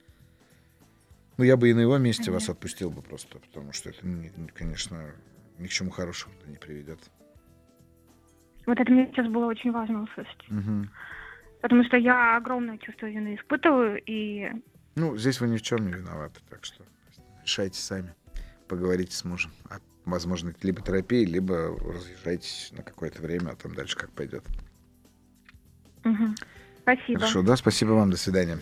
Ну, 1.36 1.44
я 1.44 1.58
бы 1.58 1.68
и 1.68 1.74
на 1.74 1.80
его 1.80 1.98
месте 1.98 2.30
вас 2.30 2.48
отпустил 2.48 2.88
бы 2.88 3.02
просто, 3.02 3.40
потому 3.40 3.74
что 3.74 3.90
это, 3.90 4.06
не- 4.06 4.32
не- 4.38 4.48
конечно, 4.48 5.10
ни 5.58 5.66
к 5.66 5.70
чему 5.70 5.90
хорошему 5.90 6.34
не 6.46 6.56
приведет. 6.56 6.98
Вот 8.66 8.78
это 8.78 8.90
мне 8.90 9.06
сейчас 9.08 9.26
было 9.28 9.46
очень 9.46 9.72
важно 9.72 10.02
услышать. 10.04 10.44
Мгм. 10.48 10.90
Потому 11.60 11.84
что 11.84 11.96
я 11.96 12.36
огромное 12.36 12.78
чувство 12.78 13.06
вины 13.06 13.36
испытываю, 13.36 14.02
и 14.04 14.50
Ну, 14.96 15.16
здесь 15.16 15.40
вы 15.40 15.48
ни 15.48 15.56
в 15.56 15.62
чем 15.62 15.86
не 15.86 15.92
виноваты, 15.92 16.40
так 16.50 16.64
что 16.64 16.84
решайте 17.42 17.78
сами. 17.78 18.14
Поговорите 18.68 19.12
с 19.14 19.24
мужем. 19.24 19.52
А, 19.68 19.78
возможно, 20.04 20.54
либо 20.62 20.80
терапии, 20.82 21.24
либо 21.24 21.76
разъезжайтесь 21.78 22.70
на 22.72 22.82
какое-то 22.82 23.22
время, 23.22 23.50
а 23.50 23.56
там 23.56 23.74
дальше 23.74 23.96
как 23.96 24.10
пойдет. 24.12 24.44
Мгм. 26.04 26.34
спасибо. 26.82 27.20
Хорошо, 27.20 27.42
да, 27.42 27.56
спасибо 27.56 27.90
вам, 27.90 28.10
до 28.10 28.16
свидания. 28.16 28.58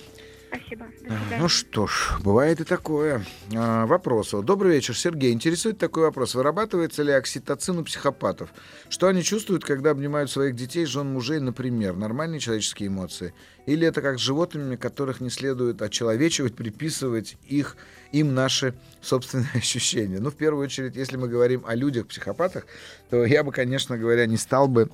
Спасибо. 0.51 0.87
Свидания. 0.99 1.39
Ну 1.39 1.49
что 1.49 1.87
ж, 1.87 2.19
бывает 2.25 2.61
и 2.61 2.65
такое. 2.65 3.25
А, 3.55 3.87
вопрос. 3.87 4.33
Добрый 4.33 4.73
вечер, 4.73 4.97
Сергей. 4.97 5.33
Интересует 5.33 5.79
такой 5.79 6.03
вопрос. 6.03 6.35
Вырабатывается 6.35 7.05
ли 7.05 7.13
окситоцин 7.13 7.79
у 7.79 7.85
психопатов? 7.85 8.53
Что 8.89 9.07
они 9.07 9.23
чувствуют, 9.23 9.65
когда 9.65 9.91
обнимают 9.91 10.31
своих 10.31 10.57
детей, 10.57 10.87
жен, 10.87 11.13
мужей, 11.13 11.39
например? 11.39 11.95
Нормальные 11.95 12.41
человеческие 12.41 12.89
эмоции? 12.89 13.33
Или 13.67 13.87
это 13.87 14.03
как 14.03 14.19
с 14.19 14.23
животными, 14.23 14.75
которых 14.75 15.21
не 15.21 15.31
следует 15.31 15.81
очеловечивать, 15.83 16.57
приписывать 16.57 17.37
их, 17.47 17.77
им 18.11 18.35
наши 18.35 18.75
собственные 19.01 19.51
ощущения? 19.55 20.19
Ну, 20.19 20.31
в 20.31 20.37
первую 20.37 20.65
очередь, 20.65 20.97
если 20.97 21.17
мы 21.17 21.29
говорим 21.29 21.65
о 21.65 21.77
людях-психопатах, 21.77 22.67
то 23.09 23.25
я 23.25 23.45
бы, 23.45 23.53
конечно 23.53 23.97
говоря, 23.97 24.27
не 24.27 24.37
стал 24.37 24.67
бы 24.67 24.91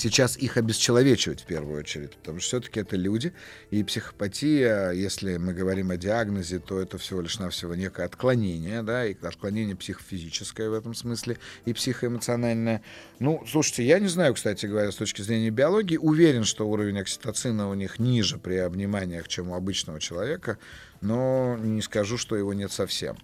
сейчас 0.00 0.36
их 0.36 0.56
обесчеловечивать 0.56 1.42
в 1.42 1.46
первую 1.46 1.78
очередь, 1.78 2.16
потому 2.16 2.40
что 2.40 2.48
все-таки 2.48 2.80
это 2.80 2.96
люди, 2.96 3.32
и 3.70 3.84
психопатия, 3.84 4.90
если 4.90 5.36
мы 5.36 5.52
говорим 5.52 5.90
о 5.90 5.96
диагнозе, 5.96 6.58
то 6.58 6.80
это 6.80 6.98
всего 6.98 7.20
лишь 7.20 7.38
навсего 7.38 7.74
некое 7.74 8.06
отклонение, 8.06 8.82
да, 8.82 9.06
и 9.06 9.14
отклонение 9.22 9.76
психофизическое 9.76 10.68
в 10.70 10.74
этом 10.74 10.94
смысле, 10.94 11.38
и 11.64 11.72
психоэмоциональное. 11.72 12.82
Ну, 13.18 13.44
слушайте, 13.46 13.84
я 13.84 13.98
не 13.98 14.08
знаю, 14.08 14.34
кстати 14.34 14.66
говоря, 14.66 14.90
с 14.90 14.96
точки 14.96 15.22
зрения 15.22 15.50
биологии, 15.50 15.96
уверен, 15.96 16.44
что 16.44 16.68
уровень 16.68 16.98
окситоцина 16.98 17.68
у 17.68 17.74
них 17.74 17.98
ниже 17.98 18.38
при 18.38 18.56
обниманиях, 18.56 19.28
чем 19.28 19.50
у 19.50 19.54
обычного 19.54 20.00
человека, 20.00 20.58
но 21.00 21.56
не 21.58 21.82
скажу, 21.82 22.16
что 22.18 22.36
его 22.36 22.54
нет 22.54 22.72
совсем. 22.72 23.16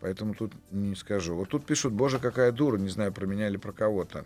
Поэтому 0.00 0.34
тут 0.34 0.52
не 0.70 0.94
скажу. 0.96 1.36
Вот 1.36 1.50
тут 1.50 1.66
пишут, 1.66 1.92
боже, 1.92 2.18
какая 2.18 2.52
дура, 2.52 2.78
не 2.78 2.88
знаю, 2.88 3.12
про 3.12 3.26
меня 3.26 3.48
или 3.48 3.58
про 3.58 3.72
кого-то. 3.72 4.24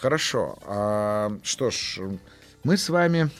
Хорошо. 0.00 0.58
А, 0.64 1.30
что 1.42 1.70
ж, 1.70 2.00
мы 2.64 2.76
с 2.76 2.88
вами 2.88 3.30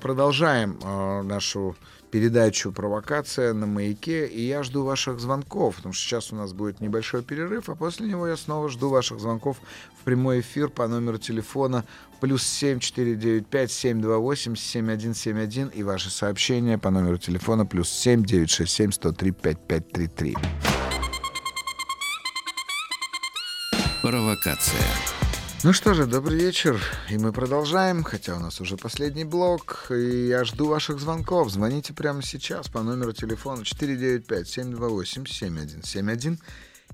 продолжаем 0.00 0.78
а, 0.84 1.22
нашу 1.22 1.76
передачу 2.10 2.72
«Провокация» 2.72 3.52
на 3.52 3.66
«Маяке», 3.66 4.26
и 4.26 4.40
я 4.40 4.62
жду 4.62 4.84
ваших 4.84 5.18
звонков, 5.18 5.76
потому 5.76 5.92
что 5.92 6.04
сейчас 6.04 6.32
у 6.32 6.36
нас 6.36 6.52
будет 6.52 6.80
небольшой 6.80 7.22
перерыв, 7.22 7.68
а 7.68 7.74
после 7.74 8.06
него 8.06 8.28
я 8.28 8.36
снова 8.36 8.68
жду 8.68 8.88
ваших 8.88 9.18
звонков 9.18 9.56
в 10.00 10.04
прямой 10.04 10.40
эфир 10.40 10.68
по 10.68 10.86
номеру 10.86 11.18
телефона 11.18 11.84
плюс 12.20 12.44
7495 12.44 13.70
728 13.70 14.54
7171 14.56 15.68
и 15.68 15.82
ваши 15.82 16.10
сообщения 16.10 16.78
по 16.78 16.90
номеру 16.90 17.18
телефона 17.18 17.66
плюс 17.66 17.90
7967 17.90 18.92
103 18.92 19.30
5533. 19.32 20.36
Провокация. 24.02 25.25
Ну 25.66 25.72
что 25.72 25.94
же, 25.94 26.06
добрый 26.06 26.38
вечер. 26.38 26.80
И 27.10 27.18
мы 27.18 27.32
продолжаем, 27.32 28.04
хотя 28.04 28.36
у 28.36 28.38
нас 28.38 28.60
уже 28.60 28.76
последний 28.76 29.24
блок. 29.24 29.86
И 29.90 30.28
я 30.28 30.44
жду 30.44 30.68
ваших 30.68 31.00
звонков. 31.00 31.50
Звоните 31.50 31.92
прямо 31.92 32.22
сейчас 32.22 32.68
по 32.68 32.84
номеру 32.84 33.12
телефона 33.12 33.62
495-728-7171. 33.62 36.38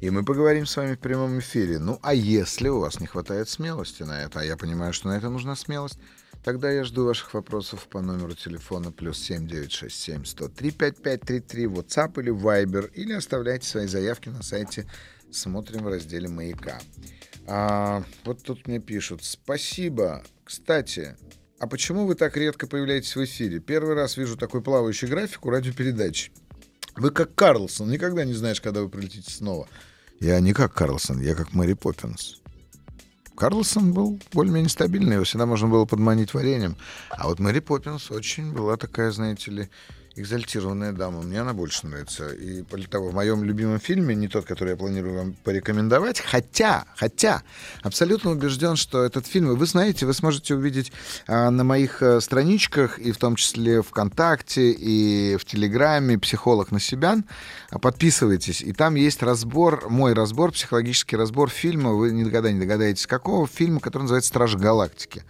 И 0.00 0.08
мы 0.08 0.24
поговорим 0.24 0.64
с 0.64 0.74
вами 0.74 0.94
в 0.94 1.00
прямом 1.00 1.38
эфире. 1.40 1.80
Ну, 1.80 1.98
а 2.00 2.14
если 2.14 2.70
у 2.70 2.80
вас 2.80 2.98
не 2.98 3.06
хватает 3.06 3.50
смелости 3.50 4.04
на 4.04 4.22
это, 4.22 4.40
а 4.40 4.44
я 4.44 4.56
понимаю, 4.56 4.94
что 4.94 5.08
на 5.08 5.18
это 5.18 5.28
нужна 5.28 5.54
смелость, 5.54 5.98
Тогда 6.42 6.70
я 6.72 6.82
жду 6.82 7.04
ваших 7.04 7.34
вопросов 7.34 7.86
по 7.88 8.00
номеру 8.00 8.34
телефона 8.34 8.90
плюс 8.90 9.18
7967 9.18 10.24
103 10.24 10.70
5533, 10.72 11.66
WhatsApp 11.66 12.20
или 12.20 12.32
Viber, 12.32 12.90
или 12.94 13.12
оставляйте 13.12 13.68
свои 13.68 13.86
заявки 13.86 14.28
на 14.28 14.42
сайте 14.42 14.86
«Смотрим» 15.30 15.84
в 15.84 15.88
разделе 15.88 16.28
«Маяка». 16.28 16.80
А, 17.46 18.04
вот 18.24 18.42
тут 18.42 18.66
мне 18.66 18.78
пишут. 18.78 19.24
Спасибо. 19.24 20.22
Кстати, 20.44 21.16
а 21.58 21.66
почему 21.66 22.06
вы 22.06 22.14
так 22.14 22.36
редко 22.36 22.66
появляетесь 22.66 23.14
в 23.16 23.24
эфире? 23.24 23.60
Первый 23.60 23.94
раз 23.94 24.16
вижу 24.16 24.36
такой 24.36 24.62
плавающий 24.62 25.08
график 25.08 25.44
у 25.46 25.50
радиопередачи. 25.50 26.32
Вы 26.96 27.10
как 27.10 27.34
Карлсон, 27.34 27.90
никогда 27.90 28.24
не 28.24 28.34
знаешь, 28.34 28.60
когда 28.60 28.82
вы 28.82 28.88
прилетите 28.88 29.30
снова. 29.30 29.68
Я 30.20 30.38
не 30.40 30.52
как 30.52 30.74
Карлсон, 30.74 31.20
я 31.20 31.34
как 31.34 31.52
Мэри 31.52 31.74
Поппинс. 31.74 32.42
Карлсон 33.34 33.92
был 33.92 34.20
более-менее 34.32 34.68
стабильный, 34.68 35.14
его 35.14 35.24
всегда 35.24 35.46
можно 35.46 35.68
было 35.68 35.84
подманить 35.84 36.34
вареньем. 36.34 36.76
А 37.10 37.28
вот 37.28 37.38
Мэри 37.38 37.60
Поппинс 37.60 38.10
очень 38.10 38.52
была 38.52 38.76
такая, 38.76 39.10
знаете 39.10 39.50
ли, 39.50 39.70
экзальтированная 40.16 40.92
дама. 40.92 41.22
Мне 41.22 41.40
она 41.40 41.52
больше 41.52 41.86
нравится. 41.86 42.28
И 42.30 42.62
более 42.62 42.88
того, 42.88 43.10
в 43.10 43.14
моем 43.14 43.44
любимом 43.44 43.80
фильме, 43.80 44.14
не 44.14 44.28
тот, 44.28 44.44
который 44.44 44.70
я 44.70 44.76
планирую 44.76 45.16
вам 45.16 45.32
порекомендовать, 45.44 46.20
хотя, 46.20 46.84
хотя, 46.96 47.42
абсолютно 47.82 48.30
убежден, 48.30 48.76
что 48.76 49.02
этот 49.02 49.26
фильм, 49.26 49.54
вы 49.54 49.66
знаете, 49.66 50.06
вы 50.06 50.14
сможете 50.14 50.54
увидеть 50.54 50.92
а, 51.26 51.50
на 51.50 51.64
моих 51.64 52.02
а, 52.02 52.20
страничках, 52.20 52.98
и 52.98 53.12
в 53.12 53.18
том 53.18 53.36
числе 53.36 53.82
ВКонтакте, 53.82 54.70
и 54.70 55.36
в 55.36 55.44
Телеграме 55.44 56.18
«Психолог 56.18 56.70
на 56.70 56.80
себя». 56.80 57.16
Подписывайтесь, 57.80 58.60
и 58.60 58.72
там 58.72 58.96
есть 58.96 59.22
разбор, 59.22 59.88
мой 59.88 60.12
разбор, 60.12 60.52
психологический 60.52 61.16
разбор 61.16 61.48
фильма, 61.48 61.92
вы 61.92 62.12
никогда 62.12 62.52
не 62.52 62.60
догадаетесь, 62.60 63.06
какого 63.06 63.46
фильма, 63.46 63.80
который 63.80 64.02
называется 64.02 64.28
«Стражи 64.28 64.58
Галактики», 64.58 65.24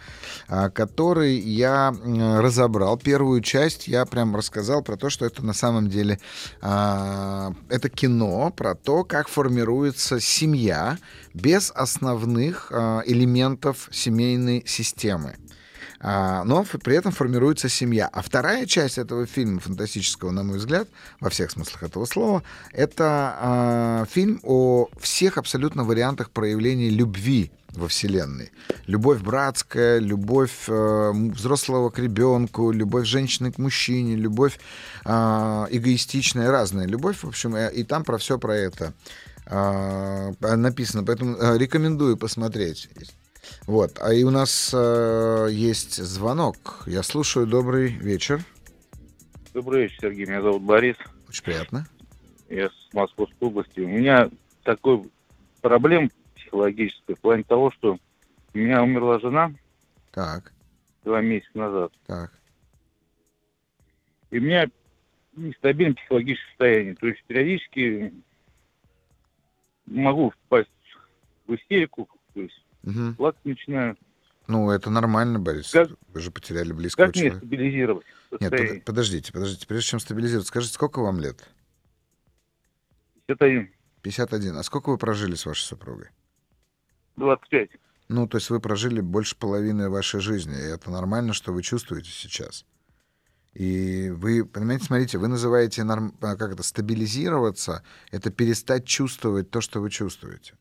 а, 0.49 0.69
который 0.71 1.39
я 1.39 1.95
разобрал. 2.39 2.97
Первую 2.97 3.43
часть 3.43 3.87
я 3.87 4.05
прям 4.07 4.35
рассказал 4.35 4.83
про 4.83 4.97
то, 4.97 5.09
что 5.09 5.25
это 5.25 5.45
на 5.45 5.53
самом 5.53 5.89
деле 5.89 6.19
э, 6.61 7.51
это 7.69 7.89
кино 7.89 8.53
про 8.57 8.75
то, 8.75 9.05
как 9.05 9.29
формируется 9.29 10.19
семья 10.21 10.99
без 11.35 11.71
основных 11.71 12.73
элементов 12.73 13.89
семейной 13.93 14.65
системы. 14.67 15.37
А, 16.03 16.45
но 16.45 16.65
при 16.83 16.97
этом 16.97 17.13
формируется 17.13 17.69
семья. 17.69 18.09
А 18.13 18.23
вторая 18.23 18.67
часть 18.67 18.99
этого 18.99 19.25
фильма 19.27 19.61
фантастического, 19.61 20.31
на 20.31 20.43
мой 20.43 20.59
взгляд, 20.59 20.89
во 21.21 21.31
всех 21.31 21.51
смыслах 21.51 21.85
этого 21.85 22.05
слова, 22.05 22.43
это 22.73 24.07
фильм 24.11 24.41
о 24.43 24.89
всех 25.01 25.39
абсолютно 25.39 25.85
вариантах 25.85 26.31
проявления 26.31 26.91
любви 26.91 27.53
во 27.75 27.89
Вселенной. 27.89 28.51
Любовь 28.87 29.21
братская, 29.21 29.99
любовь 29.99 30.69
э, 30.69 31.13
взрослого 31.13 31.91
к 31.91 31.99
ребенку, 31.99 32.71
любовь 32.71 33.07
женщины 33.07 33.51
к 33.51 33.59
мужчине, 33.59 34.15
любовь 34.15 34.59
э, 35.05 35.11
эгоистичная, 35.11 36.51
разная 36.51 36.87
любовь, 36.87 37.23
в 37.23 37.29
общем, 37.29 37.55
э, 37.55 37.73
и 37.73 37.83
там 37.83 38.05
про 38.05 38.19
все 38.19 38.39
про 38.39 38.55
это 38.57 38.93
э, 39.47 40.33
написано. 40.57 41.05
Поэтому 41.05 41.37
э, 41.37 41.59
рекомендую 41.59 42.17
посмотреть. 42.17 42.89
Вот. 43.67 43.99
А 44.01 44.13
и 44.13 44.23
у 44.25 44.31
нас 44.31 44.73
э, 44.75 45.49
есть 45.51 45.97
звонок. 45.97 46.85
Я 46.87 47.03
слушаю. 47.03 47.47
Добрый 47.47 47.89
вечер. 47.89 48.41
Добрый 49.55 49.83
вечер, 49.83 49.99
Сергей. 50.01 50.27
Меня 50.27 50.43
зовут 50.43 50.63
Борис. 50.63 50.97
Очень 51.29 51.45
приятно. 51.45 51.87
Я 52.49 52.69
с 52.69 52.89
Московской 52.93 53.49
области. 53.49 53.81
У 53.81 53.89
меня 53.89 54.31
такой 54.63 55.11
проблем 55.61 56.11
психологической 56.35 57.15
в 57.15 57.21
плане 57.21 57.45
того, 57.45 57.71
что 57.71 57.99
у 58.55 58.59
меня 58.59 58.83
умерла 58.83 59.19
жена. 59.19 59.53
Так. 60.11 60.53
Два 61.05 61.21
месяца 61.21 61.59
назад. 61.59 61.93
Так. 62.07 62.33
И 64.31 64.39
у 64.39 64.43
меня 64.43 64.67
нестабильное 65.35 65.95
психологическое 65.95 66.49
состояние. 66.51 66.95
То 66.95 67.07
есть 67.09 67.25
периодически 67.25 68.13
могу 69.87 70.31
впасть 70.31 70.71
в 71.47 71.55
истерику, 71.55 72.09
то 72.35 72.41
есть 72.41 72.62
угу. 72.83 73.15
плакать 73.17 73.45
начинаю. 73.45 73.97
Ну, 74.49 74.71
это 74.71 74.91
нормально, 74.91 75.39
Борис. 75.39 75.71
Как, 75.71 75.91
Вы 76.09 76.21
же 76.21 76.31
потеряли 76.31 76.73
близкого 76.73 77.07
как 77.07 77.15
человека. 77.15 77.37
Как 77.37 77.43
мне 77.43 77.49
стабилизировать? 77.49 78.07
Состояние? 78.31 78.75
Нет, 78.75 78.85
подождите, 78.85 79.33
подождите. 79.33 79.67
Прежде 79.67 79.89
чем 79.89 80.01
стабилизировать, 80.01 80.47
скажите, 80.47 80.75
сколько 80.75 81.01
вам 81.01 81.21
лет? 81.21 81.49
51. 83.27 83.71
51. 84.03 84.57
А 84.57 84.63
сколько 84.63 84.91
вы 84.91 84.99
прожили 84.99 85.35
с 85.35 85.47
вашей 85.47 85.63
супругой? 85.63 86.09
25. 87.17 87.71
Ну, 88.09 88.27
то 88.27 88.37
есть 88.37 88.51
вы 88.51 88.61
прожили 88.61 89.01
больше 89.01 89.37
половины 89.37 89.89
вашей 89.89 90.21
жизни, 90.21 90.55
и 90.55 90.75
это 90.75 90.91
нормально, 90.91 91.33
что 91.33 91.53
вы 91.53 91.63
чувствуете 91.63 92.11
сейчас. 92.11 92.67
И 93.55 94.11
вы, 94.11 94.45
понимаете, 94.45 94.85
смотрите, 94.85 95.19
вы 95.19 95.29
называете, 95.29 95.85
норм... 95.85 96.15
А, 96.21 96.37
как 96.37 96.53
это, 96.53 96.63
стабилизироваться, 96.63 97.85
это 98.11 98.31
перестать 98.31 98.87
чувствовать 98.87 99.51
то, 99.51 99.61
что 99.61 99.81
вы 99.81 99.91
чувствуете. 99.91 100.55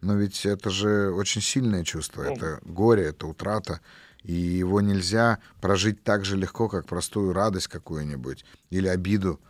Но 0.00 0.14
ведь 0.14 0.44
это 0.46 0.70
же 0.70 1.12
очень 1.12 1.40
сильное 1.40 1.84
чувство, 1.84 2.24
ну. 2.24 2.32
это 2.32 2.60
горе, 2.64 3.04
это 3.04 3.26
утрата, 3.26 3.80
и 4.22 4.32
его 4.32 4.80
нельзя 4.80 5.38
прожить 5.60 6.02
так 6.02 6.24
же 6.24 6.36
легко, 6.36 6.68
как 6.68 6.86
простую 6.86 7.32
радость 7.32 7.68
какую-нибудь 7.68 8.44
или 8.70 8.88
обиду. 8.88 9.40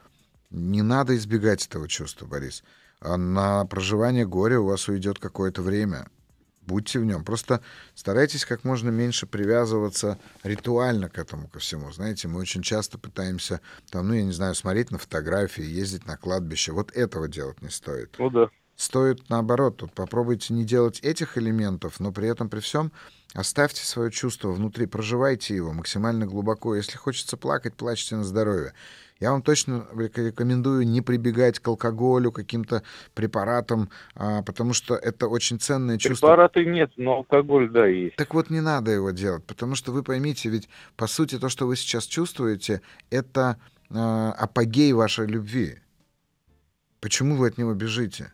Не 0.50 0.82
надо 0.82 1.16
избегать 1.16 1.66
этого 1.66 1.88
чувства, 1.88 2.26
Борис. 2.26 2.62
А 3.00 3.16
на 3.16 3.64
проживание 3.66 4.26
горя 4.26 4.60
у 4.60 4.66
вас 4.66 4.88
уйдет 4.88 5.18
какое-то 5.18 5.62
время. 5.62 6.08
Будьте 6.66 6.98
в 6.98 7.04
нем. 7.04 7.24
Просто 7.24 7.62
старайтесь 7.94 8.44
как 8.44 8.64
можно 8.64 8.90
меньше 8.90 9.26
привязываться 9.26 10.18
ритуально 10.42 11.08
к 11.08 11.18
этому, 11.18 11.48
ко 11.48 11.60
всему. 11.60 11.92
Знаете, 11.92 12.26
мы 12.26 12.40
очень 12.40 12.62
часто 12.62 12.98
пытаемся, 12.98 13.60
там, 13.90 14.08
ну, 14.08 14.14
я 14.14 14.24
не 14.24 14.32
знаю, 14.32 14.54
смотреть 14.54 14.90
на 14.90 14.98
фотографии, 14.98 15.62
ездить 15.62 16.06
на 16.06 16.16
кладбище. 16.16 16.72
Вот 16.72 16.90
этого 16.92 17.28
делать 17.28 17.62
не 17.62 17.70
стоит. 17.70 18.16
Ну 18.18 18.30
да. 18.30 18.48
Стоит 18.76 19.30
наоборот. 19.30 19.78
Тут 19.78 19.92
попробуйте 19.92 20.52
не 20.52 20.64
делать 20.64 21.00
этих 21.00 21.38
элементов, 21.38 21.98
но 21.98 22.12
при 22.12 22.28
этом, 22.28 22.50
при 22.50 22.60
всем, 22.60 22.92
оставьте 23.34 23.82
свое 23.82 24.10
чувство 24.10 24.52
внутри, 24.52 24.84
проживайте 24.84 25.56
его 25.56 25.72
максимально 25.72 26.26
глубоко. 26.26 26.76
Если 26.76 26.98
хочется 26.98 27.38
плакать, 27.38 27.74
плачьте 27.74 28.16
на 28.16 28.24
здоровье. 28.24 28.74
Я 29.18 29.32
вам 29.32 29.40
точно 29.40 29.86
рекомендую 29.94 30.86
не 30.86 31.00
прибегать 31.00 31.58
к 31.58 31.66
алкоголю, 31.68 32.30
каким-то 32.30 32.82
препаратам, 33.14 33.88
а, 34.14 34.42
потому 34.42 34.74
что 34.74 34.94
это 34.94 35.26
очень 35.26 35.58
ценное 35.58 35.96
чувство. 35.96 36.26
Препараты 36.26 36.66
нет, 36.66 36.92
но 36.98 37.14
алкоголь, 37.14 37.70
да, 37.70 37.86
есть. 37.86 38.16
Так 38.16 38.34
вот, 38.34 38.50
не 38.50 38.60
надо 38.60 38.90
его 38.90 39.10
делать, 39.12 39.42
потому 39.46 39.74
что 39.74 39.90
вы 39.90 40.02
поймите, 40.02 40.50
ведь 40.50 40.68
по 40.96 41.06
сути 41.06 41.38
то, 41.38 41.48
что 41.48 41.66
вы 41.66 41.76
сейчас 41.76 42.04
чувствуете, 42.04 42.82
это 43.08 43.56
а, 43.88 44.32
апогей 44.32 44.92
вашей 44.92 45.26
любви. 45.26 45.78
Почему 47.00 47.36
вы 47.36 47.48
от 47.48 47.56
него 47.56 47.72
бежите? 47.72 48.32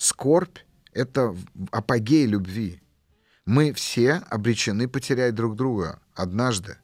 Скорбь— 0.00 0.60
это 0.94 1.36
апогей 1.70 2.24
любви. 2.24 2.80
Мы 3.44 3.74
все 3.74 4.14
обречены 4.30 4.88
потерять 4.88 5.34
друг 5.34 5.56
друга 5.56 6.00
однажды. 6.14 6.78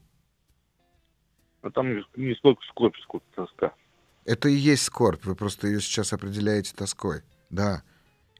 А 1.62 1.70
там 1.70 1.86
не 2.14 2.34
сколько 2.34 2.62
скорбь, 2.68 2.94
сколько 3.04 3.24
тоска. 3.34 3.72
Это 4.26 4.50
и 4.50 4.54
есть 4.54 4.82
скорбь, 4.82 5.24
вы 5.24 5.34
просто 5.34 5.66
ее 5.66 5.80
сейчас 5.80 6.12
определяете 6.12 6.74
тоской. 6.74 7.22
Да. 7.48 7.82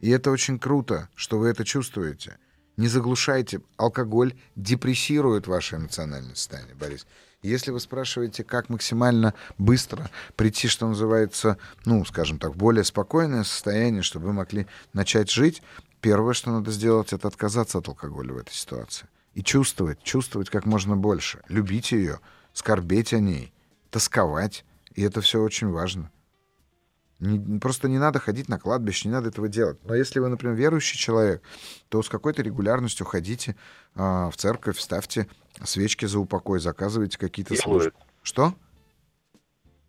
И 0.00 0.10
это 0.10 0.30
очень 0.30 0.58
круто, 0.58 1.08
что 1.14 1.38
вы 1.38 1.48
это 1.48 1.64
чувствуете. 1.64 2.36
Не 2.76 2.88
заглушайте. 2.88 3.62
Алкоголь 3.78 4.34
депрессирует 4.56 5.46
ваше 5.46 5.76
эмоциональное 5.76 6.34
состояние, 6.34 6.74
Борис. 6.74 7.06
Если 7.46 7.70
вы 7.70 7.78
спрашиваете, 7.78 8.42
как 8.42 8.68
максимально 8.68 9.32
быстро 9.56 10.10
прийти, 10.34 10.66
что 10.66 10.88
называется, 10.88 11.58
ну, 11.84 12.04
скажем 12.04 12.38
так, 12.38 12.54
в 12.54 12.56
более 12.56 12.82
спокойное 12.82 13.44
состояние, 13.44 14.02
чтобы 14.02 14.26
вы 14.26 14.32
могли 14.32 14.66
начать 14.92 15.30
жить, 15.30 15.62
первое, 16.00 16.34
что 16.34 16.50
надо 16.50 16.72
сделать, 16.72 17.12
это 17.12 17.28
отказаться 17.28 17.78
от 17.78 17.86
алкоголя 17.86 18.32
в 18.32 18.38
этой 18.38 18.52
ситуации. 18.52 19.06
И 19.34 19.44
чувствовать, 19.44 20.02
чувствовать 20.02 20.50
как 20.50 20.66
можно 20.66 20.96
больше. 20.96 21.40
Любить 21.48 21.92
ее, 21.92 22.18
скорбеть 22.52 23.12
о 23.12 23.20
ней, 23.20 23.52
тосковать. 23.90 24.64
И 24.94 25.02
это 25.02 25.20
все 25.20 25.40
очень 25.40 25.68
важно. 25.68 26.10
Не, 27.18 27.58
просто 27.58 27.88
не 27.88 27.98
надо 27.98 28.18
ходить 28.18 28.48
на 28.48 28.58
кладбище, 28.58 29.08
не 29.08 29.14
надо 29.14 29.28
этого 29.28 29.48
делать. 29.48 29.78
Но 29.84 29.94
если 29.94 30.20
вы, 30.20 30.28
например, 30.28 30.54
верующий 30.54 30.98
человек, 30.98 31.42
то 31.88 32.02
с 32.02 32.08
какой-то 32.08 32.42
регулярностью 32.42 33.06
ходите 33.06 33.56
э, 33.94 34.00
в 34.00 34.32
церковь, 34.36 34.78
ставьте 34.78 35.26
свечки 35.64 36.04
за 36.04 36.18
упокой, 36.18 36.60
заказывайте 36.60 37.18
какие-то 37.18 37.54
службы. 37.56 37.92
Что? 38.22 38.54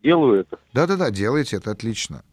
Делаю 0.01 0.41
это. 0.41 0.59
Да-да-да, 0.73 1.11
делайте 1.11 1.57
это 1.57 1.71
отлично. 1.71 2.23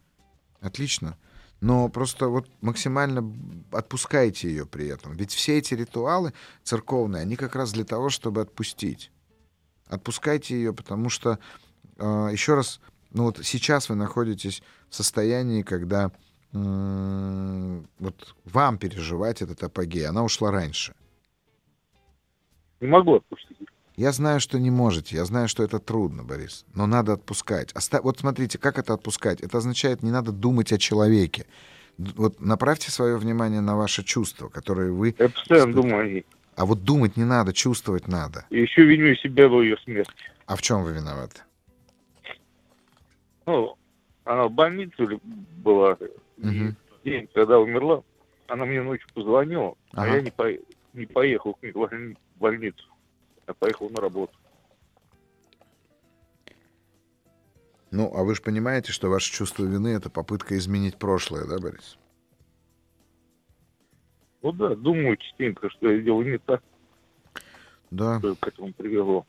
Отлично. 0.60 1.16
Но 1.60 1.88
просто 1.88 2.28
вот 2.28 2.46
максимально 2.60 3.34
отпускайте 3.72 4.48
ее 4.48 4.66
при 4.66 4.86
этом. 4.86 5.16
Ведь 5.16 5.32
все 5.32 5.58
эти 5.58 5.74
ритуалы 5.74 6.34
церковные, 6.62 7.22
они 7.22 7.36
как 7.36 7.56
раз 7.56 7.72
для 7.72 7.84
того, 7.84 8.10
чтобы 8.10 8.42
отпустить. 8.42 9.10
Отпускайте 9.86 10.54
ее, 10.54 10.72
потому 10.72 11.08
что, 11.08 11.38
э, 11.96 12.28
еще 12.32 12.54
раз, 12.54 12.80
ну 13.12 13.24
вот 13.24 13.40
сейчас 13.42 13.88
вы 13.88 13.94
находитесь 13.94 14.62
состоянии, 14.94 15.62
когда 15.62 16.10
вот 16.52 18.34
вам 18.44 18.78
переживать 18.78 19.42
этот 19.42 19.62
апогей, 19.62 20.06
она 20.06 20.22
ушла 20.22 20.52
раньше. 20.52 20.94
Не 22.80 22.86
могу 22.88 23.16
отпустить. 23.16 23.58
Я 23.96 24.12
знаю, 24.12 24.40
что 24.40 24.58
не 24.58 24.70
можете, 24.70 25.16
я 25.16 25.24
знаю, 25.24 25.48
что 25.48 25.62
это 25.62 25.78
трудно, 25.78 26.24
Борис, 26.24 26.64
но 26.74 26.86
надо 26.86 27.12
отпускать. 27.12 27.74
Оста... 27.76 28.00
Вот 28.02 28.18
смотрите, 28.18 28.58
как 28.58 28.78
это 28.78 28.94
отпускать? 28.94 29.40
Это 29.40 29.58
означает, 29.58 30.02
не 30.02 30.10
надо 30.10 30.32
думать 30.32 30.72
о 30.72 30.78
человеке. 30.78 31.46
Вот 31.96 32.40
направьте 32.40 32.90
свое 32.90 33.16
внимание 33.16 33.60
на 33.60 33.76
ваши 33.76 34.02
чувства, 34.02 34.48
которые 34.48 34.92
вы... 34.92 35.14
Я 35.18 35.28
постоянно 35.28 35.72
Что- 35.72 35.82
думаю 35.82 36.00
о 36.02 36.08
ней. 36.08 36.26
А 36.56 36.66
вот 36.66 36.84
думать 36.84 37.16
не 37.16 37.24
надо, 37.24 37.52
чувствовать 37.52 38.06
надо. 38.06 38.46
И 38.50 38.60
еще 38.60 38.84
виню 38.84 39.16
себя 39.16 39.48
в 39.48 39.60
ее 39.60 39.76
смерти. 39.78 40.12
А 40.46 40.54
в 40.54 40.62
чем 40.62 40.84
вы 40.84 40.92
виноваты? 40.92 41.40
Ну, 43.46 43.76
она 44.24 44.46
в 44.48 44.52
больнице 44.52 45.20
была. 45.58 45.96
И 46.38 46.42
в 46.42 46.74
тот 46.88 47.02
день, 47.04 47.28
когда 47.32 47.58
умерла, 47.58 48.02
она 48.48 48.64
мне 48.64 48.82
ночью 48.82 49.08
позвонила, 49.14 49.74
а 49.92 50.02
Ага. 50.02 50.16
я 50.16 50.20
не, 50.22 50.30
по- 50.30 50.58
не 50.92 51.06
поехал 51.06 51.54
к 51.54 51.62
ней 51.62 51.72
в 51.72 51.76
больни- 51.76 52.16
в 52.36 52.38
больницу. 52.38 52.84
Я 53.46 53.54
поехал 53.54 53.90
на 53.90 54.00
работу. 54.00 54.32
Ну, 57.90 58.12
а 58.14 58.24
вы 58.24 58.34
же 58.34 58.42
понимаете, 58.42 58.90
что 58.92 59.08
ваше 59.08 59.32
чувство 59.32 59.64
вины— 59.64 59.88
это 59.96 60.10
попытка 60.10 60.56
изменить 60.58 60.96
прошлое, 60.98 61.46
да, 61.46 61.58
Борис? 61.60 61.96
Ну 64.42 64.52
да, 64.52 64.74
думаю 64.74 65.16
частенько, 65.16 65.70
что 65.70 65.90
я 65.90 66.00
делаю 66.02 66.32
не 66.32 66.38
так, 66.38 66.62
Да. 67.90 68.18
что 68.18 68.34
к 68.34 68.48
этому 68.48 68.72
привело. 68.74 69.24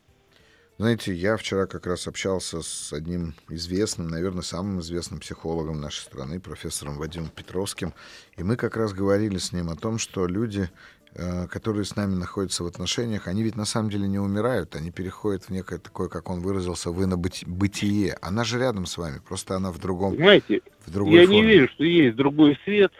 Знаете, 0.78 1.14
я 1.14 1.38
вчера 1.38 1.66
как 1.66 1.86
раз 1.86 2.06
общался 2.06 2.60
с 2.60 2.92
одним 2.92 3.32
известным, 3.48 4.08
наверное, 4.08 4.42
самым 4.42 4.80
известным 4.80 5.20
психологом 5.20 5.80
нашей 5.80 6.02
страны, 6.02 6.38
профессором 6.38 6.98
Вадимом 6.98 7.30
Петровским, 7.30 7.94
и 8.36 8.42
мы 8.42 8.56
как 8.56 8.76
раз 8.76 8.92
говорили 8.92 9.38
с 9.38 9.52
ним 9.52 9.70
о 9.70 9.76
том, 9.76 9.96
что 9.96 10.26
люди, 10.26 10.68
э, 11.14 11.46
которые 11.46 11.86
с 11.86 11.96
нами 11.96 12.14
находятся 12.14 12.62
в 12.62 12.66
отношениях, 12.66 13.26
они 13.26 13.42
ведь 13.42 13.56
на 13.56 13.64
самом 13.64 13.88
деле 13.88 14.06
не 14.06 14.18
умирают, 14.18 14.76
они 14.76 14.90
переходят 14.90 15.44
в 15.44 15.50
некое 15.50 15.78
такое, 15.78 16.08
как 16.08 16.28
он 16.28 16.40
выразился, 16.40 16.90
вы 16.90 17.06
на 17.06 17.16
бытие. 17.16 18.18
Она 18.20 18.44
же 18.44 18.58
рядом 18.58 18.84
с 18.84 18.98
вами, 18.98 19.22
просто 19.26 19.56
она 19.56 19.72
в 19.72 19.78
другом, 19.78 20.14
Понимаете, 20.14 20.60
в 20.84 20.90
другой 20.90 21.20
я 21.20 21.26
форме. 21.26 21.40
не 21.40 21.46
верю, 21.46 21.68
что 21.70 21.84
есть 21.84 22.16
другой 22.16 22.58
свет. 22.64 22.92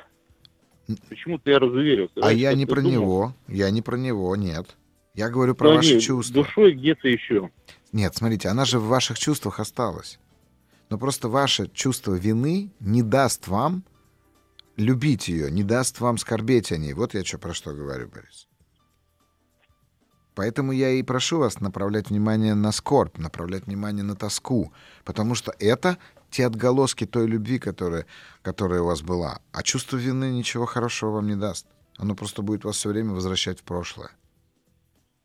Почему-то 1.11 1.51
я 1.51 1.59
разуверился. 1.59 2.15
А 2.17 2.29
Раньше 2.29 2.39
я 2.39 2.55
не 2.55 2.65
про 2.65 2.81
думал, 2.81 2.91
него, 2.91 3.35
я 3.49 3.69
не 3.71 3.83
про 3.83 3.97
него, 3.97 4.35
нет. 4.35 4.67
Я 5.17 5.31
говорю 5.31 5.55
про 5.55 5.69
что 5.69 5.77
ваши 5.77 5.93
они 5.93 6.01
чувства. 6.01 6.35
Душой 6.35 6.75
где-то 6.75 7.09
еще. 7.09 7.51
Нет, 7.91 8.15
смотрите, 8.15 8.49
она 8.49 8.67
же 8.67 8.79
в 8.79 8.87
ваших 8.87 9.19
чувствах 9.19 9.61
осталась. 9.61 10.19
Но 10.91 10.99
просто 10.99 11.29
ваше 11.29 11.69
чувство 11.69 12.15
вины 12.15 12.71
не 12.81 13.03
даст 13.03 13.49
вам 13.49 13.83
любить 14.77 15.29
ее, 15.29 15.51
не 15.51 15.65
даст 15.65 16.01
вам 16.01 16.19
скорбеть 16.19 16.71
о 16.71 16.77
ней. 16.77 16.93
Вот 16.93 17.15
я 17.15 17.25
что 17.25 17.39
про 17.39 17.55
что 17.55 17.73
говорю, 17.73 18.09
Борис. 18.09 18.47
Поэтому 20.35 20.73
я 20.73 20.91
и 20.91 21.03
прошу 21.03 21.39
вас 21.39 21.61
направлять 21.61 22.11
внимание 22.11 22.55
на 22.55 22.71
скорбь, 22.71 23.17
направлять 23.17 23.67
внимание 23.67 24.05
на 24.05 24.17
тоску, 24.17 24.75
потому 25.03 25.35
что 25.35 25.51
это 25.59 25.97
те 26.31 26.45
отголоски 26.45 27.07
той 27.07 27.27
любви, 27.27 27.59
которая, 27.59 28.05
которая 28.43 28.83
у 28.83 28.87
вас 28.87 29.01
была. 29.01 29.41
А 29.53 29.63
чувство 29.63 29.97
вины 29.97 30.31
ничего 30.31 30.67
хорошего 30.67 31.13
вам 31.13 31.27
не 31.27 31.37
даст. 31.37 31.67
Оно 31.97 32.15
просто 32.15 32.43
будет 32.43 32.65
вас 32.65 32.77
все 32.77 32.91
время 32.91 33.15
возвращать 33.15 33.61
в 33.61 33.63
прошлое. 33.63 34.11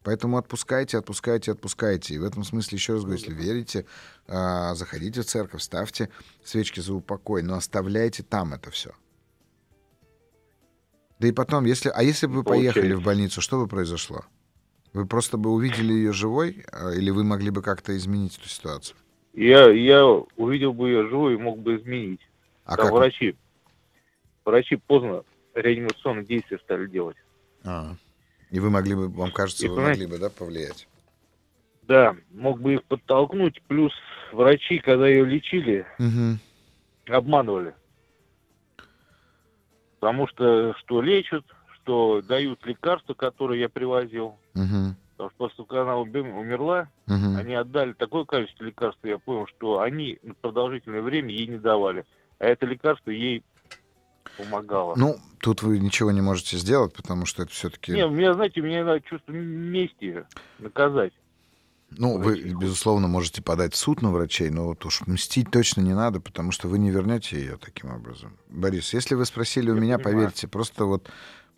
Поэтому 0.04 0.38
отпускайте, 0.38 0.98
отпускайте, 0.98 1.52
отпускайте. 1.52 2.16
И 2.16 2.18
в 2.18 2.24
этом 2.24 2.44
смысле, 2.44 2.78
еще 2.78 2.94
раз 2.94 3.04
говорю, 3.04 3.20
если 3.20 3.34
верите, 3.34 3.86
а, 4.28 4.74
заходите 4.74 5.22
в 5.22 5.26
церковь, 5.26 5.62
ставьте 5.62 6.10
свечки 6.44 6.80
за 6.80 6.94
упокой, 6.94 7.44
но 7.44 7.56
оставляйте 7.56 8.24
там 8.24 8.54
это 8.54 8.72
все. 8.72 8.92
Да 11.20 11.28
и 11.28 11.32
потом, 11.32 11.66
если, 11.66 11.92
а 11.94 12.02
если 12.02 12.26
бы 12.26 12.38
вы 12.38 12.44
поехали 12.44 12.94
в 12.94 13.04
больницу, 13.04 13.42
что 13.42 13.60
бы 13.60 13.68
произошло? 13.68 14.26
Вы 14.94 15.06
просто 15.06 15.38
бы 15.38 15.52
увидели 15.52 15.94
ее 15.94 16.14
живой, 16.14 16.66
а, 16.72 16.92
или 16.92 17.12
вы 17.12 17.24
могли 17.24 17.52
бы 17.52 17.62
как-то 17.62 17.96
изменить 17.96 18.38
эту 18.40 18.50
ситуацию? 18.50 18.98
Я, 19.34 19.70
я 19.70 20.06
увидел 20.06 20.74
бы 20.74 20.90
ее 20.90 21.08
живой 21.08 21.36
и 21.36 21.38
мог 21.38 21.60
бы 21.60 21.78
изменить. 21.78 22.22
А 22.66 22.76
Там 22.76 22.88
как? 22.88 22.96
врачи. 22.96 23.36
Врачи 24.44 24.76
поздно 24.76 25.24
реанимационные 25.54 26.26
действия 26.26 26.58
стали 26.58 26.88
делать. 26.88 27.18
А. 27.64 27.96
И 28.52 28.60
вы 28.60 28.70
могли 28.70 28.96
бы, 28.96 29.08
вам 29.08 29.32
кажется, 29.32 29.66
И 29.66 29.70
вы 29.70 29.76
понимаете- 29.78 30.02
могли 30.02 30.18
бы, 30.18 30.22
да, 30.22 30.30
повлиять? 30.30 30.88
Да, 31.84 32.16
мог 32.32 32.60
бы 32.62 32.76
их 32.76 32.84
подтолкнуть. 32.84 33.62
Плюс 33.68 33.94
врачи, 34.32 34.80
когда 34.80 35.08
ее 35.08 35.26
лечили, 35.26 35.86
Угу. 36.00 37.16
обманывали. 37.16 37.74
Потому 40.00 40.28
что 40.28 40.74
что 40.80 41.02
лечат, 41.02 41.46
что 41.76 42.22
дают 42.22 42.66
лекарства, 42.66 43.14
которые 43.14 43.62
я 43.62 43.70
привозил. 43.70 44.38
Угу. 44.56 44.96
Потому 45.18 45.30
что 45.30 45.38
после 45.38 45.56
того, 45.58 45.66
как 45.68 45.78
она 45.80 45.98
умерла, 46.00 46.90
Угу. 47.08 47.38
они 47.38 47.54
отдали 47.56 47.94
такое 47.94 48.26
количество 48.26 48.64
лекарств, 48.64 49.00
я 49.04 49.18
понял, 49.18 49.48
что 49.48 49.80
они 49.80 50.18
на 50.24 50.34
продолжительное 50.34 51.02
время 51.02 51.30
ей 51.32 51.48
не 51.48 51.58
давали. 51.58 52.06
А 52.40 52.46
это 52.46 52.66
лекарство 52.66 53.12
ей 53.12 53.44
помогало. 54.38 54.96
Ну, 54.96 55.18
тут 55.40 55.64
вы 55.64 55.80
ничего 55.80 56.12
не 56.12 56.22
можете 56.22 56.58
сделать, 56.58 56.94
потому 56.94 57.26
что 57.26 57.44
это 57.44 57.52
все-таки... 57.52 57.92
Не, 57.94 58.06
у 58.06 58.12
меня, 58.12 58.34
знаете, 58.34 58.62
у 58.62 58.64
меня 58.64 58.84
надо 58.84 59.02
чувство 59.02 59.32
мести 59.32 60.26
наказать. 60.60 61.14
Ну, 61.98 62.18
вы, 62.18 62.40
безусловно, 62.40 63.08
можете 63.08 63.42
подать 63.42 63.74
в 63.74 63.78
суд 63.78 64.02
на 64.02 64.12
врачей, 64.12 64.50
но 64.50 64.66
вот 64.66 64.86
уж 64.86 65.02
мстить 65.08 65.52
точно 65.52 65.82
не 65.82 65.94
надо, 65.94 66.22
потому 66.22 66.52
что 66.52 66.70
вы 66.70 66.80
не 66.80 66.90
вернете 66.90 67.38
ее 67.38 67.58
таким 67.58 67.92
образом. 67.92 68.38
Борис, 68.50 68.94
если 68.94 69.16
вы 69.16 69.26
спросили 69.26 69.70
у 69.72 69.76
Я 69.76 69.82
меня, 69.82 69.98
понимаю. 69.98 70.16
поверьте, 70.16 70.48
просто 70.48 70.86
вот 70.86 71.10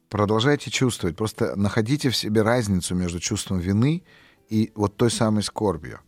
продолжайте 0.10 0.72
чувствовать, 0.72 1.16
просто 1.16 1.56
находите 1.56 2.10
в 2.10 2.16
себе 2.16 2.42
разницу 2.42 2.96
между 2.96 3.20
чувством 3.20 3.60
вины 3.60 4.04
и 4.50 4.72
вот 4.74 4.98
той 4.98 5.12
самой 5.12 5.44
скорбью. 5.44 6.00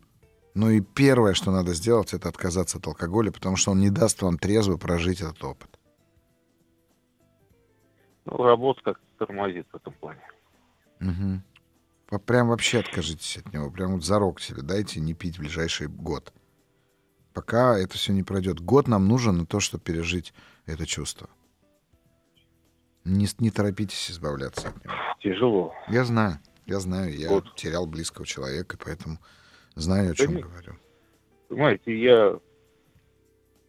Ну 0.55 0.71
и 0.71 0.81
первое, 0.81 1.33
что 1.33 1.51
надо 1.51 1.73
сделать, 1.73 2.13
это 2.13 2.29
отказаться 2.29 2.77
от 2.79 2.87
алкоголя, 2.87 3.29
потому 3.29 3.57
что 3.57 3.71
он 3.71 3.79
не 3.79 3.89
даст 3.89 4.21
вам 4.21 4.39
трезво 4.39 4.77
прожить 4.77 5.21
этот 5.21 5.43
опыт. 5.43 5.69
Ну, 8.25 8.37
работа 8.37 8.81
как-то 8.83 9.25
тормозит 9.25 9.67
в 9.71 9.75
этом 9.75 9.93
плане. 9.93 10.21
По- 12.07 12.19
Прям 12.19 12.49
вообще 12.49 12.79
откажитесь 12.79 13.37
от 13.37 13.51
него. 13.53 13.69
Прям 13.71 13.93
вот 13.93 14.03
зарок 14.03 14.39
себе 14.39 14.61
дайте 14.61 14.99
не 14.99 15.13
пить 15.13 15.37
в 15.37 15.39
ближайший 15.39 15.87
год. 15.87 16.33
Пока 17.33 17.77
это 17.77 17.93
все 17.97 18.13
не 18.13 18.23
пройдет. 18.23 18.59
Год 18.59 18.87
нам 18.87 19.07
нужен 19.07 19.37
на 19.37 19.45
то, 19.45 19.59
чтобы 19.59 19.83
пережить 19.83 20.33
это 20.65 20.85
чувство. 20.85 21.29
Не, 23.03 23.27
не 23.39 23.51
торопитесь 23.51 24.09
избавляться 24.09 24.69
от 24.69 24.83
него. 24.83 24.93
Тяжело. 25.19 25.73
Я 25.89 26.05
знаю, 26.05 26.39
я 26.65 26.79
знаю, 26.79 27.15
я 27.15 27.29
Вот. 27.29 27.55
терял 27.55 27.85
близкого 27.85 28.25
человека, 28.25 28.77
поэтому 28.83 29.19
знаю, 29.75 30.11
о 30.11 30.15
чем 30.15 30.35
не- 30.35 30.41
говорю. 30.41 30.75
Понимаете, 31.49 31.99
я... 31.99 32.39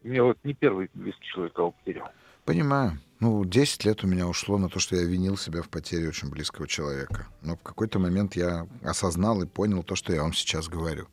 Мне 0.02 0.22
вот 0.22 0.38
не 0.44 0.54
первый 0.54 0.88
близкий 0.94 1.24
человек, 1.34 1.52
кого 1.54 1.72
потерял. 1.72 2.08
Понимаю. 2.44 2.98
Ну, 3.18 3.44
10 3.44 3.84
лет 3.86 4.04
у 4.04 4.06
меня 4.06 4.26
ушло 4.26 4.58
на 4.58 4.68
то, 4.68 4.78
что 4.78 4.94
я 4.96 5.04
винил 5.04 5.36
себя 5.38 5.62
в 5.62 5.68
потере 5.70 6.08
очень 6.08 6.28
близкого 6.28 6.68
человека. 6.68 7.26
Но 7.42 7.56
в 7.56 7.62
какой-то 7.62 7.98
момент 7.98 8.36
я 8.36 8.66
осознал 8.82 9.42
и 9.42 9.46
понял 9.46 9.82
то, 9.82 9.94
что 9.96 10.12
я 10.12 10.22
вам 10.22 10.34
сейчас 10.34 10.68
говорю. 10.68 11.06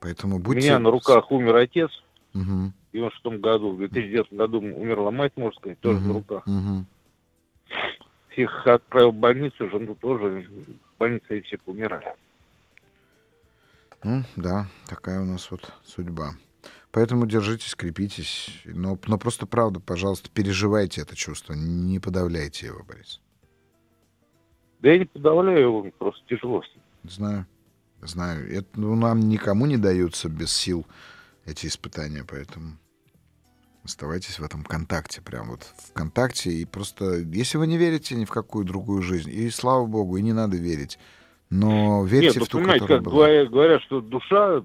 Поэтому 0.00 0.36
У 0.36 0.38
будьте... 0.38 0.60
меня 0.62 0.78
на 0.78 0.90
руках 0.90 1.30
умер 1.30 1.56
отец 1.56 1.90
Мгм. 2.32 2.72
в 2.90 2.92
96 2.92 3.40
году. 3.40 3.72
В 3.72 3.78
2009 3.78 4.32
году 4.32 4.58
умерла 4.58 5.10
мать, 5.10 5.32
можно 5.36 5.58
сказать, 5.58 5.80
тоже 5.80 5.98
Мгм. 5.98 6.08
на 6.08 6.14
руках. 6.14 6.46
Мгм. 6.46 6.86
Всех 8.30 8.66
отправил 8.66 9.10
в 9.12 9.16
больницу, 9.16 9.68
жену 9.70 9.94
тоже. 9.96 10.46
В 10.94 10.98
больнице 10.98 11.24
они 11.30 11.40
все 11.42 11.58
помирали. 11.58 12.14
Ну, 14.02 14.22
да, 14.36 14.66
такая 14.88 15.20
у 15.20 15.24
нас 15.24 15.50
вот 15.50 15.72
судьба. 15.84 16.32
Поэтому 16.96 17.26
держитесь, 17.26 17.74
крепитесь. 17.74 18.62
Но, 18.64 18.98
но 19.06 19.18
просто 19.18 19.44
правда, 19.44 19.80
пожалуйста, 19.80 20.30
переживайте 20.32 21.02
это 21.02 21.14
чувство. 21.14 21.52
Не 21.52 21.98
подавляйте 21.98 22.68
его, 22.68 22.82
Борис. 22.84 23.20
Да 24.80 24.88
я 24.92 25.00
не 25.00 25.04
подавляю 25.04 25.60
его, 25.60 25.90
просто 25.98 26.22
тяжело 26.26 26.62
с 26.62 26.74
ним. 26.74 26.82
Знаю, 27.02 27.46
знаю. 28.00 28.50
Это, 28.50 28.68
ну, 28.76 28.94
нам 28.94 29.20
никому 29.20 29.66
не 29.66 29.76
даются 29.76 30.30
без 30.30 30.50
сил 30.50 30.86
эти 31.44 31.66
испытания, 31.66 32.24
поэтому 32.26 32.78
оставайтесь 33.84 34.38
в 34.38 34.42
этом 34.42 34.64
контакте, 34.64 35.20
прям 35.20 35.50
вот 35.50 35.64
в 35.64 35.92
контакте. 35.92 36.50
И 36.50 36.64
просто, 36.64 37.16
если 37.16 37.58
вы 37.58 37.66
не 37.66 37.76
верите 37.76 38.16
ни 38.16 38.24
в 38.24 38.30
какую 38.30 38.64
другую 38.64 39.02
жизнь, 39.02 39.28
и 39.28 39.50
слава 39.50 39.84
богу, 39.84 40.16
и 40.16 40.22
не 40.22 40.32
надо 40.32 40.56
верить, 40.56 40.98
но 41.50 42.06
верьте 42.06 42.38
Нет, 42.38 42.48
в 42.48 42.50
ту, 42.50 42.56
ну, 42.56 42.62
понимаете, 42.64 42.84
которая 42.84 43.02
как 43.02 43.04
была. 43.04 43.26
говорят, 43.26 43.50
говорят, 43.50 43.82
что 43.82 44.00
душа 44.00 44.64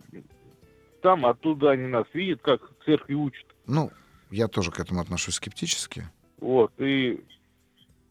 там, 1.01 1.25
оттуда 1.25 1.71
они 1.71 1.87
нас 1.87 2.05
видят, 2.13 2.41
как 2.41 2.61
церкви 2.85 3.13
учат. 3.13 3.45
Ну, 3.67 3.91
я 4.29 4.47
тоже 4.47 4.71
к 4.71 4.79
этому 4.79 5.01
отношусь 5.01 5.35
скептически. 5.35 6.03
Вот, 6.39 6.71
и 6.79 7.23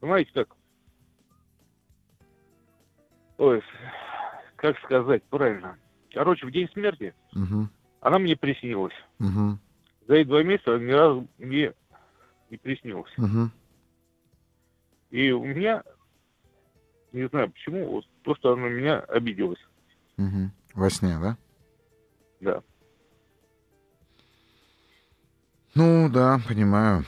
понимаете, 0.00 0.30
как... 0.32 0.48
Ой, 3.38 3.62
как 4.56 4.78
сказать 4.80 5.22
правильно. 5.24 5.78
Короче, 6.12 6.46
в 6.46 6.50
день 6.50 6.68
смерти 6.72 7.14
Угу, 7.34 7.68
она 8.00 8.18
мне 8.18 8.36
приснилась. 8.36 8.94
угу, 9.18 9.58
За 10.08 10.14
эти 10.14 10.28
два 10.28 10.42
месяца 10.42 10.74
она 10.74 10.84
ни 10.84 10.92
разу 10.92 11.28
мне 11.38 11.72
не 12.50 12.56
приснилась. 12.56 13.12
угу. 13.16 13.50
И 15.10 15.30
у 15.30 15.44
меня 15.44 15.82
Не 17.12 17.26
знаю 17.28 17.50
почему, 17.50 17.90
вот 17.90 18.04
просто 18.22 18.52
она 18.52 18.68
меня 18.68 19.00
обиделась. 19.00 19.58
Мгм. 20.16 20.52
Во 20.74 20.90
сне, 20.90 21.18
да? 21.20 21.36
Да. 22.40 22.62
Ну, 25.74 26.08
да, 26.08 26.40
понимаю. 26.48 27.04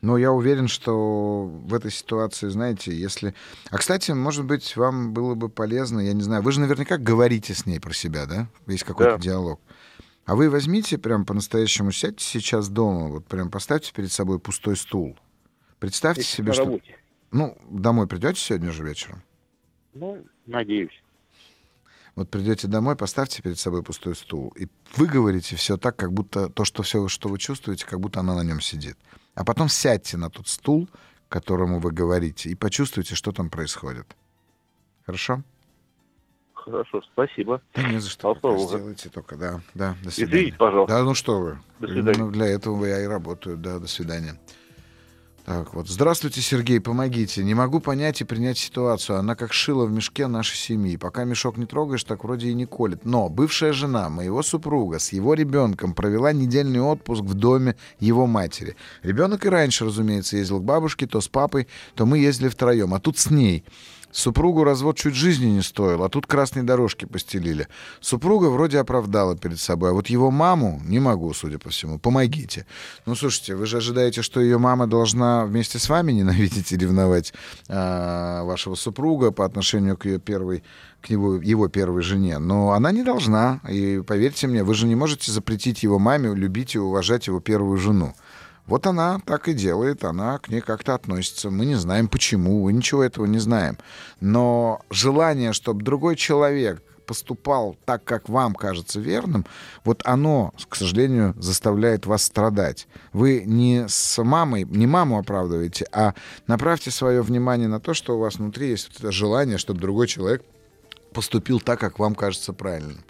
Но 0.00 0.16
я 0.16 0.30
уверен, 0.30 0.68
что 0.68 1.46
в 1.46 1.74
этой 1.74 1.90
ситуации, 1.90 2.48
знаете, 2.48 2.94
если... 2.94 3.34
А, 3.70 3.78
кстати, 3.78 4.12
может 4.12 4.44
быть, 4.44 4.76
вам 4.76 5.12
было 5.12 5.34
бы 5.34 5.48
полезно, 5.48 5.98
я 6.00 6.12
не 6.12 6.22
знаю, 6.22 6.42
вы 6.42 6.52
же 6.52 6.60
наверняка 6.60 6.98
говорите 6.98 7.52
с 7.52 7.66
ней 7.66 7.80
про 7.80 7.92
себя, 7.92 8.26
да? 8.26 8.46
Есть 8.68 8.84
какой-то 8.84 9.16
Да. 9.16 9.18
диалог. 9.18 9.60
А 10.24 10.36
вы 10.36 10.50
возьмите 10.50 10.98
прям 10.98 11.24
по-настоящему, 11.24 11.90
сядьте 11.90 12.24
сейчас 12.24 12.68
дома, 12.68 13.08
вот 13.08 13.26
прям 13.26 13.50
поставьте 13.50 13.92
перед 13.92 14.12
собой 14.12 14.38
пустой 14.38 14.76
стул. 14.76 15.18
Представьте 15.80 16.20
Если 16.20 16.36
себе, 16.36 16.52
что... 16.52 16.64
работе. 16.64 16.96
Ну, 17.32 17.58
домой 17.68 18.06
придете 18.06 18.40
сегодня 18.40 18.70
же 18.70 18.84
вечером? 18.84 19.22
Ну, 19.94 20.24
надеюсь. 20.46 21.02
Вот 22.18 22.30
придете 22.30 22.66
домой, 22.66 22.96
поставьте 22.96 23.42
перед 23.42 23.60
собой 23.60 23.84
пустой 23.84 24.16
стул 24.16 24.52
и 24.56 24.66
выговорите 24.96 25.54
все 25.54 25.76
так, 25.76 25.94
как 25.94 26.12
будто 26.12 26.48
то, 26.48 26.64
что 26.64 26.82
все, 26.82 27.06
что 27.06 27.28
вы 27.28 27.38
чувствуете, 27.38 27.86
как 27.86 28.00
будто 28.00 28.18
она 28.18 28.34
на 28.34 28.42
нем 28.42 28.60
сидит. 28.60 28.98
А 29.36 29.44
потом 29.44 29.68
сядьте 29.68 30.16
на 30.16 30.28
тот 30.28 30.48
стул, 30.48 30.88
которому 31.28 31.78
вы 31.78 31.92
говорите, 31.92 32.50
и 32.50 32.56
почувствуйте, 32.56 33.14
что 33.14 33.30
там 33.30 33.50
происходит. 33.50 34.16
Хорошо? 35.06 35.44
Хорошо, 36.54 37.02
спасибо. 37.12 37.62
Да 37.76 37.82
не 37.84 38.00
за 38.00 38.10
что. 38.10 38.34
Пока 38.34 38.58
Сделайте 38.58 39.10
только, 39.10 39.36
да. 39.36 39.60
Да, 39.74 39.94
до 40.02 40.10
свидания. 40.10 40.38
Извините, 40.38 40.56
пожалуйста. 40.58 40.96
Да, 40.96 41.04
ну 41.04 41.14
что 41.14 41.40
вы. 41.40 41.58
До 41.78 41.86
свидания. 41.86 42.18
Именно 42.18 42.32
для 42.32 42.46
этого 42.46 42.84
я 42.84 43.00
и 43.00 43.06
работаю. 43.06 43.56
Да, 43.56 43.78
до 43.78 43.86
свидания. 43.86 44.40
Так 45.48 45.72
вот. 45.72 45.88
Здравствуйте, 45.88 46.42
Сергей, 46.42 46.78
помогите. 46.78 47.42
Не 47.42 47.54
могу 47.54 47.80
понять 47.80 48.20
и 48.20 48.24
принять 48.24 48.58
ситуацию. 48.58 49.18
Она 49.18 49.34
как 49.34 49.54
шила 49.54 49.86
в 49.86 49.90
мешке 49.90 50.26
нашей 50.26 50.58
семьи. 50.58 50.98
Пока 50.98 51.24
мешок 51.24 51.56
не 51.56 51.64
трогаешь, 51.64 52.04
так 52.04 52.22
вроде 52.22 52.50
и 52.50 52.52
не 52.52 52.66
колет. 52.66 53.06
Но 53.06 53.30
бывшая 53.30 53.72
жена 53.72 54.10
моего 54.10 54.42
супруга 54.42 54.98
с 54.98 55.10
его 55.10 55.32
ребенком 55.32 55.94
провела 55.94 56.34
недельный 56.34 56.82
отпуск 56.82 57.22
в 57.22 57.32
доме 57.32 57.76
его 57.98 58.26
матери. 58.26 58.76
Ребенок 59.02 59.46
и 59.46 59.48
раньше, 59.48 59.86
разумеется, 59.86 60.36
ездил 60.36 60.60
к 60.60 60.64
бабушке, 60.64 61.06
то 61.06 61.18
с 61.22 61.28
папой, 61.28 61.66
то 61.94 62.04
мы 62.04 62.18
ездили 62.18 62.50
втроем. 62.50 62.92
А 62.92 63.00
тут 63.00 63.16
с 63.16 63.30
ней. 63.30 63.64
Супругу 64.10 64.64
развод 64.64 64.96
чуть 64.96 65.14
жизни 65.14 65.46
не 65.46 65.62
стоил, 65.62 66.02
а 66.02 66.08
тут 66.08 66.26
красные 66.26 66.62
дорожки 66.62 67.04
постелили. 67.04 67.68
Супруга 68.00 68.46
вроде 68.46 68.78
оправдала 68.78 69.36
перед 69.36 69.60
собой, 69.60 69.90
а 69.90 69.92
вот 69.92 70.08
его 70.08 70.30
маму 70.30 70.80
не 70.84 70.98
могу, 70.98 71.32
судя 71.34 71.58
по 71.58 71.68
всему. 71.68 71.98
Помогите. 71.98 72.66
Ну, 73.04 73.14
слушайте, 73.14 73.54
вы 73.54 73.66
же 73.66 73.76
ожидаете, 73.76 74.22
что 74.22 74.40
ее 74.40 74.58
мама 74.58 74.86
должна 74.86 75.44
вместе 75.44 75.78
с 75.78 75.88
вами 75.88 76.12
ненавидеть 76.12 76.72
и 76.72 76.76
ревновать 76.76 77.34
а, 77.68 78.44
вашего 78.44 78.74
супруга 78.76 79.30
по 79.30 79.44
отношению 79.44 79.96
к 79.96 80.06
ее 80.06 80.18
первой 80.18 80.62
к 81.00 81.10
его, 81.10 81.36
его 81.36 81.68
первой 81.68 82.02
жене. 82.02 82.38
Но 82.38 82.72
она 82.72 82.92
не 82.92 83.02
должна. 83.02 83.60
И 83.68 84.02
поверьте 84.06 84.46
мне, 84.46 84.64
вы 84.64 84.74
же 84.74 84.86
не 84.86 84.96
можете 84.96 85.30
запретить 85.30 85.82
его 85.82 85.98
маме 85.98 86.34
любить 86.34 86.74
и 86.74 86.78
уважать 86.78 87.28
его 87.28 87.40
первую 87.40 87.78
жену. 87.78 88.14
Вот 88.68 88.86
она 88.86 89.18
так 89.24 89.48
и 89.48 89.54
делает, 89.54 90.04
она 90.04 90.38
к 90.38 90.48
ней 90.48 90.60
как-то 90.60 90.94
относится. 90.94 91.50
Мы 91.50 91.64
не 91.64 91.74
знаем 91.74 92.06
почему, 92.06 92.64
мы 92.64 92.72
ничего 92.72 93.02
этого 93.02 93.24
не 93.24 93.38
знаем. 93.38 93.78
Но 94.20 94.82
желание, 94.90 95.54
чтобы 95.54 95.82
другой 95.82 96.16
человек 96.16 96.82
поступал 97.06 97.76
так, 97.86 98.04
как 98.04 98.28
вам 98.28 98.54
кажется 98.54 99.00
верным, 99.00 99.46
вот 99.82 100.02
оно, 100.04 100.52
к 100.68 100.76
сожалению, 100.76 101.34
заставляет 101.38 102.04
вас 102.04 102.22
страдать. 102.24 102.86
Вы 103.14 103.44
не 103.46 103.86
с 103.88 104.22
мамой, 104.22 104.64
не 104.64 104.86
маму 104.86 105.18
оправдываете, 105.18 105.86
а 105.90 106.12
направьте 106.46 106.90
свое 106.90 107.22
внимание 107.22 107.66
на 107.68 107.80
то, 107.80 107.94
что 107.94 108.16
у 108.16 108.20
вас 108.20 108.36
внутри 108.36 108.68
есть 108.68 108.88
вот 108.88 108.98
это 108.98 109.10
желание, 109.10 109.56
чтобы 109.56 109.80
другой 109.80 110.06
человек 110.06 110.44
поступил 111.14 111.60
так, 111.60 111.80
как 111.80 111.98
вам 111.98 112.14
кажется 112.14 112.52
правильным. 112.52 113.02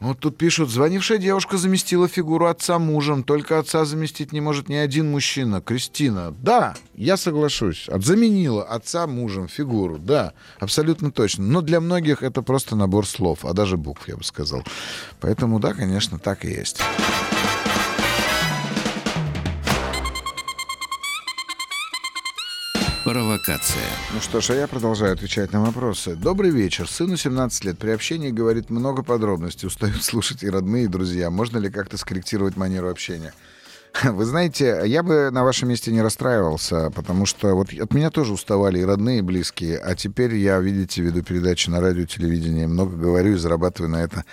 Вот 0.00 0.20
тут 0.20 0.38
пишут, 0.38 0.70
звонившая 0.70 1.18
девушка 1.18 1.56
заместила 1.56 2.06
фигуру 2.06 2.46
отца 2.46 2.78
мужем, 2.78 3.24
только 3.24 3.58
отца 3.58 3.84
заместить 3.84 4.32
не 4.32 4.40
может 4.40 4.68
ни 4.68 4.76
один 4.76 5.10
мужчина. 5.10 5.60
Кристина, 5.60 6.32
да, 6.40 6.76
я 6.94 7.16
соглашусь, 7.16 7.88
заменила 7.92 8.62
отца 8.62 9.08
мужем 9.08 9.48
фигуру, 9.48 9.98
да, 9.98 10.34
абсолютно 10.60 11.10
точно. 11.10 11.44
Но 11.44 11.62
для 11.62 11.80
многих 11.80 12.22
это 12.22 12.42
просто 12.42 12.76
набор 12.76 13.06
слов, 13.06 13.44
а 13.44 13.52
даже 13.54 13.76
букв, 13.76 14.06
я 14.06 14.16
бы 14.16 14.22
сказал. 14.22 14.62
Поэтому, 15.20 15.58
да, 15.58 15.74
конечно, 15.74 16.20
так 16.20 16.44
и 16.44 16.48
есть. 16.48 16.80
Провокация. 23.08 23.88
Ну 24.12 24.20
что 24.20 24.42
ж, 24.42 24.50
а 24.50 24.54
я 24.54 24.66
продолжаю 24.66 25.14
отвечать 25.14 25.50
на 25.54 25.62
вопросы. 25.62 26.14
Добрый 26.14 26.50
вечер. 26.50 26.86
Сыну 26.86 27.16
17 27.16 27.64
лет. 27.64 27.78
При 27.78 27.88
общении 27.88 28.30
говорит 28.30 28.68
много 28.68 29.02
подробностей. 29.02 29.66
Устают 29.66 30.04
слушать 30.04 30.42
и 30.42 30.50
родные, 30.50 30.84
и 30.84 30.88
друзья. 30.88 31.30
Можно 31.30 31.56
ли 31.56 31.70
как-то 31.70 31.96
скорректировать 31.96 32.58
манеру 32.58 32.90
общения? 32.90 33.32
Вы 34.04 34.24
знаете, 34.24 34.82
я 34.84 35.02
бы 35.02 35.30
на 35.30 35.42
вашем 35.44 35.68
месте 35.68 35.90
не 35.90 36.02
расстраивался, 36.02 36.90
потому 36.90 37.26
что 37.26 37.54
вот 37.54 37.72
от 37.72 37.94
меня 37.94 38.10
тоже 38.10 38.32
уставали 38.32 38.78
и 38.78 38.84
родные, 38.84 39.18
и 39.18 39.22
близкие, 39.22 39.78
а 39.78 39.94
теперь 39.94 40.36
я, 40.36 40.58
видите, 40.58 41.02
веду 41.02 41.22
передачи 41.22 41.68
на 41.70 41.80
радио, 41.80 42.04
телевидении, 42.04 42.66
много 42.66 42.96
говорю 42.96 43.32
и 43.32 43.36
зарабатываю 43.36 43.90
на 43.90 44.02
это, 44.02 44.24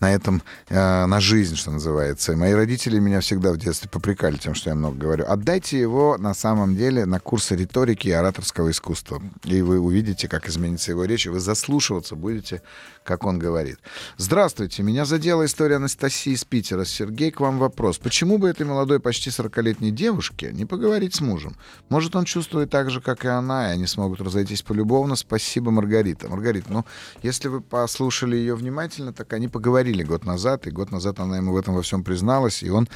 на 0.00 0.12
этом, 0.12 0.42
э, 0.68 1.06
на 1.06 1.20
жизнь, 1.20 1.56
что 1.56 1.70
называется. 1.70 2.32
И 2.32 2.36
мои 2.36 2.52
родители 2.52 2.98
меня 2.98 3.20
всегда 3.20 3.52
в 3.52 3.56
детстве 3.56 3.88
попрекали 3.88 4.36
тем, 4.36 4.54
что 4.54 4.70
я 4.70 4.76
много 4.76 4.98
говорю. 4.98 5.24
Отдайте 5.26 5.80
его 5.80 6.18
на 6.18 6.34
самом 6.34 6.76
деле 6.76 7.06
на 7.06 7.18
курсы 7.18 7.56
риторики 7.56 8.08
и 8.08 8.12
ораторского 8.12 8.70
искусства, 8.70 9.22
и 9.44 9.62
вы 9.62 9.80
увидите, 9.80 10.28
как 10.28 10.48
изменится 10.48 10.90
его 10.90 11.04
речь, 11.04 11.26
и 11.26 11.30
вы 11.30 11.40
заслушиваться 11.40 12.16
будете, 12.16 12.60
как 13.02 13.24
он 13.24 13.38
говорит. 13.38 13.78
Здравствуйте, 14.18 14.82
меня 14.82 15.04
задела 15.04 15.46
история 15.46 15.76
Анастасии 15.76 16.32
из 16.32 16.44
Питера. 16.44 16.84
Сергей, 16.84 17.30
к 17.30 17.40
вам 17.40 17.58
вопрос. 17.58 17.98
Почему 17.98 18.36
бы 18.36 18.48
этой 18.48 18.66
молодой, 18.66 19.00
почти 19.06 19.30
40-летней 19.30 19.92
девушке 19.92 20.50
не 20.52 20.64
поговорить 20.64 21.14
с 21.14 21.20
мужем? 21.20 21.54
Может, 21.90 22.16
он 22.16 22.24
чувствует 22.24 22.70
так 22.70 22.90
же, 22.90 23.00
как 23.00 23.24
и 23.24 23.28
она, 23.28 23.70
и 23.70 23.74
они 23.74 23.86
смогут 23.86 24.20
разойтись 24.20 24.62
полюбовно? 24.62 25.14
Спасибо, 25.14 25.70
Маргарита. 25.70 26.28
Маргарита, 26.28 26.72
ну, 26.72 26.84
если 27.22 27.46
вы 27.46 27.60
послушали 27.60 28.34
ее 28.34 28.56
внимательно, 28.56 29.12
так 29.12 29.32
они 29.32 29.46
поговорили 29.46 30.02
год 30.02 30.24
назад, 30.24 30.66
и 30.66 30.72
год 30.72 30.90
назад 30.90 31.20
она 31.20 31.36
ему 31.36 31.52
в 31.52 31.56
этом 31.56 31.76
во 31.76 31.82
всем 31.82 32.02
призналась, 32.02 32.64
и 32.64 32.68
он 32.70 32.88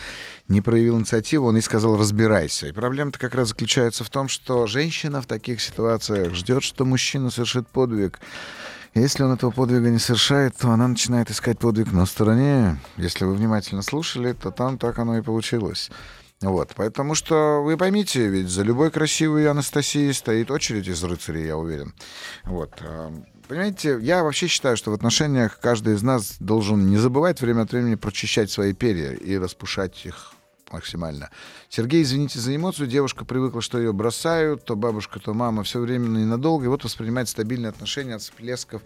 не 0.49 0.61
проявил 0.61 0.99
инициативу, 0.99 1.47
он 1.47 1.55
ей 1.55 1.63
сказал 1.63 1.97
«разбирайся». 1.97 2.67
И 2.67 2.73
проблема-то 2.73 3.21
как 3.21 3.37
раз 3.37 3.51
заключается 3.51 4.03
в 4.03 4.11
том, 4.11 4.27
что 4.27 4.67
женщина 4.67 5.23
в 5.23 5.27
таких 5.27 5.61
ситуациях 5.61 6.35
ждет, 6.35 6.65
что 6.65 6.85
мужчина 6.85 7.31
совершит 7.31 7.69
подвиг, 7.69 8.19
если 8.95 9.22
он 9.22 9.32
этого 9.32 9.51
подвига 9.51 9.91
не 9.91 9.99
совершает, 9.99 10.57
то 10.57 10.70
она 10.70 10.88
начинает 10.88 11.30
искать 11.30 11.59
подвиг 11.59 11.93
на 11.93 12.07
стороне. 12.07 12.80
Если 12.97 13.24
вы 13.24 13.34
внимательно 13.34 13.82
слушали, 13.82 14.32
то 14.32 14.51
там 14.51 14.78
так 14.78 14.99
оно 14.99 15.18
и 15.18 15.22
получилось. 15.22 15.91
Вот, 16.41 16.74
потому 16.74 17.14
что 17.14 17.62
вы 17.62 17.76
поймите, 17.76 18.26
ведь 18.28 18.49
за 18.49 18.62
любой 18.62 18.91
красивой 18.91 19.47
Анастасией 19.47 20.14
стоит 20.14 20.51
очередь 20.51 20.88
из 20.88 21.05
рыцарей, 21.05 21.47
я 21.47 21.59
уверен. 21.59 21.95
Вот. 22.45 22.72
а, 22.80 23.12
Понимаете, 23.47 23.99
я 24.01 24.24
вообще 24.24 24.47
считаю, 24.47 24.76
что 24.76 24.91
в 24.91 24.95
отношениях 24.95 25.59
каждый 25.61 25.95
из 25.95 26.03
нас 26.03 26.36
должен 26.41 26.86
не 26.86 26.97
забывать 26.97 27.41
время 27.43 27.62
от 27.62 27.72
времени 27.72 27.97
прочищать 27.97 28.51
свои 28.51 28.72
перья 28.72 29.12
и 29.12 29.36
распушать 29.36 30.07
их 30.07 30.32
максимально. 30.73 31.31
Сергей, 31.69 32.03
извините 32.03 32.39
за 32.39 32.55
эмоцию, 32.55 32.86
девушка 32.86 33.24
привыкла, 33.24 33.61
что 33.61 33.78
ее 33.78 33.93
бросают, 33.93 34.65
то 34.65 34.77
бабушка, 34.77 35.20
то 35.20 35.35
мама, 35.35 35.62
все 35.62 35.81
время 35.81 36.09
ненадолго, 36.09 36.65
и 36.65 36.69
вот 36.69 36.85
воспринимает 36.85 37.28
стабильные 37.28 37.70
отношения 37.70 38.15
от 38.15 38.23
всплесков 38.23 38.82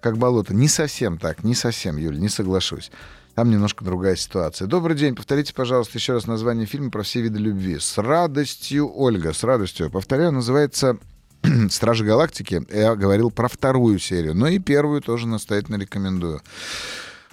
как 0.00 0.16
болото. 0.18 0.54
Не 0.54 0.68
совсем 0.68 1.18
так, 1.18 1.44
не 1.44 1.54
совсем, 1.54 1.96
Юль, 1.96 2.18
не 2.18 2.28
соглашусь. 2.28 2.90
Там 3.34 3.50
немножко 3.50 3.84
другая 3.84 4.16
ситуация. 4.16 4.66
Добрый 4.66 4.96
день. 4.96 5.14
Повторите, 5.14 5.54
пожалуйста, 5.54 5.96
еще 5.96 6.14
раз 6.14 6.26
название 6.26 6.66
фильма 6.66 6.90
про 6.90 7.02
все 7.04 7.20
виды 7.20 7.38
любви. 7.38 7.78
С 7.78 7.96
радостью, 7.98 8.90
Ольга, 8.92 9.32
с 9.32 9.44
радостью. 9.44 9.90
Повторяю, 9.90 10.32
называется 10.32 10.98
Стражи 11.70 12.04
Галактики. 12.04 12.66
Я 12.68 12.96
говорил 12.96 13.30
про 13.30 13.48
вторую 13.48 14.00
серию, 14.00 14.34
но 14.34 14.48
и 14.48 14.58
первую 14.58 15.02
тоже 15.02 15.28
настоятельно 15.28 15.76
рекомендую. 15.76 16.40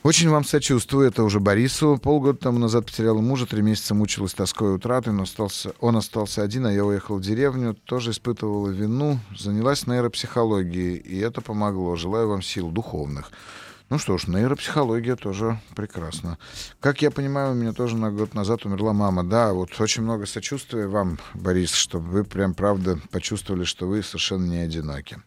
Очень 0.06 0.30
вам 0.30 0.44
сочувствую, 0.44 1.07
это 1.07 1.23
уже 1.23 1.40
Борису. 1.40 1.98
Полгода 1.98 2.38
тому 2.38 2.60
назад 2.60 2.86
потеряла 2.86 3.22
мужа, 3.22 3.48
три 3.48 3.64
месяца 3.64 3.95
мучилась 3.95 4.36
тоской 4.36 4.69
и 4.69 4.76
утратой, 4.76 5.14
но 5.14 5.23
остался, 5.23 5.73
он 5.80 5.98
остался 5.98 6.44
один, 6.44 6.68
а 6.68 6.72
я 6.72 6.86
уехал 6.86 7.15
в 7.15 7.22
деревню, 7.22 7.73
тоже 7.73 8.11
испытывала 8.11 8.69
вину, 8.69 9.18
занялась 9.36 9.88
нейропсихологией, 9.88 10.98
и 10.98 11.18
это 11.18 11.41
помогло. 11.41 11.95
Желаю 11.95 12.30
вам 12.30 12.44
сил 12.44 12.69
духовных. 12.69 13.32
Ну 13.90 13.98
что 13.98 14.19
ж, 14.19 14.27
нейропсихология 14.27 15.15
тоже 15.15 15.60
прекрасно. 15.76 16.38
Как 16.80 17.02
я 17.02 17.10
понимаю, 17.10 17.53
у 17.53 17.56
меня 17.56 17.73
тоже 17.73 17.98
на 17.98 18.11
год 18.11 18.36
назад 18.36 18.64
умерла 18.68 18.94
мама. 18.94 19.23
Да, 19.23 19.53
вот 19.53 19.72
очень 19.82 20.03
много 20.03 20.27
сочувствия 20.27 20.86
вам, 20.86 21.18
Борис, 21.34 21.72
чтобы 21.72 22.06
вы 22.10 22.23
прям 22.23 22.53
правда 22.53 22.99
почувствовали, 23.10 23.64
что 23.64 23.88
вы 23.88 24.03
совершенно 24.03 24.45
не 24.45 24.57
одиноки. 24.57 25.18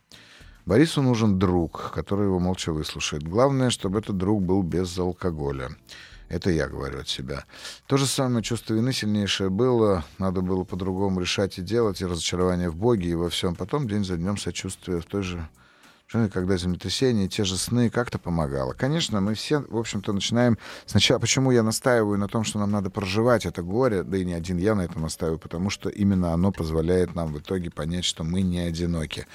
Борису 0.69 1.01
нужен 1.01 1.39
друг, 1.39 1.93
который 1.95 2.27
его 2.27 2.39
молча 2.39 2.75
выслушает. 2.75 3.23
Главное, 3.23 3.71
чтобы 3.71 4.01
этот 4.01 4.19
друг 4.19 4.43
был 4.43 4.63
без 4.63 4.99
алкоголя. 4.99 5.71
Это 6.29 6.51
я 6.51 6.69
говорю 6.69 7.01
от 7.01 7.09
себя. 7.09 7.47
То 7.87 7.97
же 7.97 8.05
самое 8.05 8.43
чувство 8.43 8.75
вины 8.75 8.93
сильнейшее 8.93 9.49
было. 9.49 10.05
Надо 10.19 10.43
было 10.43 10.65
по-другому 10.65 11.21
решать 11.21 11.57
и 11.59 11.63
делать, 11.63 12.03
и 12.03 12.05
разочарование 12.05 12.69
в 12.69 12.77
Боге, 12.77 13.09
и 13.09 13.15
во 13.15 13.31
всем. 13.31 13.55
Потом 13.55 13.89
день 13.89 14.05
за 14.05 14.19
днем 14.19 14.37
сочувствие 14.37 15.01
в 15.01 15.07
той 15.07 15.23
же 15.23 15.49
когда 16.33 16.57
землетрясение, 16.57 17.29
те 17.29 17.45
же 17.45 17.59
сны, 17.59 17.91
как-то 17.91 18.19
помогало. 18.19 18.73
Конечно, 18.73 19.21
мы 19.21 19.35
все, 19.35 19.61
в 19.61 19.77
общем-то, 19.77 20.15
начинаем 20.15 20.57
сначала... 20.87 21.19
Почему 21.19 21.51
я 21.51 21.63
настаиваю 21.63 22.19
на 22.19 22.29
том, 22.29 22.45
что 22.45 22.59
нам 22.59 22.71
надо 22.71 22.89
проживать 22.89 23.45
это 23.45 23.63
горе, 23.63 24.03
да 24.03 24.17
и 24.17 24.25
не 24.25 24.33
один 24.33 24.57
я 24.57 24.75
на 24.75 24.83
это 24.83 24.99
настаиваю, 24.99 25.39
потому 25.39 25.69
что 25.69 25.91
именно 25.91 26.33
оно 26.33 26.51
позволяет 26.51 27.15
нам 27.15 27.35
в 27.35 27.39
итоге 27.39 27.71
понять, 27.71 28.07
что 28.07 28.25
мы 28.25 28.41
не 28.41 28.61
одиноки. 28.61 29.27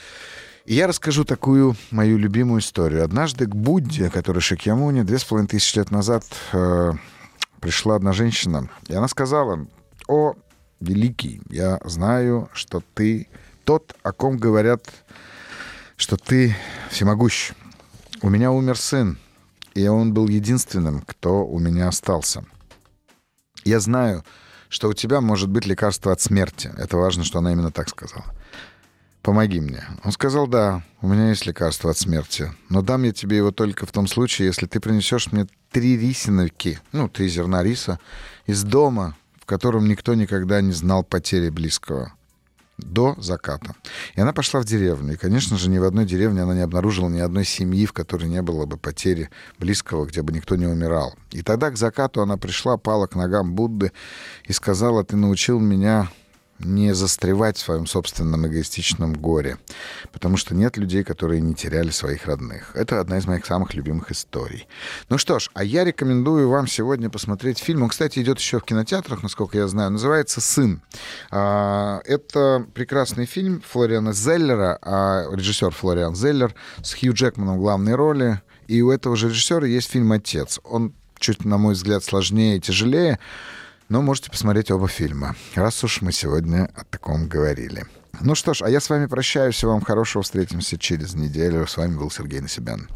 И 0.65 0.75
я 0.75 0.87
расскажу 0.87 1.25
такую 1.25 1.75
мою 1.91 2.17
любимую 2.17 2.61
историю. 2.61 3.03
Однажды 3.03 3.45
к 3.45 3.55
Будде, 3.55 4.09
который 4.09 4.41
Шакьямуни, 4.41 5.01
две 5.01 5.19
с 5.19 5.23
половиной 5.23 5.49
тысячи 5.49 5.77
лет 5.77 5.91
назад 5.91 6.23
э, 6.53 6.93
пришла 7.59 7.95
одна 7.95 8.13
женщина, 8.13 8.69
и 8.87 8.93
она 8.93 9.07
сказала, 9.07 9.67
«О, 10.07 10.35
великий, 10.79 11.41
я 11.49 11.79
знаю, 11.83 12.49
что 12.53 12.81
ты 12.93 13.27
тот, 13.65 13.95
о 14.03 14.11
ком 14.11 14.37
говорят 14.37 14.89
что 16.03 16.17
ты 16.17 16.55
всемогущ. 16.89 17.53
У 18.21 18.29
меня 18.29 18.51
умер 18.51 18.77
сын, 18.77 19.17
и 19.73 19.87
он 19.87 20.13
был 20.13 20.27
единственным, 20.27 21.01
кто 21.01 21.45
у 21.45 21.59
меня 21.59 21.87
остался. 21.87 22.43
Я 23.63 23.79
знаю, 23.79 24.23
что 24.69 24.89
у 24.89 24.93
тебя 24.93 25.21
может 25.21 25.49
быть 25.49 25.65
лекарство 25.65 26.11
от 26.11 26.19
смерти. 26.19 26.71
Это 26.77 26.97
важно, 26.97 27.23
что 27.23 27.39
она 27.39 27.51
именно 27.51 27.71
так 27.71 27.87
сказала. 27.89 28.25
Помоги 29.23 29.61
мне. 29.61 29.81
Он 30.03 30.11
сказал, 30.11 30.47
да, 30.47 30.83
у 31.01 31.07
меня 31.07 31.29
есть 31.29 31.45
лекарство 31.45 31.89
от 31.89 31.97
смерти, 31.97 32.51
но 32.67 32.81
дам 32.81 33.03
я 33.03 33.13
тебе 33.13 33.37
его 33.37 33.51
только 33.51 33.85
в 33.85 33.91
том 33.93 34.05
случае, 34.05 34.47
если 34.47 34.65
ты 34.65 34.81
принесешь 34.81 35.31
мне 35.31 35.47
три 35.71 35.97
рисиновки, 35.97 36.81
ну, 36.91 37.07
три 37.07 37.29
зерна 37.29 37.63
риса, 37.63 37.99
из 38.47 38.63
дома, 38.63 39.15
в 39.41 39.45
котором 39.45 39.87
никто 39.87 40.13
никогда 40.13 40.59
не 40.59 40.73
знал 40.73 41.05
потери 41.05 41.49
близкого 41.49 42.11
до 42.77 43.15
заката. 43.17 43.75
И 44.15 44.19
она 44.19 44.33
пошла 44.33 44.59
в 44.59 44.65
деревню. 44.65 45.13
И, 45.13 45.17
конечно 45.17 45.57
же, 45.57 45.69
ни 45.69 45.77
в 45.77 45.85
одной 45.85 46.05
деревне 46.05 46.41
она 46.41 46.53
не 46.53 46.61
обнаружила 46.61 47.07
ни 47.07 47.19
одной 47.19 47.45
семьи, 47.45 47.85
в 47.85 47.93
которой 47.93 48.25
не 48.25 48.41
было 48.41 48.65
бы 48.65 48.75
потери 48.75 49.29
близкого, 49.57 50.05
где 50.05 50.21
бы 50.21 50.33
никто 50.33 50.57
не 50.57 50.65
умирал. 50.65 51.15
И 51.31 51.43
тогда 51.43 51.69
к 51.69 51.77
закату 51.77 52.21
она 52.21 52.35
пришла, 52.35 52.75
пала 52.75 53.07
к 53.07 53.15
ногам 53.15 53.53
Будды 53.53 53.93
и 54.43 54.51
сказала, 54.51 55.05
ты 55.05 55.15
научил 55.15 55.61
меня 55.61 56.09
не 56.59 56.93
застревать 56.93 57.57
в 57.57 57.61
своем 57.61 57.85
собственном 57.85 58.47
эгоистичном 58.47 59.13
горе, 59.13 59.57
потому 60.11 60.37
что 60.37 60.55
нет 60.55 60.77
людей, 60.77 61.03
которые 61.03 61.41
не 61.41 61.55
теряли 61.55 61.89
своих 61.89 62.25
родных. 62.25 62.75
Это 62.75 62.99
одна 62.99 63.17
из 63.17 63.25
моих 63.25 63.45
самых 63.45 63.73
любимых 63.73 64.11
историй. 64.11 64.67
Ну 65.09 65.17
что 65.17 65.39
ж, 65.39 65.49
а 65.53 65.63
я 65.63 65.83
рекомендую 65.83 66.49
вам 66.49 66.67
сегодня 66.67 67.09
посмотреть 67.09 67.59
фильм. 67.59 67.83
Он, 67.83 67.89
кстати, 67.89 68.19
идет 68.19 68.39
еще 68.39 68.59
в 68.59 68.63
кинотеатрах, 68.63 69.23
насколько 69.23 69.57
я 69.57 69.67
знаю. 69.67 69.91
Называется 69.91 70.41
«Сын». 70.41 70.81
А, 71.31 72.01
это 72.05 72.65
прекрасный 72.73 73.25
фильм 73.25 73.61
Флориана 73.61 74.13
Зеллера, 74.13 74.77
а 74.81 75.25
режиссер 75.31 75.71
Флориан 75.71 76.15
Зеллер 76.15 76.55
с 76.81 76.93
Хью 76.93 77.13
Джекманом 77.13 77.57
в 77.57 77.61
главной 77.61 77.95
роли. 77.95 78.41
И 78.67 78.81
у 78.81 78.91
этого 78.91 79.15
же 79.15 79.29
режиссера 79.29 79.67
есть 79.67 79.89
фильм 79.89 80.11
«Отец». 80.11 80.59
Он 80.63 80.93
чуть, 81.19 81.45
на 81.45 81.57
мой 81.57 81.73
взгляд, 81.73 82.03
сложнее 82.03 82.57
и 82.57 82.59
тяжелее, 82.59 83.19
но 83.89 84.01
можете 84.01 84.31
посмотреть 84.31 84.71
оба 84.71 84.87
фильма, 84.87 85.35
раз 85.55 85.83
уж 85.83 86.01
мы 86.01 86.11
сегодня 86.11 86.69
о 86.75 86.83
таком 86.83 87.27
говорили. 87.27 87.85
Ну 88.21 88.35
что 88.35 88.53
ж, 88.53 88.61
а 88.61 88.69
я 88.69 88.79
с 88.79 88.89
вами 88.89 89.07
прощаюсь. 89.07 89.55
Всего 89.55 89.71
вам 89.71 89.81
хорошего. 89.81 90.23
Встретимся 90.23 90.77
через 90.77 91.13
неделю. 91.15 91.65
С 91.67 91.77
вами 91.77 91.97
был 91.97 92.11
Сергей 92.11 92.41
Насибян. 92.41 92.87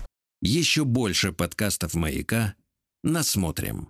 Еще 0.42 0.86
больше 0.86 1.32
подкастов 1.32 1.96
«Маяка» 1.96 2.54
насмотрим. 3.04 3.90